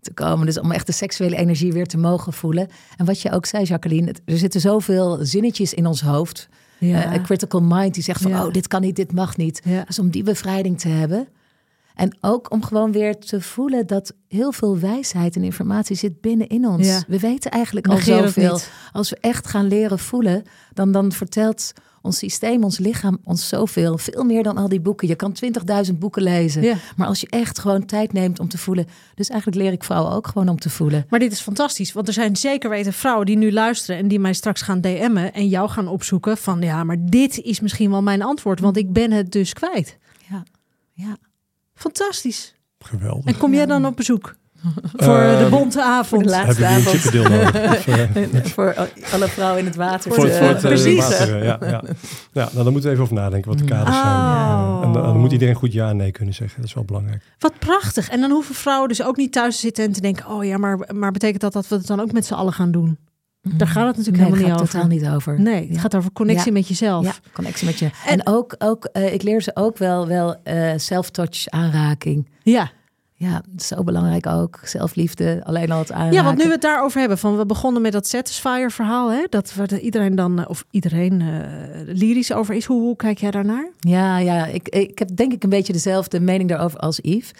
te 0.00 0.12
komen. 0.12 0.46
Dus 0.46 0.58
om 0.60 0.72
echt 0.72 0.86
de 0.86 0.92
seksuele 0.92 1.36
energie 1.36 1.72
weer 1.72 1.86
te 1.86 1.98
mogen 1.98 2.32
voelen. 2.32 2.68
En 2.96 3.04
wat 3.06 3.20
je 3.20 3.30
ook 3.32 3.46
zei, 3.46 3.64
Jacqueline, 3.64 4.06
het- 4.06 4.20
er 4.24 4.38
zitten 4.38 4.60
zoveel 4.60 5.18
zinnetjes 5.20 5.74
in 5.74 5.86
ons 5.86 6.00
hoofd. 6.00 6.48
Ja. 6.86 7.04
Eh, 7.04 7.12
een 7.12 7.22
critical 7.22 7.62
mind 7.62 7.94
die 7.94 8.02
zegt 8.02 8.22
van, 8.22 8.30
Ja. 8.30 8.46
oh, 8.46 8.52
dit 8.52 8.66
kan 8.68 8.80
niet, 8.80 8.96
dit 8.96 9.12
mag 9.12 9.36
niet. 9.36 9.62
Dus 9.86 9.98
om 9.98 10.10
die 10.10 10.22
bevrijding 10.22 10.80
te 10.80 10.88
hebben. 10.88 11.28
En 11.94 12.16
ook 12.20 12.50
om 12.52 12.62
gewoon 12.62 12.92
weer 12.92 13.18
te 13.18 13.40
voelen 13.40 13.86
dat 13.86 14.14
heel 14.28 14.52
veel 14.52 14.78
wijsheid 14.78 15.36
en 15.36 15.42
informatie 15.44 15.96
zit 15.96 16.20
binnenin 16.20 16.66
ons. 16.66 17.04
We 17.06 17.18
weten 17.18 17.50
eigenlijk 17.50 17.86
al 17.86 17.94
Negeer 17.94 18.22
zoveel. 18.22 18.58
Als 18.92 19.10
we 19.10 19.16
echt 19.20 19.46
gaan 19.46 19.66
leren 19.66 19.98
voelen, 19.98 20.42
dan, 20.72 20.92
dan 20.92 21.12
vertelt 21.12 21.72
ons 22.04 22.18
systeem, 22.18 22.64
ons 22.64 22.78
lichaam 22.78 23.18
ons 23.24 23.48
zoveel. 23.48 23.98
Veel 23.98 24.24
meer 24.24 24.42
dan 24.42 24.56
al 24.56 24.68
die 24.68 24.80
boeken. 24.80 25.08
Je 25.08 25.14
kan 25.14 25.36
20.000 25.88 25.94
boeken 25.98 26.22
lezen. 26.22 26.62
Ja. 26.62 26.76
Maar 26.96 27.06
als 27.06 27.20
je 27.20 27.26
echt 27.30 27.58
gewoon 27.58 27.86
tijd 27.86 28.12
neemt 28.12 28.40
om 28.40 28.48
te 28.48 28.58
voelen. 28.58 28.86
Dus 29.14 29.28
eigenlijk 29.28 29.62
leer 29.62 29.72
ik 29.72 29.84
vrouwen 29.84 30.12
ook 30.12 30.26
gewoon 30.26 30.48
om 30.48 30.58
te 30.58 30.70
voelen. 30.70 31.06
Maar 31.08 31.18
dit 31.18 31.32
is 31.32 31.40
fantastisch, 31.40 31.92
want 31.92 32.06
er 32.06 32.12
zijn 32.12 32.36
zeker 32.36 32.70
weten 32.70 32.92
vrouwen 32.92 33.26
die 33.26 33.36
nu 33.36 33.52
luisteren 33.52 34.00
en 34.00 34.08
die 34.08 34.18
mij 34.18 34.32
straks 34.32 34.62
gaan 34.62 34.80
DM'en 34.80 35.32
en 35.32 35.48
jou 35.48 35.68
gaan 35.68 35.88
opzoeken 35.88 36.36
van 36.36 36.60
ja, 36.60 36.84
maar 36.84 36.96
dit 37.00 37.40
is 37.40 37.60
misschien 37.60 37.90
wel 37.90 38.02
mijn 38.02 38.22
antwoord, 38.22 38.60
want 38.60 38.76
ik 38.76 38.92
ben 38.92 39.10
het 39.10 39.32
dus 39.32 39.52
kwijt. 39.52 39.98
Ja, 40.28 40.42
ja. 40.92 41.16
Fantastisch. 41.74 42.54
Geweldig. 42.78 43.24
En 43.24 43.36
kom 43.36 43.54
jij 43.54 43.66
dan 43.66 43.86
op 43.86 43.96
bezoek? 43.96 44.34
Voor 45.04 45.14
de 45.14 45.36
Ehm, 45.40 45.50
bonte 45.50 45.82
avond. 45.82 46.06
voor 46.08 46.22
de 46.22 46.28
laatste 46.28 46.66
avond. 46.66 47.12
nodig? 47.14 47.54
Of, 47.72 47.86
eh, 47.86 48.44
voor 48.44 48.74
alle 49.12 49.28
vrouwen 49.28 49.58
in 49.58 49.64
het 49.64 49.76
water. 49.76 50.12
voor, 50.12 50.26
te- 50.26 50.32
voor 50.32 50.46
het 50.48 50.56
eh, 50.56 50.62
Precies. 50.62 50.98
water, 51.08 51.36
eh, 51.40 51.44
ja, 51.44 51.58
ja. 51.60 51.82
ja, 52.32 52.48
nou, 52.52 52.64
dan 52.64 52.64
moeten 52.72 52.82
we 52.82 52.90
even 52.90 53.02
over 53.02 53.14
nadenken 53.14 53.50
wat 53.50 53.58
de 53.58 53.64
kaders 53.64 53.96
zijn. 53.96 54.06
Oh. 54.06 54.80
En 54.84 54.92
dan, 54.92 55.02
dan 55.02 55.18
moet 55.18 55.32
iedereen 55.32 55.54
goed 55.54 55.72
ja 55.72 55.88
en 55.88 55.96
nee 55.96 56.10
kunnen 56.10 56.34
zeggen. 56.34 56.56
Dat 56.60 56.68
is 56.68 56.74
wel 56.74 56.84
belangrijk. 56.84 57.22
Wat 57.38 57.58
prachtig. 57.58 58.08
En 58.08 58.20
dan 58.20 58.30
hoeven 58.30 58.54
vrouwen 58.54 58.88
dus 58.88 59.02
ook 59.02 59.16
niet 59.16 59.32
thuis 59.32 59.54
te 59.54 59.60
zitten 59.60 59.84
en 59.84 59.92
te 59.92 60.00
denken... 60.00 60.26
oh 60.30 60.44
ja, 60.44 60.58
maar, 60.58 60.78
maar 60.94 61.10
betekent 61.12 61.40
dat 61.40 61.52
dat 61.52 61.68
we 61.68 61.74
het 61.76 61.86
dan 61.86 62.00
ook 62.00 62.12
met 62.12 62.26
z'n 62.26 62.34
allen 62.34 62.52
gaan 62.52 62.70
doen? 62.70 62.98
Daar 63.56 63.68
gaat 63.68 63.86
het 63.86 63.96
natuurlijk 63.96 64.24
nee, 64.24 64.32
helemaal 64.32 64.58
gaat 64.66 64.74
niet 64.74 64.88
over. 64.88 64.98
totaal 64.98 65.12
niet 65.12 65.16
over. 65.16 65.40
Nee, 65.40 65.68
het 65.68 65.80
gaat 65.80 65.94
over 65.94 66.12
connectie 66.12 66.46
Ja. 66.46 66.52
met 66.58 66.68
jezelf. 66.68 67.04
Ja, 67.04 67.12
connectie 67.32 67.66
met 67.66 67.78
je. 67.78 67.90
En, 68.06 68.26
ook, 68.26 68.54
ook 68.58 68.84
eh, 68.84 69.12
ik 69.12 69.22
leer 69.22 69.42
ze 69.42 69.50
ook 69.54 69.78
wel, 69.78 70.06
wel 70.06 70.36
eh, 70.42 70.72
self-touch 70.76 71.48
aanraking. 71.48 72.28
Ja. 72.42 72.70
Ja, 73.16 73.42
zo 73.56 73.82
belangrijk 73.84 74.26
ook. 74.26 74.58
Zelfliefde, 74.62 75.40
alleen 75.44 75.70
al 75.70 75.78
het 75.78 75.92
aanraken. 75.92 76.14
Ja, 76.14 76.24
want 76.24 76.38
nu 76.38 76.44
we 76.44 76.50
het 76.50 76.62
daarover 76.62 76.98
hebben, 77.00 77.18
van 77.18 77.36
we 77.36 77.46
begonnen 77.46 77.82
met 77.82 77.92
dat 77.92 78.06
Satisfyer 78.06 78.70
verhaal, 78.70 79.10
hè, 79.12 79.24
dat 79.28 79.54
waar 79.54 79.66
de- 79.66 79.80
iedereen 79.80 80.14
dan, 80.14 80.38
eh, 80.40 80.48
of 80.48 80.64
iedereen 80.70 81.20
eh, 81.20 81.94
lyrisch 81.94 82.32
over 82.32 82.54
is. 82.54 82.64
Hoe, 82.64 82.80
hoe 82.80 82.96
kijk 82.96 83.18
jij 83.18 83.30
daarnaar? 83.30 83.68
Ja, 83.78 84.18
ja 84.18 84.46
ik, 84.46 84.68
ik 84.68 84.98
heb 84.98 85.16
denk 85.16 85.32
ik 85.32 85.42
een 85.42 85.50
beetje 85.50 85.72
dezelfde 85.72 86.20
mening 86.20 86.48
daarover 86.48 86.78
als 86.78 86.98
Yves. 87.02 87.30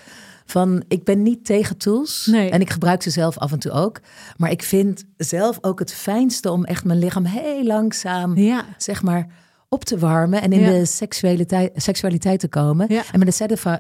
Van, 0.47 0.83
ik 0.89 1.05
ben 1.05 1.23
niet 1.23 1.45
tegen 1.45 1.77
tools. 1.77 2.27
Nee. 2.31 2.51
En 2.51 2.61
ik 2.61 2.71
gebruik 2.71 3.03
ze 3.03 3.11
zelf 3.11 3.39
af 3.39 3.53
en 3.53 3.59
toe 3.59 3.73
ook. 3.73 4.01
Maar 4.37 4.51
ik 4.51 4.63
vind 4.63 5.05
zelf 5.17 5.59
ook 5.61 5.79
het 5.79 5.93
fijnste 5.95 6.51
om 6.51 6.65
echt 6.65 6.85
mijn 6.85 6.99
lichaam 6.99 7.25
heel 7.25 7.65
langzaam, 7.65 8.37
Ja. 8.37 8.65
zeg 8.77 9.03
maar, 9.03 9.27
op 9.75 9.85
te 9.85 9.99
warmen. 9.99 10.43
En 10.43 10.53
in 10.53 10.61
Ja. 10.61 10.71
de 10.71 10.85
seksualiteit, 10.85 11.71
seksualiteit 11.75 12.41
te 12.41 12.49
komen. 12.49 12.87
Ja. 12.89 13.03
En 13.13 13.19
met 13.19 13.29
de 13.29 13.35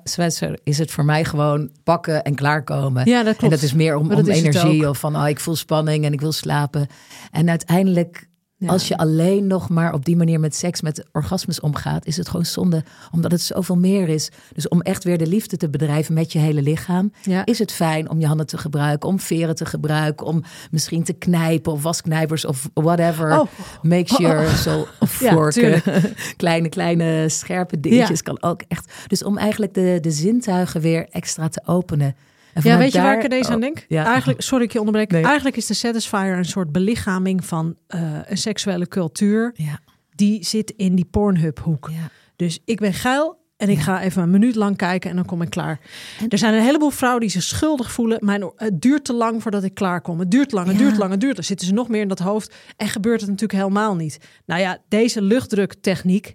Satisfier 0.04 0.58
is 0.64 0.78
het 0.78 0.90
voor 0.90 1.04
mij 1.04 1.24
gewoon 1.24 1.70
pakken 1.84 2.22
en 2.22 2.34
klaarkomen. 2.34 3.08
Ja, 3.08 3.22
dat 3.22 3.36
klopt. 3.36 3.42
En 3.42 3.50
dat 3.50 3.62
is 3.62 3.74
meer 3.74 3.96
om, 3.96 4.12
om 4.12 4.28
energie 4.28 4.88
of 4.88 4.98
van 4.98 5.16
oh, 5.16 5.28
ik 5.28 5.40
voel 5.40 5.56
spanning 5.56 6.04
en 6.04 6.12
ik 6.12 6.20
wil 6.20 6.32
slapen. 6.32 6.86
En 7.30 7.48
uiteindelijk, 7.48 8.28
Ja. 8.56 8.68
als 8.68 8.88
je 8.88 8.96
alleen 8.96 9.46
nog 9.46 9.68
maar 9.68 9.92
op 9.92 10.04
die 10.04 10.16
manier 10.16 10.40
met 10.40 10.54
seks, 10.54 10.80
met 10.82 11.04
orgasmes 11.12 11.60
omgaat, 11.60 12.06
is 12.06 12.16
het 12.16 12.28
gewoon 12.28 12.44
zonde, 12.44 12.84
omdat 13.12 13.30
het 13.30 13.40
zoveel 13.40 13.76
meer 13.76 14.08
is. 14.08 14.30
Dus 14.52 14.68
om 14.68 14.80
echt 14.80 15.04
weer 15.04 15.18
de 15.18 15.26
liefde 15.26 15.56
te 15.56 15.68
bedrijven 15.70 16.14
met 16.14 16.32
je 16.32 16.38
hele 16.38 16.62
lichaam, 16.62 17.12
Ja. 17.22 17.44
is 17.44 17.58
het 17.58 17.72
fijn 17.72 18.10
om 18.10 18.20
je 18.20 18.26
handen 18.26 18.46
te 18.46 18.58
gebruiken, 18.58 19.08
om 19.08 19.20
veren 19.20 19.54
te 19.54 19.66
gebruiken, 19.66 20.26
om 20.26 20.42
misschien 20.70 21.04
te 21.04 21.12
knijpen 21.12 21.72
of 21.72 21.82
wasknijpers 21.82 22.44
of 22.44 22.68
whatever. 22.74 23.40
Oh. 23.40 23.46
Makes 23.82 24.16
your 24.18 24.48
soul 24.48 24.86
of 25.00 25.20
Ja, 25.20 25.32
vorken. 25.32 25.82
kleine, 26.36 26.68
kleine 26.68 27.28
scherpe 27.28 27.80
dingetjes 27.80 28.22
kan 28.22 28.42
ook 28.42 28.62
echt. 28.68 28.92
Dus 29.06 29.24
om 29.24 29.38
eigenlijk 29.38 29.74
de, 29.74 29.98
de 30.00 30.10
zintuigen 30.10 30.80
weer 30.80 31.06
extra 31.10 31.48
te 31.48 31.62
openen. 31.66 32.16
Ja, 32.62 32.78
weet 32.78 32.92
je 32.92 33.00
waar 33.00 33.16
ik 33.16 33.22
er 33.22 33.28
deze 33.28 33.50
aan 33.50 33.60
denk? 33.60 33.84
ja. 33.88 34.04
Eigenlijk, 34.06 34.40
sorry 34.42 34.64
ik 34.64 34.72
je 34.72 34.78
onderbreek. 34.78 35.10
Nee. 35.10 35.24
Eigenlijk 35.24 35.56
is 35.56 35.66
de 35.66 35.74
Satisfyer 35.74 36.36
een 36.36 36.44
soort 36.44 36.72
belichaming 36.72 37.44
van 37.46 37.76
eh, 37.86 38.00
een 38.24 38.38
seksuele 38.38 38.88
cultuur. 38.88 39.52
Ja, 39.54 39.78
Die 40.14 40.44
zit 40.44 40.70
in 40.76 40.94
die 40.94 41.04
Pornhub 41.04 41.58
hoek. 41.60 41.88
ja. 41.92 42.08
Dus 42.36 42.60
ik 42.64 42.78
ben 42.80 42.92
geil 42.92 43.42
en 43.56 43.68
ik 43.68 43.78
ga 43.78 44.02
even 44.02 44.22
een 44.22 44.30
minuut 44.30 44.54
lang 44.54 44.76
kijken 44.76 45.10
en 45.10 45.16
dan 45.16 45.24
kom 45.24 45.42
ik 45.42 45.50
klaar. 45.50 45.80
Er 46.28 46.38
zijn 46.38 46.54
een 46.54 46.62
heleboel 46.62 46.90
vrouwen 46.90 47.20
die 47.20 47.30
zich 47.30 47.42
schuldig 47.42 47.92
voelen. 47.92 48.18
Mijn, 48.24 48.52
het 48.56 48.80
duurt 48.80 49.04
te 49.04 49.12
lang 49.12 49.42
voordat 49.42 49.64
ik 49.64 49.74
klaar 49.74 50.00
kom. 50.00 50.18
Het 50.18 50.30
duurt 50.30 50.52
lang, 50.52 50.66
het 50.66 50.76
Ja. 50.78 50.82
duurt 50.82 50.96
lang, 50.96 51.10
het 51.10 51.20
duurt. 51.20 51.34
Dan 51.34 51.44
zitten 51.44 51.66
ze 51.66 51.72
nog 51.72 51.88
meer 51.88 52.00
in 52.00 52.08
dat 52.08 52.18
hoofd 52.18 52.54
en 52.76 52.88
gebeurt 52.88 53.20
het 53.20 53.30
natuurlijk 53.30 53.58
helemaal 53.60 53.94
niet. 53.96 54.18
Nou 54.46 54.60
ja, 54.60 54.78
deze 54.88 55.22
luchtdruktechniek 55.22 56.34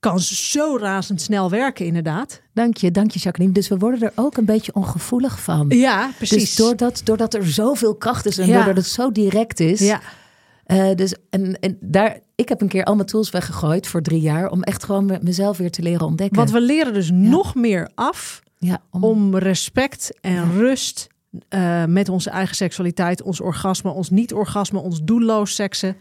kan 0.00 0.20
zo 0.20 0.76
razendsnel 0.76 1.50
werken 1.50 1.86
inderdaad. 1.86 2.40
Dank 2.54 2.76
je, 2.76 2.90
dank 2.90 3.10
je 3.10 3.18
Jacqueline. 3.18 3.54
Dus 3.54 3.68
we 3.68 3.76
worden 3.78 4.00
er 4.02 4.12
ook 4.14 4.36
een 4.36 4.44
beetje 4.44 4.74
ongevoelig 4.74 5.40
van. 5.40 5.66
Ja, 5.68 6.10
precies. 6.16 6.38
Dus 6.38 6.56
doordat, 6.56 7.00
doordat 7.04 7.34
er 7.34 7.46
zoveel 7.50 7.94
kracht 7.94 8.26
is 8.26 8.38
en 8.38 8.46
Ja. 8.46 8.54
doordat 8.56 8.76
het 8.76 8.86
zo 8.86 9.12
direct 9.12 9.60
is. 9.60 9.80
Ja, 9.80 10.00
eh, 10.64 10.94
dus, 10.94 11.14
en, 11.30 11.58
en 11.60 11.76
daar, 11.80 12.18
ik 12.34 12.48
heb 12.48 12.60
een 12.60 12.68
keer 12.68 12.84
al 12.84 12.94
mijn 12.94 13.06
tools 13.06 13.30
weggegooid 13.30 13.86
voor 13.86 14.02
drie 14.02 14.20
jaar. 14.20 14.50
Om 14.50 14.62
echt 14.62 14.84
gewoon 14.84 15.04
me- 15.06 15.18
mezelf 15.22 15.56
weer 15.58 15.70
te 15.70 15.82
leren 15.82 16.06
ontdekken. 16.06 16.36
want 16.36 16.50
we 16.50 16.60
leren 16.60 16.92
dus 16.94 17.10
nog 17.10 17.54
meer 17.54 17.90
af 17.94 18.42
ja, 18.58 18.82
om, 18.90 19.04
om 19.04 19.36
respect 19.36 20.18
en 20.20 20.52
rust 20.52 21.06
eh, 21.48 21.84
met 21.84 22.08
onze 22.08 22.30
eigen 22.30 22.56
seksualiteit, 22.56 23.22
ons 23.22 23.40
orgasme, 23.40 23.90
ons 23.90 24.10
niet-orgasme, 24.10 24.78
ons 24.78 25.00
doelloos 25.02 25.54
seksen, 25.54 25.96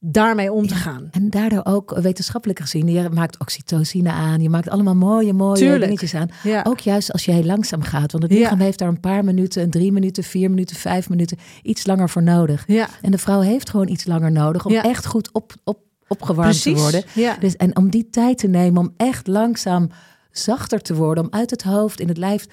daarmee 0.00 0.52
om 0.52 0.66
te 0.66 0.74
gaan. 0.74 1.08
En 1.10 1.30
daardoor 1.30 1.64
ook 1.64 1.98
wetenschappelijk 2.00 2.60
gezien, 2.60 2.88
je 2.88 3.08
maakt 3.12 3.38
oxytocine 3.38 4.10
aan, 4.10 4.40
je 4.40 4.48
maakt 4.48 4.68
allemaal 4.68 4.94
mooie, 4.94 5.32
mooie 5.32 5.58
Tuurlijk. 5.58 5.82
dingetjes 5.82 6.14
aan. 6.14 6.28
Ja. 6.42 6.64
Ook 6.66 6.78
juist 6.80 7.12
als 7.12 7.24
heel 7.24 7.44
langzaam 7.44 7.82
gaat. 7.82 8.12
Want 8.12 8.24
het 8.24 8.32
Ja. 8.32 8.38
lichaam 8.38 8.58
heeft 8.58 8.78
daar 8.78 8.88
een 8.88 9.00
paar 9.00 9.24
minuten, 9.24 9.62
een 9.62 9.70
drie 9.70 9.92
minuten, 9.92 10.24
vier 10.24 10.50
minuten, 10.50 10.76
vijf 10.76 11.08
minuten, 11.08 11.38
iets 11.62 11.86
langer 11.86 12.08
voor 12.08 12.22
nodig. 12.22 12.66
En 13.02 13.10
de 13.10 13.18
vrouw 13.18 13.40
heeft 13.40 13.70
gewoon 13.70 13.88
iets 13.88 14.06
langer 14.06 14.32
nodig 14.32 14.66
om 14.66 14.72
echt 14.74 15.06
goed 15.06 15.32
op, 15.32 15.54
op, 15.64 15.78
opgewarmd 16.08 16.50
precies. 16.62 16.74
te 16.74 16.80
worden. 16.80 17.40
Dus, 17.40 17.56
en 17.56 17.76
om 17.76 17.90
die 17.90 18.10
tijd 18.10 18.38
te 18.38 18.46
nemen 18.48 18.80
om 18.80 18.92
echt 18.96 19.26
langzaam 19.26 19.88
zachter 20.30 20.80
te 20.80 20.94
worden, 20.94 21.24
om 21.24 21.30
uit 21.32 21.50
het 21.50 21.62
hoofd 21.62 22.00
in 22.00 22.08
het 22.08 22.16
lijf. 22.18 22.46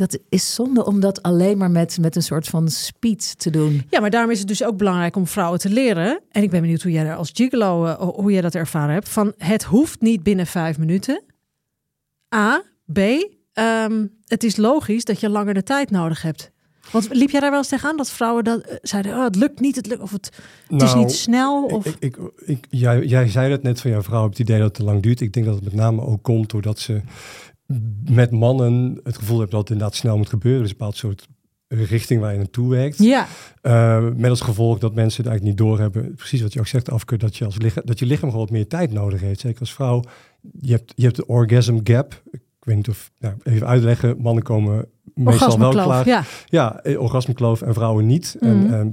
Dat 0.00 0.18
is 0.28 0.54
zonde 0.54 0.86
om 0.86 1.00
dat 1.00 1.22
alleen 1.22 1.58
maar 1.58 1.70
met, 1.70 1.98
met 2.00 2.16
een 2.16 2.22
soort 2.22 2.48
van 2.48 2.68
speed 2.68 3.38
te 3.38 3.50
doen. 3.50 3.82
ja, 3.90 4.00
maar 4.00 4.10
daarom 4.10 4.30
is 4.30 4.38
het 4.38 4.48
dus 4.48 4.64
ook 4.64 4.76
belangrijk 4.76 5.16
om 5.16 5.26
vrouwen 5.26 5.58
te 5.58 5.68
leren. 5.68 6.20
En 6.30 6.42
ik 6.42 6.50
ben 6.50 6.60
benieuwd 6.60 6.82
hoe 6.82 6.92
jij 6.92 7.04
daar 7.04 7.16
als 7.16 7.30
gigolo, 7.34 7.84
eh, 7.86 7.98
hoe 7.98 8.32
jij 8.32 8.40
dat 8.40 8.54
ervaren 8.54 8.94
hebt. 8.94 9.08
Van 9.08 9.32
het 9.36 9.62
hoeft 9.62 10.00
niet 10.00 10.22
binnen 10.22 10.46
vijf 10.46 10.78
minuten. 10.78 11.22
A. 12.34 12.62
B. 12.92 12.98
ehm, 13.52 14.06
het 14.26 14.44
is 14.44 14.56
logisch 14.56 15.04
dat 15.04 15.20
je 15.20 15.28
langer 15.28 15.54
de 15.54 15.62
tijd 15.62 15.90
nodig 15.90 16.22
hebt. 16.22 16.50
Want 16.92 17.08
liep 17.14 17.30
jij 17.30 17.40
daar 17.40 17.50
wel 17.50 17.58
eens 17.58 17.68
tegenaan 17.68 17.96
dat 17.96 18.10
vrouwen 18.10 18.44
dat 18.44 18.60
eh, 18.60 18.76
zeiden, 18.82 19.12
oh, 19.12 19.24
het 19.24 19.36
lukt 19.36 19.60
niet, 19.60 19.76
het 19.76 19.86
lukt, 19.86 20.02
of 20.02 20.10
het, 20.10 20.30
het 20.66 20.82
is 20.82 20.92
Nou, 20.92 20.98
niet 20.98 21.12
snel? 21.12 21.64
Of... 21.64 21.86
Ik, 21.86 21.96
ik, 21.98 22.16
ik, 22.44 22.66
jij, 22.70 23.04
jij 23.04 23.28
zei 23.28 23.50
dat 23.50 23.62
net 23.62 23.80
van 23.80 23.90
jouw 23.90 24.02
vrouw, 24.02 24.22
heb 24.22 24.30
het 24.30 24.38
idee 24.38 24.56
dat 24.58 24.66
het 24.66 24.74
te 24.74 24.84
lang 24.84 25.02
duurt. 25.02 25.20
Ik 25.20 25.32
denk 25.32 25.46
dat 25.46 25.54
het 25.54 25.64
met 25.64 25.74
name 25.74 26.02
ook 26.02 26.22
komt 26.22 26.50
doordat 26.50 26.78
ze 26.78 27.00
met 28.10 28.30
mannen 28.30 29.00
het 29.04 29.16
gevoel 29.18 29.38
hebben 29.38 29.56
dat 29.56 29.60
het 29.68 29.70
inderdaad 29.70 29.96
snel 29.96 30.16
moet 30.16 30.28
gebeuren. 30.28 30.60
Dus 30.62 30.70
een 30.70 30.76
bepaald 30.76 30.96
soort 30.96 31.28
richting 31.68 32.20
waar 32.20 32.32
je 32.32 32.38
naartoe 32.38 32.70
werkt. 32.70 32.98
ja, 32.98 33.26
Eh, 33.62 34.06
met 34.16 34.30
als 34.30 34.40
gevolg 34.40 34.78
dat 34.78 34.94
mensen 34.94 35.22
het 35.22 35.30
eigenlijk 35.30 35.58
niet 35.58 35.68
doorhebben. 35.68 36.14
Precies 36.14 36.42
wat 36.42 36.52
je 36.52 36.58
ook 36.60 36.66
zegt, 36.66 36.90
Afke, 36.90 37.16
dat 37.16 37.36
je, 37.36 37.44
als 37.44 37.58
lichaam, 37.58 37.82
dat 37.86 37.98
je 37.98 38.06
lichaam 38.06 38.30
gewoon 38.30 38.44
wat 38.44 38.54
meer 38.54 38.66
tijd 38.66 38.92
nodig 38.92 39.20
heeft. 39.20 39.40
Zeker 39.40 39.60
als 39.60 39.72
vrouw. 39.72 40.02
Je 40.60 40.72
hebt, 40.72 40.92
je 40.96 41.04
hebt 41.04 41.16
de 41.16 41.26
orgasm 41.26 41.78
gap. 41.84 42.22
Ik 42.30 42.40
weet 42.60 42.76
niet 42.76 42.88
of, 42.88 43.10
nou, 43.18 43.34
even 43.42 43.66
uitleggen. 43.66 44.16
Mannen 44.20 44.42
komen 44.42 44.86
meestal 45.14 45.58
wel 45.58 45.70
klaar. 45.70 46.06
ja. 46.06 46.22
Ja, 46.46 46.80
eh, 46.82 47.00
orgasmekloof 47.00 47.62
en 47.62 47.74
vrouwen 47.74 48.06
niet. 48.06 48.36
Mhm. 48.40 48.50
En 48.50 48.72
ehm, 48.72 48.88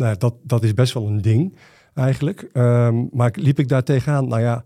nou, 0.00 0.16
dat, 0.18 0.34
dat 0.42 0.62
is 0.64 0.74
best 0.74 0.92
wel 0.94 1.06
een 1.06 1.22
ding 1.22 1.56
eigenlijk. 1.94 2.48
Ehm, 2.52 3.04
maar 3.12 3.32
liep 3.34 3.58
ik 3.58 3.68
daar 3.68 3.82
tegenaan? 3.82 4.28
Nou 4.28 4.40
ja, 4.40 4.64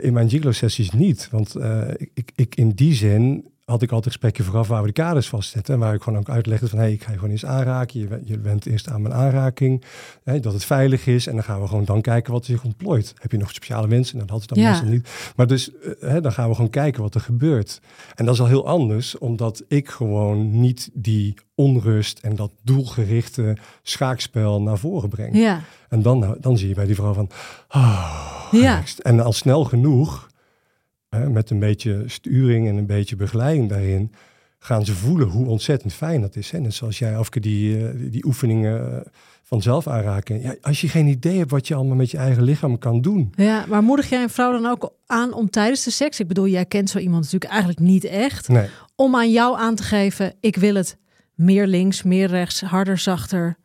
in 0.00 0.12
mijn 0.12 0.30
gigolo-sessies 0.30 0.90
niet. 0.90 1.28
Want 1.30 1.54
eh, 1.54 1.88
ik, 2.14 2.32
ik 2.34 2.54
in 2.54 2.70
die 2.70 2.94
zin 2.94 3.51
had 3.64 3.82
ik 3.82 3.90
altijd 3.90 4.12
gesprekken 4.12 4.44
vooraf 4.44 4.68
waar 4.68 4.80
we 4.80 4.86
de 4.86 4.92
kaders 4.92 5.28
vastzetten. 5.28 5.74
En 5.74 5.80
waar 5.80 5.94
ik 5.94 6.02
gewoon 6.02 6.18
ook 6.18 6.28
uitlegde 6.28 6.68
van, 6.68 6.78
hé, 6.78 6.84
hey, 6.84 6.92
ik 6.92 7.02
ga 7.02 7.10
je 7.10 7.16
gewoon 7.16 7.30
eens 7.30 7.44
aanraken. 7.44 8.00
Je, 8.00 8.06
bent- 8.06 8.28
je 8.28 8.38
bent 8.38 8.66
eerst 8.66 8.88
aan 8.88 9.02
mijn 9.02 9.14
aanraking. 9.14 9.84
Hè, 10.24 10.40
dat 10.40 10.52
het 10.52 10.64
veilig 10.64 11.06
is. 11.06 11.26
En 11.26 11.34
dan 11.34 11.44
gaan 11.44 11.60
we 11.60 11.66
gewoon 11.68 11.84
dan 11.84 12.00
kijken 12.00 12.32
wat 12.32 12.40
er 12.46 12.50
zich 12.52 12.64
ontplooit. 12.64 13.14
Heb 13.18 13.30
je 13.32 13.38
nog 13.38 13.50
speciale 13.50 13.88
wensen? 13.88 14.16
Nou, 14.16 14.26
dat 14.28 14.36
had 14.40 14.50
ik 14.50 14.54
dan 14.54 14.64
Ja. 14.64 14.70
meestal 14.70 14.88
niet. 14.88 15.08
Maar 15.36 15.46
dus, 15.46 15.70
eh, 15.80 15.90
hè, 16.00 16.20
dan 16.20 16.32
gaan 16.32 16.48
we 16.48 16.54
gewoon 16.54 16.70
kijken 16.70 17.02
wat 17.02 17.14
er 17.14 17.20
gebeurt. 17.20 17.80
En 18.14 18.24
dat 18.24 18.34
is 18.34 18.40
al 18.40 18.46
heel 18.46 18.66
anders, 18.66 19.18
omdat 19.18 19.62
ik 19.68 19.88
gewoon 19.90 20.60
niet 20.60 20.90
die 20.92 21.34
onrust 21.54 22.18
en 22.18 22.36
dat 22.36 22.50
doelgerichte 22.62 23.56
schaakspel 23.82 24.62
naar 24.62 24.78
voren 24.78 25.08
breng. 25.08 25.36
Ja, 25.36 25.60
En 25.88 26.02
dan, 26.02 26.18
nou, 26.18 26.36
dan 26.40 26.58
zie 26.58 26.68
je 26.68 26.74
bij 26.74 26.86
die 26.86 26.94
vrouw 26.94 27.12
van, 27.12 27.28
ah, 27.68 28.48
ja. 28.50 28.82
En 29.02 29.20
al 29.20 29.32
snel 29.32 29.64
genoeg, 29.64 30.30
hè, 31.16 31.30
met 31.30 31.50
een 31.50 31.58
beetje 31.58 32.02
sturing 32.06 32.68
en 32.68 32.76
een 32.76 32.86
beetje 32.86 33.16
begeleiding 33.16 33.68
daarin, 33.68 34.12
gaan 34.58 34.84
ze 34.84 34.94
voelen 34.94 35.28
hoe 35.28 35.46
ontzettend 35.46 35.92
fijn 35.92 36.20
dat 36.20 36.36
is. 36.36 36.50
Hè? 36.50 36.58
Net 36.58 36.74
zoals 36.74 36.98
jij, 36.98 37.16
Afke, 37.16 37.40
die, 37.40 37.86
eh, 37.86 37.94
die, 37.96 38.10
die 38.10 38.24
oefeningen 38.26 38.94
eh, 38.94 39.10
van 39.42 39.62
zelf 39.62 39.86
aanraken. 39.86 40.40
Ja, 40.40 40.54
als 40.60 40.80
je 40.80 40.88
geen 40.88 41.06
idee 41.06 41.38
hebt 41.38 41.50
wat 41.50 41.68
je 41.68 41.74
allemaal 41.74 41.96
met 41.96 42.10
je 42.10 42.16
eigen 42.16 42.42
lichaam 42.42 42.78
kan 42.78 43.00
doen. 43.00 43.32
Ja, 43.36 43.64
maar 43.68 43.82
moedig 43.82 44.08
jij 44.08 44.22
een 44.22 44.30
vrouw 44.30 44.52
dan 44.52 44.66
ook 44.66 44.92
aan 45.06 45.32
om 45.32 45.50
tijdens 45.50 45.84
de 45.84 45.90
seks, 45.90 46.20
ik 46.20 46.28
bedoel, 46.28 46.46
jij 46.46 46.64
kent 46.64 46.90
zo 46.90 46.98
iemand 46.98 47.22
natuurlijk 47.22 47.50
eigenlijk 47.52 47.80
niet 47.80 48.04
echt, 48.04 48.48
Nee. 48.48 48.68
om 48.96 49.16
aan 49.16 49.30
jou 49.30 49.58
aan 49.58 49.74
te 49.74 49.82
geven, 49.82 50.34
ik 50.40 50.56
wil 50.56 50.74
het 50.74 50.96
meer 51.34 51.66
links, 51.66 52.02
meer 52.02 52.28
rechts, 52.28 52.60
harder, 52.60 52.98
zachter, 52.98 53.56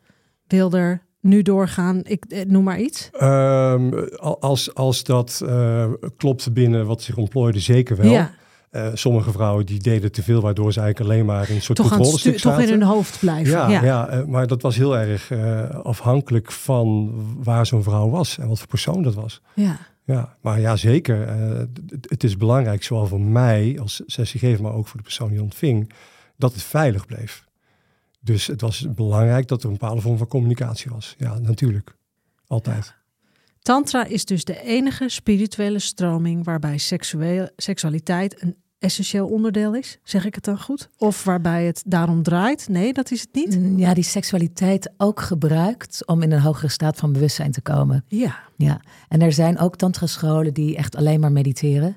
wilder, 0.46 1.02
nu 1.20 1.42
doorgaan, 1.42 2.00
ik 2.04 2.24
eh, 2.24 2.44
noem 2.46 2.64
maar 2.64 2.80
iets. 2.80 3.10
Ehm, 3.12 3.90
al- 4.16 4.40
als, 4.40 4.74
als 4.74 5.02
dat 5.04 5.42
eh, 5.46 5.86
klopt 6.16 6.52
binnen 6.52 6.86
wat 6.86 7.02
zich 7.02 7.16
ontplooide, 7.16 7.58
zeker 7.60 7.96
wel. 7.96 8.10
Ja, 8.10 8.30
Eh, 8.70 8.86
sommige 8.94 9.32
vrouwen 9.32 9.66
die 9.66 9.78
deden 9.80 10.12
te 10.12 10.22
veel, 10.22 10.40
waardoor 10.40 10.72
ze 10.72 10.80
eigenlijk 10.80 11.10
alleen 11.10 11.26
maar 11.26 11.48
in 11.48 11.54
een 11.54 11.62
soort 11.62 11.78
toch, 11.78 11.86
stu- 11.86 11.96
controlestuk 11.96 12.36
toch 12.36 12.52
in 12.52 12.60
zaten. 12.60 12.78
hun 12.78 12.82
hoofd 12.88 13.18
blijven. 13.18 13.52
Ja, 13.52 13.68
Ja, 13.68 13.82
ja. 13.84 14.24
maar 14.26 14.46
dat 14.46 14.62
was 14.62 14.76
heel 14.76 14.96
erg 14.98 15.32
afhankelijk 15.82 16.52
van 16.52 17.12
waar 17.42 17.66
zo'n 17.66 17.82
vrouw 17.82 18.08
was 18.10 18.38
en 18.38 18.48
wat 18.48 18.58
voor 18.58 18.68
persoon 18.68 19.02
dat 19.02 19.14
was. 19.14 19.42
ja. 19.54 19.76
Ja, 20.04 20.36
maar 20.40 20.60
ja, 20.60 20.76
zeker. 20.76 21.28
het 22.00 22.24
is 22.24 22.36
belangrijk, 22.36 22.82
zowel 22.82 23.06
voor 23.06 23.20
mij 23.20 23.78
als 23.80 24.02
sessiegever, 24.06 24.62
maar 24.62 24.72
ook 24.74 24.86
voor 24.86 24.96
de 24.96 25.02
persoon 25.02 25.28
die 25.30 25.42
ontving, 25.42 25.92
dat 26.36 26.52
het 26.52 26.62
veilig 26.62 27.06
bleef. 27.06 27.44
Dus 28.20 28.46
het 28.46 28.60
was 28.60 28.86
belangrijk 28.94 29.48
dat 29.48 29.60
er 29.62 29.66
een 29.66 29.76
bepaalde 29.78 30.00
vorm 30.00 30.18
van 30.18 30.26
communicatie 30.26 30.90
was. 30.90 31.14
Ja, 31.18 31.38
natuurlijk. 31.38 31.96
Altijd. 32.46 32.96
Tantra 33.62 34.04
is 34.04 34.24
dus 34.24 34.44
de 34.44 34.62
enige 34.62 35.08
spirituele 35.08 35.78
stroming 35.78 36.44
waarbij 36.44 36.78
seksueel, 36.78 37.48
seksualiteit 37.56 38.42
een 38.42 38.56
essentieel 38.78 39.26
onderdeel 39.28 39.74
is. 39.74 39.98
Zeg 40.02 40.24
ik 40.24 40.34
het 40.34 40.44
dan 40.44 40.60
goed? 40.60 40.88
Of 40.98 41.24
waarbij 41.24 41.64
het 41.64 41.82
daarom 41.86 42.22
draait? 42.22 42.68
Nee, 42.68 42.92
dat 42.92 43.10
is 43.10 43.20
het 43.20 43.34
niet. 43.34 43.58
Mm, 43.58 43.78
Ja, 43.78 43.94
die 43.94 44.04
seksualiteit 44.04 44.92
ook 44.96 45.20
gebruikt 45.20 46.06
om 46.06 46.22
in 46.22 46.32
een 46.32 46.40
hogere 46.40 46.68
staat 46.68 46.96
van 46.96 47.12
bewustzijn 47.12 47.52
te 47.52 47.60
komen. 47.60 48.04
Ja. 48.08 48.38
Ja, 48.56 48.80
en 49.08 49.22
er 49.22 49.32
zijn 49.32 49.58
ook 49.58 49.76
tantra-scholen 49.76 50.54
die 50.54 50.76
echt 50.76 50.96
alleen 50.96 51.20
maar 51.20 51.32
mediteren. 51.32 51.96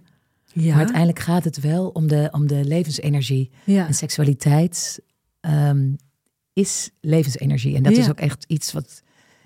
Ja. 0.54 0.70
Maar 0.70 0.78
uiteindelijk 0.78 1.20
gaat 1.20 1.44
het 1.44 1.60
wel 1.60 1.88
om 1.88 2.08
de, 2.08 2.30
om 2.32 2.48
de 2.48 2.66
levensenergie. 2.66 3.52
ja. 3.66 3.88
En 3.88 3.94
seksualiteit 3.94 5.00
ehm, 5.40 5.92
is 6.54 6.90
levensenergie. 7.02 7.76
En 7.76 7.84
dat 7.84 7.96
Ja. 7.96 8.02
is 8.02 8.10
ook 8.10 8.20
echt 8.20 8.46
iets 8.48 8.72
wat 8.72 9.02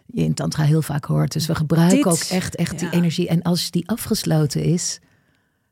je 0.06 0.22
in 0.24 0.34
tantra 0.34 0.64
heel 0.64 0.82
vaak 0.82 1.06
hoort. 1.06 1.32
Dus 1.32 1.46
we 1.46 1.56
gebruiken 1.56 1.98
Dit- 1.98 2.06
ook 2.06 2.20
echt, 2.30 2.56
echt 2.56 2.72
ja. 2.72 2.78
die 2.78 2.90
energie. 2.90 3.28
En 3.28 3.42
als 3.42 3.72
die 3.72 3.90
afgesloten 3.90 4.64
is, 4.64 5.00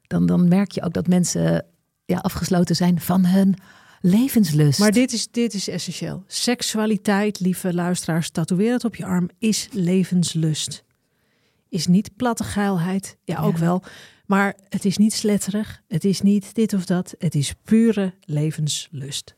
dan, 0.07 0.25
dan 0.25 0.47
merk 0.47 0.71
je 0.71 0.81
ook 0.84 0.93
dat 0.93 1.07
mensen 1.07 1.65
ja, 2.05 2.17
afgesloten 2.17 2.75
zijn 2.75 2.99
van 3.01 3.25
hun 3.25 3.55
levenslust. 4.01 4.79
Maar 4.79 4.91
dit 4.91 5.13
is, 5.13 5.27
dit 5.31 5.53
is 5.53 5.67
essentieel. 5.67 6.23
Seksualiteit, 6.27 7.39
lieve 7.39 7.73
luisteraars, 7.73 8.29
tatoeëer 8.29 8.73
het 8.73 8.86
op 8.86 8.95
je 8.95 9.05
arm, 9.05 9.29
is 9.39 9.67
levenslust. 9.71 10.84
Is 11.69 11.88
niet 11.88 12.15
platte 12.15 12.43
geilheid. 12.43 13.17
Ja, 13.23 13.38
ook 13.41 13.53
Ja. 13.53 13.59
wel. 13.59 13.84
Maar 14.25 14.55
het 14.69 14.86
is 14.86 14.97
niet 14.97 15.13
sletterig. 15.13 15.81
Het 15.88 16.03
is 16.05 16.21
niet 16.21 16.55
dit 16.55 16.73
of 16.73 16.86
dat. 16.86 17.15
Het 17.17 17.36
is 17.36 17.53
pure 17.63 18.13
levenslust. 18.21 19.36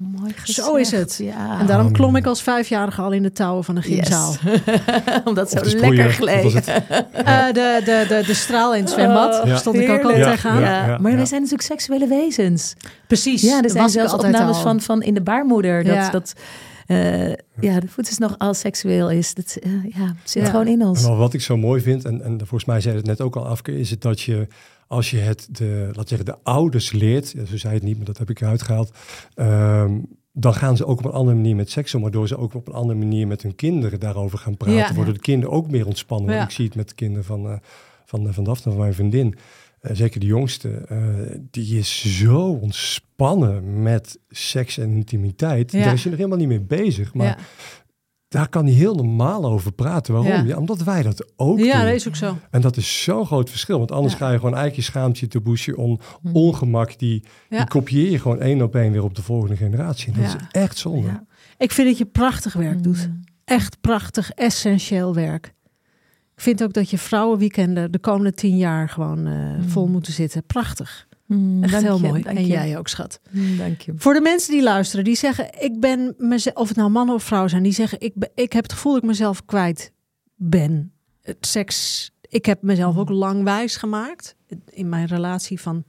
Mooi 0.00 0.32
Zo 0.44 0.74
is 0.74 0.88
gezegd, 0.88 1.18
het. 1.18 1.26
Ja. 1.26 1.60
En 1.60 1.66
daarom 1.66 1.86
Um, 1.86 1.92
klom 1.92 2.16
ik 2.16 2.26
als 2.26 2.42
vijfjarige 2.42 3.00
al 3.02 3.12
in 3.12 3.22
de 3.22 3.32
touwen 3.32 3.64
van 3.64 3.76
een 3.76 3.82
gymzaal. 3.82 4.34
Yes. 4.44 4.60
Omdat 5.24 5.50
zo 5.50 5.58
sproeier, 5.64 5.90
lekker 6.04 6.10
gleed. 6.12 6.52
het? 6.52 6.66
Eh, 7.12 7.46
de, 7.46 7.80
de, 7.84 8.04
de, 8.08 8.22
de 8.26 8.34
straal 8.34 8.74
in 8.74 8.80
het 8.82 8.90
zwembad 8.90 9.42
Oh, 9.44 9.56
stond 9.56 9.76
ik 9.76 9.90
ook 9.90 10.02
al 10.02 10.08
heerlijk. 10.08 10.30
tegenaan. 10.30 10.60
Ja, 10.60 10.86
Ja, 10.86 10.98
maar 10.98 11.10
ja. 11.10 11.16
wij 11.16 11.26
zijn 11.26 11.40
natuurlijk 11.40 11.68
seksuele 11.68 12.06
wezens. 12.06 12.74
Precies. 13.06 13.42
Ja, 13.42 13.62
er 13.62 13.70
zijn 13.70 13.82
was 13.82 13.92
zelfs 13.92 14.12
opnames 14.12 14.56
al. 14.56 14.62
van, 14.62 14.80
van 14.80 15.02
in 15.02 15.14
de 15.14 15.22
baarmoeder. 15.22 15.84
Dat, 15.84 15.94
Ja. 15.94 16.10
dat 16.10 16.32
eh, 16.86 17.28
ja, 17.60 17.80
de 17.80 17.88
voedsel 17.88 18.16
nog 18.18 18.34
al 18.38 18.54
seksueel 18.54 19.10
is. 19.10 19.34
Dat 19.34 19.56
eh, 19.60 19.70
ja, 19.84 20.14
zit 20.24 20.42
Ja. 20.42 20.50
gewoon 20.50 20.66
in 20.66 20.82
ons. 20.84 21.02
Maar 21.06 21.16
wat 21.16 21.34
ik 21.34 21.40
zo 21.40 21.56
mooi 21.56 21.80
vind, 21.80 22.04
en, 22.04 22.22
en 22.24 22.38
volgens 22.38 22.64
mij 22.64 22.80
zei 22.80 22.96
het 22.96 23.06
net 23.06 23.20
ook 23.20 23.36
al 23.36 23.46
Afke, 23.46 23.78
is 23.78 23.90
het 23.90 24.02
dat 24.02 24.20
je 24.20 24.46
als 24.90 25.10
je 25.10 25.16
het 25.18 25.48
de, 25.50 25.90
laat 25.92 26.08
zeggen, 26.08 26.26
de 26.26 26.38
ouders 26.42 26.92
leert, 26.92 27.30
ja, 27.30 27.44
zo 27.44 27.56
zei 27.56 27.74
het 27.74 27.82
niet, 27.82 27.96
maar 27.96 28.06
dat 28.06 28.18
heb 28.18 28.30
ik 28.30 28.40
eruit 28.40 28.62
gehaald, 28.62 28.90
ehm, 29.34 29.98
dan 30.32 30.54
gaan 30.54 30.76
ze 30.76 30.86
ook 30.86 30.98
op 30.98 31.04
een 31.04 31.10
andere 31.10 31.36
manier 31.36 31.56
met 31.56 31.70
seks 31.70 31.94
om, 31.94 32.02
waardoor 32.02 32.28
ze 32.28 32.36
ook 32.36 32.54
op 32.54 32.68
een 32.68 32.74
andere 32.74 32.98
manier 32.98 33.26
met 33.26 33.42
hun 33.42 33.54
kinderen 33.54 34.00
daarover 34.00 34.38
gaan 34.38 34.56
praten, 34.56 34.76
Ja. 34.76 34.94
worden 34.94 35.14
de 35.14 35.20
kinderen 35.20 35.54
ook 35.54 35.70
meer 35.70 35.86
ontspannen. 35.86 36.34
Ja. 36.34 36.44
ik 36.44 36.50
zie 36.50 36.64
het 36.64 36.74
met 36.74 36.88
de 36.88 36.94
kinderen 36.94 37.24
van, 37.24 37.48
eh 37.48 37.56
van, 38.04 38.28
eh, 38.28 38.34
van 38.34 38.44
Daphne, 38.44 38.70
van 38.70 38.80
mijn 38.80 38.94
vriendin. 38.94 39.34
Eh, 39.80 39.94
zeker 39.96 40.20
de 40.20 40.26
jongste, 40.26 40.68
die 41.50 41.78
is 41.78 42.18
zo 42.18 42.48
ontspannen 42.48 43.82
met 43.82 44.18
seks 44.28 44.78
en 44.78 44.90
intimiteit. 44.90 45.72
Ja. 45.72 45.84
Daar 45.84 45.92
is 45.92 46.02
je 46.02 46.08
nog 46.08 46.18
helemaal 46.18 46.38
niet 46.38 46.48
mee 46.48 46.60
bezig. 46.60 47.14
Maar 47.14 47.38
daar 48.30 48.48
kan 48.48 48.64
hij 48.64 48.74
heel 48.74 48.94
normaal 48.94 49.44
over 49.44 49.72
praten. 49.72 50.12
Waarom? 50.14 50.32
Ja. 50.32 50.42
Ja. 50.42 50.56
omdat 50.56 50.82
wij 50.82 51.02
dat 51.02 51.32
ook 51.36 51.58
ja 51.58 51.76
doen. 51.76 51.84
dat 51.86 51.94
is 51.94 52.08
ook 52.08 52.16
zo. 52.16 52.36
En 52.50 52.60
dat 52.60 52.76
is 52.76 53.02
zo'n 53.02 53.26
groot 53.26 53.50
verschil. 53.50 53.78
Want 53.78 53.92
anders 53.92 54.12
Ja. 54.12 54.18
ga 54.18 54.30
je 54.30 54.36
gewoon 54.36 54.54
eigenlijk 54.54 54.86
je 54.86 54.92
schaamtje 54.92 55.26
te 55.28 55.40
boesje 55.40 55.76
on, 55.76 56.00
ongemak. 56.32 56.98
Die, 56.98 57.24
Ja. 57.48 57.58
die 57.58 57.66
kopieer 57.68 58.10
je 58.10 58.18
gewoon 58.18 58.40
één 58.40 58.62
op 58.62 58.74
één 58.74 58.92
weer 58.92 59.02
op 59.04 59.14
de 59.14 59.22
volgende 59.22 59.56
generatie. 59.56 60.12
En 60.12 60.20
dat 60.22 60.32
Ja. 60.32 60.38
is 60.38 60.44
echt 60.50 60.78
zonde. 60.78 61.06
Ja. 61.06 61.24
Ik 61.58 61.72
vind 61.72 61.88
dat 61.88 61.98
je 61.98 62.06
prachtig 62.06 62.52
werk 62.52 62.82
doet. 62.82 63.08
Mm. 63.08 63.20
Echt 63.44 63.80
prachtig, 63.80 64.30
essentieel 64.30 65.14
werk. 65.14 65.54
Ik 66.34 66.40
vind 66.46 66.62
ook 66.62 66.72
dat 66.72 66.90
je 66.90 66.98
vrouwenweekenden 66.98 67.92
de 67.92 67.98
komende 67.98 68.32
tien 68.32 68.56
jaar 68.56 68.88
gewoon 68.88 69.26
eh, 69.26 69.34
vol 69.66 69.86
moeten 69.88 70.12
zitten. 70.12 70.44
Prachtig. 70.46 71.06
Mm, 71.36 71.62
Echt 71.62 71.72
dank 71.72 71.84
heel 71.84 71.96
je, 71.96 72.08
mooi. 72.08 72.22
En 72.22 72.40
je. 72.40 72.46
jij 72.46 72.78
ook, 72.78 72.88
schat. 72.88 73.20
Mm, 73.30 73.56
Dank 73.56 73.80
je. 73.80 73.92
Voor 73.96 74.14
de 74.14 74.20
mensen 74.20 74.52
die 74.52 74.62
luisteren, 74.62 75.04
die 75.04 75.16
zeggen: 75.16 75.50
Ik 75.58 75.80
ben 75.80 76.14
mezelf, 76.18 76.56
of 76.56 76.68
het 76.68 76.76
nou 76.76 76.90
mannen 76.90 77.14
of 77.14 77.22
vrouwen 77.22 77.50
zijn, 77.50 77.62
die 77.62 77.72
zeggen: 77.72 78.00
ik, 78.00 78.12
ben, 78.14 78.30
ik 78.34 78.52
heb 78.52 78.62
het 78.62 78.72
gevoel 78.72 78.92
dat 78.92 79.02
ik 79.02 79.08
mezelf 79.08 79.44
kwijt 79.44 79.92
ben. 80.34 80.92
Het 81.22 81.46
seks. 81.46 82.10
Ik 82.20 82.46
heb 82.46 82.62
mezelf 82.62 82.96
ook 82.96 83.08
lang 83.08 83.42
wijs 83.42 83.76
gemaakt 83.76 84.36
in 84.70 84.88
mijn 84.88 85.06
relatie 85.06 85.60
van. 85.60 85.84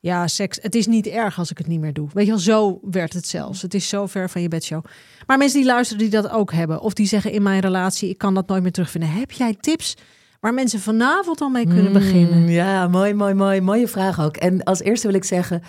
Ja, 0.00 0.26
seks. 0.26 0.58
Het 0.60 0.74
is 0.74 0.86
niet 0.86 1.06
erg 1.06 1.38
als 1.38 1.50
ik 1.50 1.58
het 1.58 1.66
niet 1.66 1.80
meer 1.80 1.92
doe. 1.92 2.08
Weet 2.12 2.24
je 2.24 2.30
wel, 2.30 2.40
zo 2.40 2.80
werd 2.90 3.12
het 3.12 3.26
zelfs. 3.26 3.62
Het 3.62 3.74
is 3.74 3.88
zo 3.88 4.06
ver 4.06 4.30
van 4.30 4.42
je 4.42 4.48
bedshow. 4.48 4.84
Maar 5.26 5.38
mensen 5.38 5.58
die 5.58 5.68
luisteren, 5.68 6.02
die 6.02 6.20
dat 6.20 6.30
ook 6.30 6.52
hebben, 6.52 6.80
of 6.80 6.92
die 6.92 7.06
zeggen 7.06 7.32
in 7.32 7.42
mijn 7.42 7.60
relatie: 7.60 8.08
ik 8.08 8.18
kan 8.18 8.34
dat 8.34 8.48
nooit 8.48 8.62
meer 8.62 8.72
terugvinden. 8.72 9.10
Heb 9.10 9.30
jij 9.30 9.56
tips 9.60 9.94
waar 10.42 10.54
mensen 10.54 10.80
vanavond 10.80 11.40
al 11.40 11.48
mee 11.48 11.66
kunnen 11.66 11.86
Mm, 11.86 11.92
beginnen? 11.92 12.48
Ja, 12.48 12.88
mooi, 12.88 13.14
mooi, 13.14 13.34
mooi. 13.34 13.60
Mooie 13.60 13.88
vraag 13.88 14.20
ook. 14.20 14.36
En 14.36 14.62
als 14.62 14.80
eerste 14.80 15.06
wil 15.06 15.16
ik 15.16 15.24
zeggen, 15.24 15.62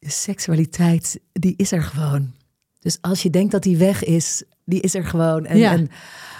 seksualiteit, 0.00 1.20
die 1.32 1.54
is 1.56 1.72
er 1.72 1.82
gewoon. 1.82 2.32
Dus 2.80 2.98
als 3.00 3.22
je 3.22 3.30
denkt 3.30 3.52
dat 3.52 3.62
die 3.62 3.76
weg 3.76 4.04
is, 4.04 4.42
die 4.64 4.80
is 4.80 4.94
er 4.94 5.04
gewoon. 5.04 5.46
En, 5.46 5.58
Ja. 5.58 5.72
en 5.72 5.88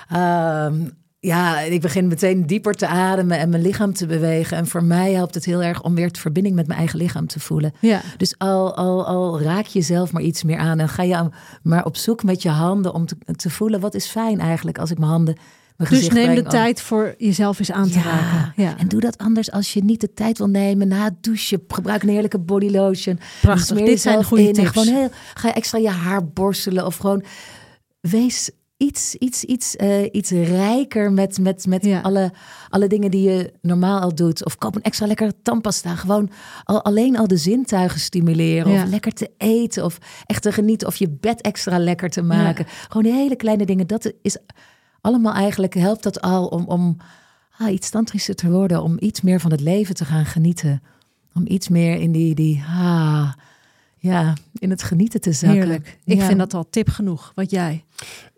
ehm, 0.09 0.89
ja, 1.21 1.61
ik 1.61 1.81
begin 1.81 2.07
meteen 2.07 2.47
dieper 2.47 2.75
te 2.75 2.87
ademen 2.87 3.39
en 3.39 3.49
mijn 3.49 3.63
lichaam 3.63 3.93
te 3.93 4.07
bewegen. 4.07 4.57
En 4.57 4.67
voor 4.67 4.85
mij 4.85 5.13
helpt 5.13 5.35
het 5.35 5.45
heel 5.45 5.63
erg 5.63 5.83
om 5.83 5.95
weer 5.95 6.13
de 6.13 6.21
verbinding 6.21 6.55
met 6.55 6.67
mijn 6.67 6.79
eigen 6.79 6.99
lichaam 6.99 7.27
te 7.27 7.41
voelen. 7.41 7.73
Ja. 7.81 8.01
Dus 8.17 8.39
al, 8.39 8.77
al, 8.77 9.07
al 9.07 9.41
raak 9.41 9.67
je 9.67 9.81
zelf 9.83 10.13
maar 10.13 10.23
iets 10.23 10.43
meer 10.43 10.59
aan 10.59 10.79
en 10.79 10.89
ga 10.89 11.03
je 11.03 11.29
maar 11.63 11.85
op 11.85 11.97
zoek 11.97 12.23
met 12.23 12.43
je 12.43 12.49
handen 12.49 12.95
om 12.95 13.07
te, 13.07 13.17
te 13.37 13.51
voelen 13.51 13.81
wat 13.81 13.95
is 13.95 14.07
fijn 14.07 14.41
eigenlijk 14.41 14.79
als 14.79 14.91
ik 14.91 14.99
mijn 14.99 15.11
handen. 15.11 15.37
Dus 15.77 16.09
neem 16.09 16.35
de 16.35 16.43
tijd 16.43 16.81
voor 16.81 17.15
jezelf 17.19 17.59
eens 17.59 17.73
aan 17.73 17.89
te 17.91 18.01
raken. 18.01 18.53
Ja. 18.57 18.79
En 18.79 18.89
doe 18.89 19.01
dat 19.01 19.19
anders 19.19 19.51
als 19.51 19.73
je 19.73 19.85
niet 19.85 20.01
de 20.01 20.15
tijd 20.15 20.39
wil 20.39 20.49
nemen 20.49 20.89
na 20.89 21.05
het 21.05 21.23
douchen. 21.23 21.63
Gebruik 21.69 22.03
een 22.03 22.09
heerlijke 22.09 22.39
body 22.39 22.69
lotion. 22.69 23.19
Prachtig. 23.41 23.77
Dit 23.77 24.01
zijn 24.01 24.25
goede 24.25 24.43
in 24.43 24.53
tips. 24.53 24.69
Gewoon 24.69 24.95
heel, 24.95 25.11
ga 25.35 25.49
je 25.49 25.55
extra 25.55 25.79
je 25.79 25.89
haar 25.89 26.27
borstelen 26.29 26.87
of 26.87 26.97
gewoon 26.97 27.25
wees 28.01 28.51
iets, 28.77 29.15
iets, 29.15 29.45
iets, 29.45 29.77
eh, 29.77 30.03
iets 30.13 30.31
rijker 30.31 31.13
met, 31.13 31.39
met, 31.39 31.67
met 31.67 31.85
Ja. 31.85 32.01
alle, 32.01 32.33
alle 32.69 32.87
dingen 32.87 33.11
die 33.11 33.31
je 33.31 33.53
normaal 33.61 34.01
al 34.01 34.15
doet. 34.15 34.45
Of 34.45 34.59
koop 34.59 34.75
een 34.77 34.83
extra 34.83 35.07
lekkere 35.07 35.33
tandpasta. 35.43 35.95
Gewoon 35.95 36.31
al, 36.65 36.85
alleen 36.85 37.17
al 37.19 37.27
de 37.27 37.37
zintuigen 37.37 38.01
stimuleren. 38.01 38.73
Ja. 38.73 38.83
Of 38.83 38.89
lekker 38.89 39.13
te 39.13 39.31
eten. 39.39 39.85
Of 39.85 39.99
echt 40.27 40.43
te 40.43 40.53
genieten. 40.53 40.87
Of 40.89 40.97
je 40.97 41.11
bed 41.21 41.41
extra 41.41 41.79
lekker 41.79 42.11
te 42.11 42.23
maken. 42.23 42.67
Gewoon 42.89 43.03
die 43.03 43.13
hele 43.13 43.37
kleine 43.37 43.67
dingen. 43.67 43.87
Dat 43.87 44.13
is 44.23 44.37
allemaal 45.05 45.33
eigenlijk, 45.35 45.75
helpt 45.75 46.03
dat 46.03 46.21
al 46.21 46.47
om, 46.47 46.65
om 46.67 46.97
ah, 47.59 47.73
iets 47.73 47.91
tantrischer 47.91 48.35
te 48.35 48.51
worden. 48.51 48.83
Om 48.83 48.97
iets 49.01 49.21
meer 49.21 49.41
van 49.41 49.51
het 49.51 49.61
leven 49.61 49.95
te 49.95 50.05
gaan 50.05 50.25
genieten. 50.25 50.83
Om 51.35 51.43
iets 51.47 51.69
meer 51.69 52.01
in 52.01 52.13
die, 52.13 52.35
die 52.35 52.63
ah, 52.69 53.33
ja, 53.99 54.33
in 54.59 54.71
het 54.71 54.83
genieten 54.83 55.21
te 55.21 55.33
zakken. 55.33 55.59
Heerlijk. 55.59 55.99
Ik 56.05 56.19
Ja. 56.19 56.27
vind 56.27 56.39
dat 56.39 56.55
al 56.55 56.67
tip 56.71 56.89
genoeg. 56.89 57.33
Wat 57.35 57.51
jij? 57.51 57.85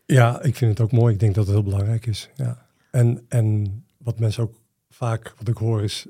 Ja, 0.06 0.42
ik 0.42 0.56
vind 0.56 0.70
het 0.70 0.80
ook 0.80 0.92
mooi. 0.92 1.14
Ik 1.14 1.20
denk 1.20 1.34
dat 1.34 1.46
het 1.46 1.54
heel 1.54 1.64
belangrijk 1.64 2.06
is. 2.06 2.30
Ja. 2.34 2.66
En, 2.90 3.24
en 3.28 3.82
wat 3.98 4.18
mensen 4.18 4.42
ook 4.42 4.54
vaak, 4.90 5.34
wat 5.38 5.48
ik 5.48 5.56
hoor 5.56 5.82
is, 5.82 6.06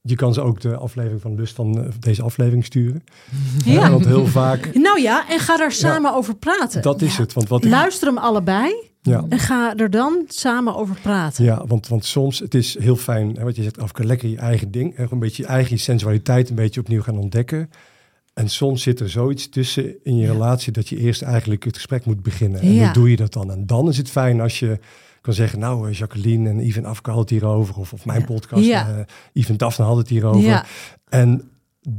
je 0.00 0.14
kan 0.14 0.34
ze 0.34 0.40
ook 0.40 0.60
de 0.60 0.76
aflevering 0.76 1.20
van 1.20 1.34
Lust 1.34 1.54
van 1.54 1.84
eh, 1.84 1.90
deze 2.00 2.22
aflevering 2.22 2.64
sturen. 2.64 3.04
Ja. 3.64 3.90
Want 3.90 4.04
heel 4.06 4.26
vaak, 4.26 4.74
Nou 4.88 5.00
ja, 5.00 5.28
en 5.28 5.38
ga 5.38 5.56
daar 5.56 5.72
samen 5.72 6.14
over 6.14 6.36
praten. 6.36 6.82
dat 6.82 7.02
is 7.02 7.18
het. 7.18 7.32
Want 7.32 7.48
wat 7.48 7.64
ik, 7.64 7.70
Luister 7.70 8.08
hem 8.08 8.18
allebei 8.18 8.87
ja, 9.02 9.24
en 9.28 9.38
ga 9.38 9.76
er 9.76 9.90
dan 9.90 10.24
samen 10.28 10.76
over 10.76 10.96
praten. 11.02 11.44
Ja, 11.44 11.66
want, 11.66 11.88
want 11.88 12.04
soms, 12.04 12.38
het 12.38 12.54
is 12.54 12.78
heel 12.78 12.96
fijn, 12.96 13.36
hè, 13.36 13.44
wat 13.44 13.56
je 13.56 13.62
zegt, 13.62 13.78
Afke, 13.78 14.04
lekker 14.04 14.28
je 14.28 14.36
eigen 14.36 14.70
ding. 14.70 14.98
Een 15.10 15.18
beetje 15.18 15.42
je 15.42 15.48
eigen 15.48 15.78
sensualiteit 15.78 16.48
een 16.48 16.54
beetje 16.54 16.80
opnieuw 16.80 17.02
gaan 17.02 17.18
ontdekken. 17.18 17.70
En 18.34 18.48
soms 18.50 18.82
zit 18.82 19.00
er 19.00 19.10
zoiets 19.10 19.48
tussen 19.48 20.04
in 20.04 20.16
je 20.16 20.26
relatie 20.26 20.72
dat 20.72 20.88
je 20.88 20.96
eerst 20.96 21.22
eigenlijk 21.22 21.64
het 21.64 21.74
gesprek 21.74 22.04
moet 22.04 22.22
beginnen. 22.22 22.60
En 22.60 22.72
Ja. 22.72 22.84
hoe 22.84 22.92
doe 22.92 23.10
je 23.10 23.16
dat 23.16 23.32
dan? 23.32 23.50
En 23.50 23.66
dan 23.66 23.88
is 23.88 23.96
het 23.96 24.10
fijn 24.10 24.40
als 24.40 24.58
je 24.58 24.78
kan 25.20 25.34
zeggen, 25.34 25.58
nou, 25.58 25.88
eh, 25.90 25.94
Jacqueline 25.98 26.48
en 26.48 26.58
Yves 26.60 26.76
en 26.76 26.84
Afke 26.84 27.10
hadden 27.10 27.28
het 27.28 27.42
hierover. 27.42 27.76
Of, 27.76 27.92
of 27.92 28.04
mijn 28.04 28.24
podcast, 28.24 28.64
Ja. 28.64 28.88
eh 28.88 29.04
Yves 29.32 29.50
en 29.50 29.56
Daphne 29.56 29.84
hadden 29.84 30.02
het 30.02 30.12
hierover. 30.12 30.66
En 31.08 31.50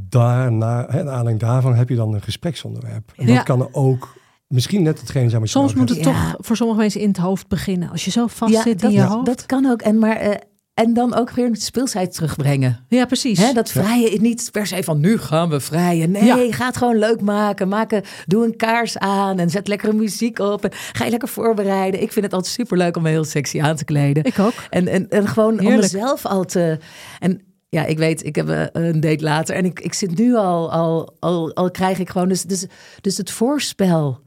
daarna, 0.08 0.86
hè, 0.88 0.98
aanleiding 1.00 1.40
daarvan 1.40 1.74
heb 1.74 1.88
je 1.88 1.94
dan 1.96 2.14
een 2.14 2.22
gespreksonderwerp. 2.22 3.12
En 3.16 3.26
dat 3.26 3.42
kan 3.42 3.60
er 3.60 3.68
ook 3.74 4.14
misschien 4.54 4.82
net 4.82 5.00
hetgene 5.00 5.28
zijn 5.28 5.40
wat 5.40 5.50
je 5.52 5.58
Soms 5.58 5.74
moet 5.74 5.88
het 5.88 5.98
Ja. 5.98 6.04
toch 6.04 6.34
voor 6.38 6.56
sommige 6.56 6.78
mensen 6.80 7.00
in 7.00 7.08
het 7.08 7.16
hoofd 7.16 7.48
beginnen. 7.48 7.90
Als 7.90 8.04
je 8.04 8.10
zo 8.10 8.26
vast 8.26 8.54
zit 8.54 8.66
in 8.66 8.76
dat, 8.76 8.92
je 8.92 9.02
hoofd. 9.02 9.26
dat 9.26 9.46
kan 9.46 9.66
ook. 9.66 9.82
En, 9.82 9.98
maar, 9.98 10.16
eh, 10.16 10.36
en 10.74 10.94
dan 10.94 11.14
ook 11.14 11.30
weer 11.30 11.46
het 11.50 11.62
speelsheid 11.62 12.14
terugbrengen. 12.14 12.84
ja, 12.88 13.04
precies. 13.04 13.38
Hè, 13.38 13.52
dat 13.52 13.70
vrijen 13.70 14.12
is 14.12 14.18
niet 14.18 14.48
per 14.52 14.66
se 14.66 14.82
van 14.82 15.00
nu 15.00 15.18
gaan 15.18 15.48
we 15.48 15.60
vrijen. 15.60 16.10
Nee, 16.10 16.24
Ja. 16.24 16.36
ga 16.50 16.66
het 16.66 16.76
gewoon 16.76 16.98
leuk 16.98 17.20
maken. 17.20 17.68
Maak 17.68 17.92
een- 17.92 18.04
doe 18.26 18.44
een 18.44 18.56
kaars 18.56 18.98
aan 18.98 19.38
en 19.38 19.50
zet 19.50 19.68
lekkere 19.68 19.92
muziek 19.92 20.38
op. 20.38 20.64
En 20.64 20.70
ga 20.92 21.04
je 21.04 21.10
lekker 21.10 21.28
voorbereiden. 21.28 22.02
Ik 22.02 22.12
vind 22.12 22.24
het 22.24 22.34
altijd 22.34 22.52
superleuk 22.54 22.96
om 22.96 23.02
me 23.02 23.08
heel 23.08 23.24
sexy 23.24 23.60
aan 23.60 23.76
te 23.76 23.84
kleden. 23.84 24.24
Ik 24.24 24.38
ook. 24.38 24.52
En, 24.70 24.88
en, 24.88 25.08
en 25.08 25.26
gewoon 25.28 25.60
om 25.60 25.76
mezelf 25.76 26.26
al 26.26 26.44
te... 26.44 26.78
En 27.18 27.40
ja, 27.68 27.84
ik 27.84 27.98
weet, 27.98 28.24
ik 28.24 28.36
heb 28.36 28.48
eh, 28.48 28.64
een 28.72 29.00
date 29.00 29.22
later 29.24 29.54
en 29.54 29.64
ik, 29.64 29.80
ik 29.80 29.94
zit 29.94 30.18
nu 30.18 30.34
al, 30.36 30.72
al, 30.72 31.16
al, 31.20 31.54
al 31.54 31.70
krijg 31.70 31.98
ik 31.98 32.10
gewoon, 32.10 32.28
dus, 32.28 32.42
dus, 32.42 32.66
dus 33.00 33.16
het 33.16 33.30
voorspel. 33.30 34.20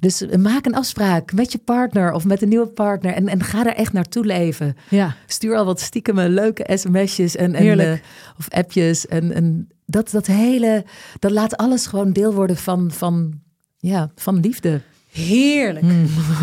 Dus 0.00 0.24
maak 0.38 0.66
een 0.66 0.74
afspraak 0.74 1.32
met 1.32 1.52
je 1.52 1.58
partner 1.58 2.12
of 2.12 2.24
met 2.24 2.42
een 2.42 2.48
nieuwe 2.48 2.66
partner 2.66 3.14
en, 3.14 3.28
en 3.28 3.42
ga 3.42 3.66
er 3.66 3.74
echt 3.74 3.92
naartoe 3.92 4.24
leven. 4.24 4.76
Ja. 4.88 5.14
Stuur 5.26 5.56
al 5.56 5.64
wat 5.64 5.80
stiekeme 5.80 6.28
leuke 6.28 6.76
sms'jes 6.76 7.36
en, 7.36 7.54
en 7.54 7.78
eh, 7.78 7.92
of 8.38 8.48
appjes 8.50 9.06
en, 9.06 9.32
en 9.32 9.68
dat, 9.86 10.10
dat 10.10 10.26
hele, 10.26 10.84
dat 11.18 11.30
laat 11.30 11.56
alles 11.56 11.86
gewoon 11.86 12.12
deel 12.12 12.34
worden 12.34 12.56
van, 12.56 12.90
van, 12.90 13.40
ja, 13.78 14.10
van 14.14 14.40
liefde. 14.40 14.80
Heerlijk. 15.10 15.86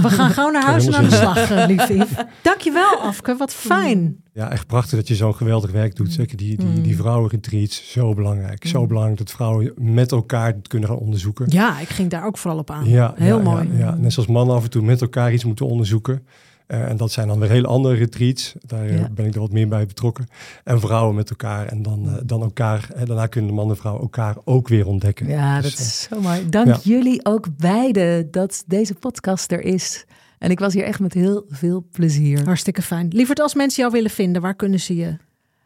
We 0.01 0.09
gaan 0.09 0.29
gauw 0.29 0.49
naar 0.49 0.65
huis 0.71 0.85
en 0.85 0.95
aan 0.95 1.09
de 1.09 1.15
slag, 1.15 1.51
eh, 1.51 1.67
lief 1.67 1.87
Yves. 1.87 2.25
Dankjewel, 2.41 2.95
Afke. 2.99 3.35
Wat 3.35 3.53
fijn. 3.53 4.23
Ja, 4.37 4.51
echt 4.51 4.67
prachtig 4.67 4.97
dat 4.97 5.07
je 5.07 5.15
zo'n 5.15 5.35
geweldig 5.35 5.71
werk 5.71 5.95
doet. 5.95 6.13
Zeker 6.13 6.37
die, 6.37 6.57
die, 6.57 6.81
die 6.81 6.95
vrouwenretreats, 6.95 7.91
zo 7.91 8.13
belangrijk. 8.13 8.67
Zo 8.67 8.85
belangrijk 8.85 9.17
dat 9.17 9.31
vrouwen 9.31 9.73
met 9.75 10.11
elkaar 10.11 10.47
het 10.53 10.67
kunnen 10.67 10.89
gaan 10.89 10.97
onderzoeken. 10.97 11.45
Ja, 11.49 11.79
ik 11.79 11.89
ging 11.89 12.09
daar 12.09 12.25
ook 12.25 12.37
vooral 12.37 12.59
op 12.59 12.71
aan. 12.71 12.89
Ja, 12.89 13.13
Heel 13.15 13.37
ja, 13.37 13.43
mooi. 13.43 13.67
Ja, 13.71 13.77
ja. 13.77 13.95
Net 13.95 14.13
zoals 14.13 14.29
mannen 14.29 14.55
af 14.55 14.63
en 14.63 14.69
toe 14.69 14.81
met 14.81 15.01
elkaar 15.01 15.33
iets 15.33 15.43
moeten 15.43 15.65
onderzoeken. 15.65 16.25
Eh, 16.67 16.89
en 16.89 16.97
dat 16.97 17.11
zijn 17.11 17.27
dan 17.27 17.39
weer 17.39 17.49
hele 17.49 17.67
andere 17.67 17.95
retreats. 17.95 18.53
Daar 18.65 18.85
eh, 18.85 18.99
Ja. 18.99 19.09
ben 19.11 19.25
ik 19.25 19.33
er 19.33 19.39
wat 19.39 19.51
meer 19.51 19.67
bij 19.67 19.85
betrokken. 19.85 20.27
En 20.63 20.79
vrouwen 20.79 21.15
met 21.15 21.29
elkaar. 21.29 21.65
En 21.65 21.81
dan, 21.81 22.07
eh, 22.09 22.13
dan 22.25 22.41
elkaar. 22.41 22.89
En 22.95 23.05
daarna 23.05 23.27
kunnen 23.27 23.49
de 23.49 23.55
man 23.55 23.69
en 23.69 23.77
vrouw 23.77 23.99
elkaar 23.99 24.35
ook 24.43 24.67
weer 24.67 24.87
ontdekken. 24.87 25.27
Ja, 25.27 25.61
Dus, 25.61 25.71
dat 25.75 25.79
is 25.79 26.01
zo 26.01 26.21
mooi. 26.21 26.49
Dank 26.49 26.67
ja. 26.67 26.79
jullie 26.83 27.25
ook 27.25 27.47
beiden 27.57 28.31
dat 28.31 28.63
deze 28.67 28.93
podcast 28.93 29.51
er 29.51 29.61
is. 29.61 30.05
En 30.37 30.51
ik 30.51 30.59
was 30.59 30.73
hier 30.73 30.83
echt 30.83 30.99
met 30.99 31.13
heel 31.13 31.45
veel 31.49 31.87
plezier. 31.91 32.45
Hartstikke 32.45 32.81
fijn. 32.81 33.07
Lieverd, 33.09 33.39
als 33.39 33.53
mensen 33.53 33.81
jou 33.81 33.93
willen 33.93 34.11
vinden, 34.11 34.41
waar 34.41 34.55
kunnen 34.55 34.79
ze 34.79 34.95
je... 34.95 35.17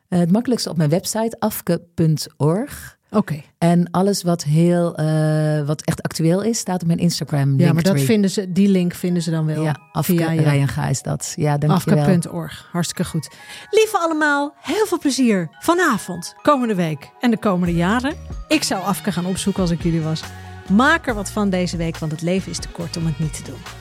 Eh, 0.08 0.20
het 0.20 0.32
makkelijkste 0.32 0.70
op 0.70 0.78
mijn 0.78 0.90
website 0.90 1.36
afke.org. 1.40 3.00
Oké. 3.14 3.42
En 3.58 3.92
alles 3.92 4.24
wat 4.24 4.44
heel, 4.44 4.96
eh, 4.96 5.66
wat 5.66 5.82
echt 5.82 6.02
actueel 6.02 6.42
is, 6.42 6.58
staat 6.58 6.82
op 6.82 6.88
mijn 6.88 7.00
Instagram. 7.00 7.60
Ja, 7.60 7.74
maar 7.74 7.84
dat 7.84 8.02
vinden 8.02 8.30
ze, 8.30 8.52
die 8.52 8.68
link 8.68 8.94
vinden 8.94 9.24
ze 9.24 9.32
dan 9.32 9.46
wel 9.46 9.64
Ja, 9.64 9.80
Afke 9.92 10.16
via 10.16 10.32
je 10.32 10.42
Rijenga 10.42 10.88
is 10.88 11.02
dat. 11.02 11.34
Ja. 11.36 11.58
Afke.org. 11.68 12.70
Hartstikke 12.72 13.06
goed. 13.06 13.30
Lieve 13.70 13.98
allemaal, 13.98 14.54
heel 14.62 14.86
veel 14.86 15.00
plezier 15.00 15.50
vanavond, 15.60 16.36
komende 16.42 16.76
week 16.76 17.12
en 17.20 17.32
de 17.32 17.40
komende 17.40 17.74
jaren. 17.74 18.14
Ik 18.48 18.64
zou 18.64 18.84
Afke 18.84 19.12
gaan 19.12 19.26
opzoeken 19.26 19.62
als 19.62 19.72
ik 19.72 19.84
jullie 19.84 20.02
was. 20.02 20.24
Maak 20.70 21.08
er 21.08 21.14
wat 21.14 21.32
van 21.32 21.50
deze 21.50 21.78
week, 21.78 21.98
want 21.98 22.12
het 22.12 22.22
leven 22.22 22.52
is 22.52 22.60
te 22.60 22.70
kort 22.70 22.98
om 22.98 23.06
het 23.06 23.20
niet 23.20 23.34
te 23.34 23.44
doen. 23.44 23.81